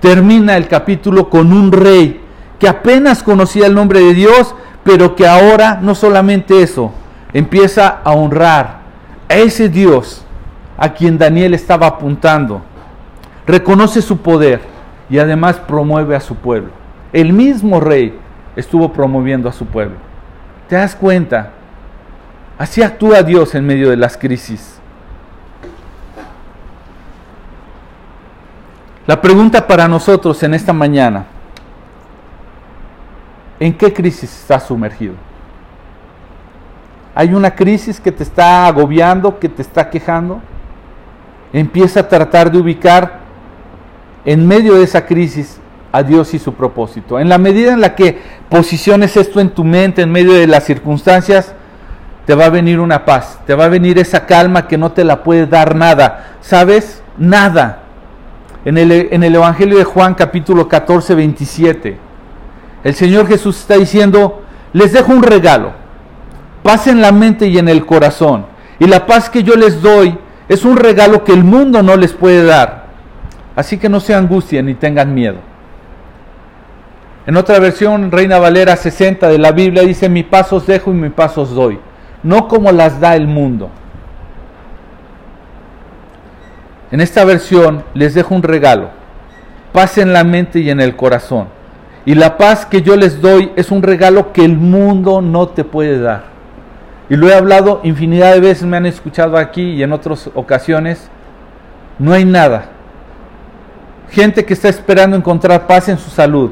Termina 0.00 0.56
el 0.56 0.68
capítulo 0.68 1.30
con 1.30 1.52
un 1.52 1.72
rey 1.72 2.21
que 2.62 2.68
apenas 2.68 3.24
conocía 3.24 3.66
el 3.66 3.74
nombre 3.74 3.98
de 3.98 4.14
Dios, 4.14 4.54
pero 4.84 5.16
que 5.16 5.26
ahora 5.26 5.80
no 5.82 5.96
solamente 5.96 6.62
eso, 6.62 6.92
empieza 7.32 7.88
a 8.04 8.12
honrar 8.12 8.82
a 9.28 9.34
ese 9.34 9.68
Dios 9.68 10.24
a 10.78 10.90
quien 10.92 11.18
Daniel 11.18 11.54
estaba 11.54 11.88
apuntando 11.88 12.62
reconoce 13.48 14.00
su 14.00 14.18
poder 14.18 14.60
y 15.10 15.18
además 15.18 15.56
promueve 15.56 16.14
a 16.14 16.20
su 16.20 16.36
pueblo. 16.36 16.70
El 17.12 17.32
mismo 17.32 17.80
rey 17.80 18.16
estuvo 18.54 18.92
promoviendo 18.92 19.48
a 19.48 19.52
su 19.52 19.66
pueblo. 19.66 19.96
¿Te 20.68 20.76
das 20.76 20.94
cuenta? 20.94 21.50
Así 22.58 22.80
actúa 22.80 23.24
Dios 23.24 23.56
en 23.56 23.66
medio 23.66 23.90
de 23.90 23.96
las 23.96 24.16
crisis. 24.16 24.78
La 29.08 29.20
pregunta 29.20 29.66
para 29.66 29.88
nosotros 29.88 30.40
en 30.44 30.54
esta 30.54 30.72
mañana, 30.72 31.26
¿en 33.62 33.74
qué 33.74 33.92
crisis 33.92 34.24
estás 34.24 34.64
sumergido? 34.64 35.14
¿Hay 37.14 37.32
una 37.32 37.54
crisis 37.54 38.00
que 38.00 38.10
te 38.10 38.24
está 38.24 38.66
agobiando, 38.66 39.38
que 39.38 39.48
te 39.48 39.62
está 39.62 39.88
quejando? 39.88 40.40
Empieza 41.52 42.00
a 42.00 42.08
tratar 42.08 42.50
de 42.50 42.58
ubicar 42.58 43.20
en 44.24 44.46
medio 44.48 44.74
de 44.74 44.82
esa 44.82 45.06
crisis 45.06 45.60
a 45.92 46.02
Dios 46.02 46.34
y 46.34 46.40
su 46.40 46.54
propósito. 46.54 47.20
En 47.20 47.28
la 47.28 47.38
medida 47.38 47.72
en 47.72 47.80
la 47.80 47.94
que 47.94 48.18
posiciones 48.48 49.16
esto 49.16 49.38
en 49.38 49.50
tu 49.50 49.62
mente, 49.62 50.02
en 50.02 50.10
medio 50.10 50.32
de 50.32 50.48
las 50.48 50.64
circunstancias, 50.64 51.54
te 52.26 52.34
va 52.34 52.46
a 52.46 52.50
venir 52.50 52.80
una 52.80 53.04
paz, 53.04 53.38
te 53.46 53.54
va 53.54 53.66
a 53.66 53.68
venir 53.68 53.98
esa 53.98 54.26
calma 54.26 54.66
que 54.66 54.78
no 54.78 54.90
te 54.90 55.04
la 55.04 55.22
puede 55.22 55.46
dar 55.46 55.76
nada. 55.76 56.36
¿Sabes? 56.40 57.02
Nada. 57.16 57.82
En 58.64 58.76
el, 58.78 58.90
en 58.90 59.22
el 59.22 59.34
Evangelio 59.34 59.78
de 59.78 59.84
Juan 59.84 60.14
capítulo 60.14 60.66
14, 60.66 61.14
27, 61.14 62.11
el 62.84 62.94
Señor 62.94 63.26
Jesús 63.28 63.60
está 63.60 63.76
diciendo, 63.76 64.42
les 64.72 64.92
dejo 64.92 65.12
un 65.12 65.22
regalo, 65.22 65.72
paz 66.62 66.86
en 66.86 67.00
la 67.00 67.12
mente 67.12 67.46
y 67.46 67.58
en 67.58 67.68
el 67.68 67.86
corazón. 67.86 68.46
Y 68.78 68.86
la 68.86 69.06
paz 69.06 69.30
que 69.30 69.42
yo 69.42 69.54
les 69.54 69.80
doy 69.80 70.18
es 70.48 70.64
un 70.64 70.76
regalo 70.76 71.24
que 71.24 71.32
el 71.32 71.44
mundo 71.44 71.82
no 71.82 71.96
les 71.96 72.12
puede 72.12 72.44
dar. 72.44 72.86
Así 73.54 73.78
que 73.78 73.88
no 73.88 74.00
se 74.00 74.14
angustien 74.14 74.66
ni 74.66 74.74
tengan 74.74 75.14
miedo. 75.14 75.36
En 77.26 77.36
otra 77.36 77.60
versión, 77.60 78.10
Reina 78.10 78.38
Valera 78.38 78.74
60 78.74 79.28
de 79.28 79.38
la 79.38 79.52
Biblia 79.52 79.82
dice, 79.82 80.08
mi 80.08 80.24
paso 80.24 80.56
os 80.56 80.66
dejo 80.66 80.90
y 80.90 80.94
mi 80.94 81.10
paso 81.10 81.42
os 81.42 81.54
doy, 81.54 81.78
no 82.24 82.48
como 82.48 82.72
las 82.72 82.98
da 82.98 83.14
el 83.14 83.28
mundo. 83.28 83.70
En 86.90 87.00
esta 87.00 87.24
versión 87.24 87.84
les 87.94 88.14
dejo 88.14 88.34
un 88.34 88.42
regalo, 88.42 88.90
paz 89.72 89.98
en 89.98 90.12
la 90.12 90.24
mente 90.24 90.58
y 90.58 90.70
en 90.70 90.80
el 90.80 90.96
corazón. 90.96 91.46
Y 92.04 92.14
la 92.14 92.36
paz 92.36 92.66
que 92.66 92.82
yo 92.82 92.96
les 92.96 93.20
doy 93.20 93.52
es 93.56 93.70
un 93.70 93.82
regalo 93.82 94.32
que 94.32 94.44
el 94.44 94.56
mundo 94.56 95.20
no 95.20 95.48
te 95.48 95.64
puede 95.64 96.00
dar. 96.00 96.24
Y 97.08 97.16
lo 97.16 97.28
he 97.28 97.34
hablado 97.34 97.80
infinidad 97.84 98.32
de 98.34 98.40
veces, 98.40 98.64
me 98.64 98.76
han 98.76 98.86
escuchado 98.86 99.36
aquí 99.36 99.62
y 99.62 99.82
en 99.82 99.92
otras 99.92 100.30
ocasiones. 100.34 101.08
No 101.98 102.12
hay 102.12 102.24
nada 102.24 102.70
gente 104.12 104.44
que 104.44 104.52
está 104.52 104.68
esperando 104.68 105.16
encontrar 105.16 105.66
paz 105.66 105.88
en 105.88 105.96
su 105.96 106.10
salud, 106.10 106.50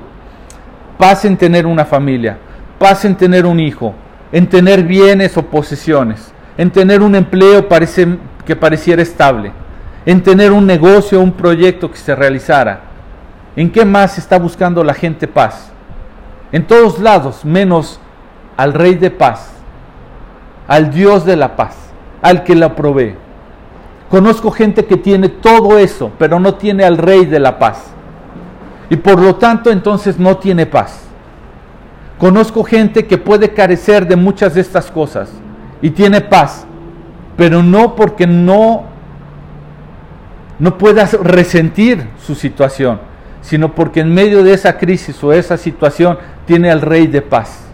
paz 0.99 1.27
en 1.27 1.37
tener 1.37 1.67
una 1.67 1.85
familia, 1.85 2.39
paz 2.79 3.05
en 3.05 3.15
tener 3.15 3.45
un 3.45 3.61
hijo, 3.61 3.95
en 4.33 4.49
tener 4.49 4.83
bienes 4.83 5.37
o 5.37 5.43
posesiones, 5.43 6.33
en 6.57 6.71
tener 6.71 7.03
un 7.03 7.15
empleo 7.15 7.69
que 8.47 8.57
pareciera 8.57 9.03
estable, 9.03 9.53
en 10.07 10.23
tener 10.23 10.53
un 10.53 10.67
negocio 10.67 11.21
o 11.21 11.23
un 11.23 11.33
proyecto 11.33 11.91
que 11.91 11.99
se 11.99 12.15
realizara. 12.15 12.81
¿En 13.57 13.71
qué 13.71 13.85
más 13.85 14.19
está 14.19 14.39
buscando 14.39 14.85
la 14.85 14.95
gente 14.95 15.27
paz? 15.27 15.71
En 16.53 16.67
todos 16.67 16.99
lados, 16.99 17.45
menos 17.45 18.01
al 18.57 18.73
Rey 18.75 18.95
de 18.95 19.11
paz, 19.11 19.51
al 20.69 20.91
Dios 20.91 21.25
de 21.25 21.37
la 21.37 21.57
paz, 21.57 21.77
al 22.23 22.45
que 22.45 22.55
la 22.55 22.77
provee. 22.77 23.17
Conozco 24.11 24.51
gente 24.51 24.87
que 24.87 24.97
tiene 24.97 25.29
todo 25.29 25.79
eso, 25.79 26.11
pero 26.19 26.41
no 26.41 26.55
tiene 26.55 26.85
al 26.85 26.99
rey 26.99 27.27
de 27.27 27.39
la 27.39 27.61
paz. 27.61 27.85
Y 28.89 28.97
por 28.97 29.23
lo 29.23 29.37
tanto 29.37 29.71
entonces 29.71 30.19
no 30.19 30.37
tiene 30.37 30.67
paz. 30.67 31.01
Conozco 32.19 32.65
gente 32.65 33.07
que 33.07 33.19
puede 33.19 33.55
carecer 33.55 34.09
de 34.09 34.17
muchas 34.17 34.55
de 34.55 34.63
estas 34.63 34.91
cosas 34.91 35.31
y 35.81 35.91
tiene 35.91 36.21
paz, 36.21 36.67
pero 37.37 37.63
no 37.63 37.95
porque 37.95 38.27
no 38.27 38.85
no 40.59 40.77
puedas 40.77 41.15
resentir 41.15 42.07
su 42.23 42.35
situación, 42.35 43.01
sino 43.41 43.75
porque 43.75 44.01
en 44.01 44.13
medio 44.13 44.43
de 44.43 44.53
esa 44.53 44.77
crisis 44.79 45.23
o 45.25 45.33
esa 45.33 45.57
situación 45.57 46.19
tiene 46.47 46.71
al 46.71 46.81
rey 46.81 47.07
de 47.07 47.23
paz 47.23 47.65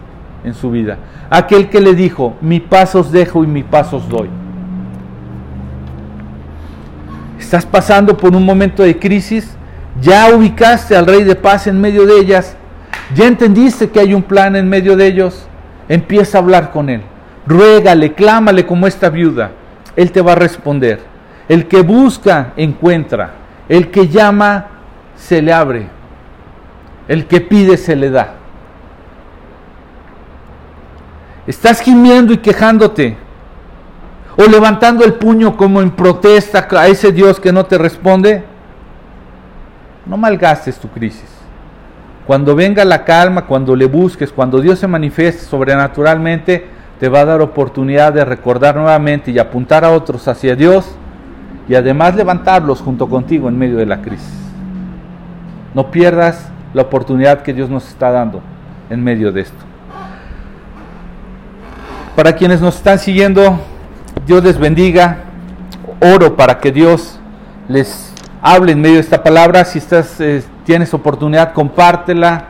en 0.44 0.54
su 0.54 0.70
vida. 0.70 0.98
Aquel 1.28 1.68
que 1.68 1.80
le 1.80 1.94
dijo, 1.94 2.34
mi 2.40 2.60
paz 2.60 2.94
os 2.94 3.10
dejo 3.10 3.42
y 3.42 3.46
mi 3.46 3.62
paz 3.62 3.92
os 3.92 4.08
doy. 4.08 4.28
estás 7.46 7.64
pasando 7.64 8.16
por 8.16 8.34
un 8.34 8.44
momento 8.44 8.82
de 8.82 8.98
crisis, 8.98 9.56
ya 10.00 10.34
ubicaste 10.34 10.96
al 10.96 11.06
Rey 11.06 11.22
de 11.22 11.36
Paz 11.36 11.68
en 11.68 11.80
medio 11.80 12.04
de 12.04 12.18
ellas, 12.18 12.56
ya 13.14 13.26
entendiste 13.26 13.88
que 13.88 14.00
hay 14.00 14.14
un 14.14 14.24
plan 14.24 14.56
en 14.56 14.68
medio 14.68 14.96
de 14.96 15.06
ellos, 15.06 15.46
empieza 15.88 16.38
a 16.38 16.40
hablar 16.40 16.72
con 16.72 16.88
Él, 16.90 17.02
ruégale, 17.46 18.14
clámale 18.14 18.66
como 18.66 18.88
esta 18.88 19.10
viuda, 19.10 19.52
Él 19.94 20.10
te 20.10 20.22
va 20.22 20.32
a 20.32 20.34
responder. 20.34 21.00
El 21.48 21.68
que 21.68 21.82
busca, 21.82 22.52
encuentra, 22.56 23.34
el 23.68 23.92
que 23.92 24.08
llama, 24.08 24.66
se 25.16 25.42
le 25.42 25.52
abre, 25.52 25.88
el 27.08 27.26
que 27.26 27.40
pide, 27.40 27.76
se 27.76 27.96
le 27.96 28.10
da. 28.10 28.34
Estás 31.46 31.80
gimiendo 31.80 32.32
y 32.32 32.38
quejándote, 32.38 33.16
o 34.36 34.44
levantando 34.44 35.04
el 35.04 35.14
puño 35.14 35.56
como 35.56 35.80
en 35.80 35.90
protesta 35.90 36.66
a 36.70 36.88
ese 36.88 37.12
Dios 37.12 37.40
que 37.40 37.52
no 37.52 37.64
te 37.66 37.78
responde, 37.78 38.44
no 40.04 40.16
malgastes 40.16 40.78
tu 40.78 40.88
crisis. 40.88 41.30
Cuando 42.26 42.56
venga 42.56 42.84
la 42.84 43.04
calma, 43.04 43.46
cuando 43.46 43.76
le 43.76 43.86
busques, 43.86 44.32
cuando 44.32 44.60
Dios 44.60 44.80
se 44.80 44.88
manifieste 44.88 45.44
sobrenaturalmente, 45.44 46.66
te 46.98 47.08
va 47.08 47.20
a 47.20 47.24
dar 47.24 47.40
oportunidad 47.40 48.12
de 48.12 48.24
recordar 48.24 48.76
nuevamente 48.76 49.30
y 49.30 49.38
apuntar 49.38 49.84
a 49.84 49.90
otros 49.90 50.26
hacia 50.26 50.56
Dios 50.56 50.90
y 51.68 51.74
además 51.74 52.16
levantarlos 52.16 52.80
junto 52.80 53.08
contigo 53.08 53.48
en 53.48 53.58
medio 53.58 53.76
de 53.76 53.86
la 53.86 54.00
crisis. 54.02 54.45
No 55.76 55.90
pierdas 55.90 56.48
la 56.72 56.80
oportunidad 56.80 57.42
que 57.42 57.52
Dios 57.52 57.68
nos 57.68 57.86
está 57.86 58.10
dando 58.10 58.40
en 58.88 59.04
medio 59.04 59.30
de 59.30 59.42
esto. 59.42 59.62
Para 62.16 62.32
quienes 62.32 62.62
nos 62.62 62.76
están 62.76 62.98
siguiendo 62.98 63.60
Dios 64.26 64.42
les 64.42 64.56
bendiga. 64.56 65.18
Oro 66.00 66.34
para 66.34 66.60
que 66.60 66.72
Dios 66.72 67.20
les 67.68 68.10
hable 68.40 68.72
en 68.72 68.80
medio 68.80 68.94
de 68.94 69.00
esta 69.02 69.22
palabra. 69.22 69.66
Si 69.66 69.76
estás, 69.76 70.18
eh, 70.18 70.42
tienes 70.64 70.94
oportunidad, 70.94 71.52
compártela 71.52 72.44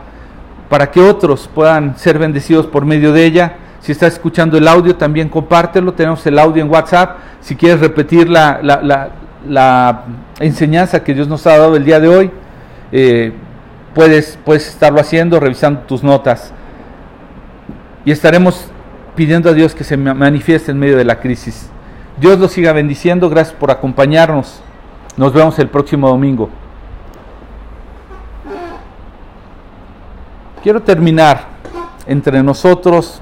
para 0.69 0.89
que 0.93 1.01
otros 1.01 1.51
puedan 1.53 1.99
ser 1.99 2.21
bendecidos 2.21 2.69
por 2.69 2.85
medio 2.85 3.13
de 3.13 3.25
ella. 3.25 3.55
Si 3.81 3.91
estás 3.91 4.13
escuchando 4.13 4.57
el 4.57 4.69
audio, 4.69 4.95
también 4.95 5.29
compártelo. 5.29 5.95
Tenemos 5.95 6.25
el 6.29 6.39
audio 6.39 6.63
en 6.63 6.71
WhatsApp. 6.71 7.17
Si 7.41 7.57
quieres 7.57 7.81
repetir 7.81 8.31
la, 8.31 8.61
la, 8.63 10.05
enseñanza 10.39 11.03
que 11.03 11.13
Dios 11.13 11.27
nos 11.27 11.45
ha 11.49 11.59
dado 11.59 11.75
el 11.75 11.85
día 11.85 11.99
de 11.99 12.07
hoy, 12.07 12.31
eh, 12.93 13.33
puedes, 13.95 14.39
puedes 14.45 14.69
estarlo 14.69 15.01
haciendo 15.01 15.41
revisando 15.41 15.81
tus 15.81 16.03
notas. 16.03 16.53
Y 18.05 18.11
estaremos 18.11 18.69
pidiendo 19.17 19.51
a 19.51 19.53
Dios 19.53 19.75
que 19.75 19.85
se 19.85 19.97
manifieste 19.97 20.71
en 20.71 20.79
medio 20.79 20.97
de 20.97 21.05
la 21.05 21.19
crisis. 21.19 21.71
Dios 22.21 22.39
los 22.39 22.53
siga 22.53 22.73
bendiciendo. 22.73 23.29
Gracias 23.29 23.57
por 23.57 23.71
acompañarnos. 23.71 24.61
Nos 25.17 25.33
vemos 25.33 25.59
el 25.59 25.69
próximo 25.69 26.09
domingo. 26.09 26.51
Quiero 30.63 30.83
terminar 30.83 31.45
entre 32.07 32.43
nosotros 32.43 33.21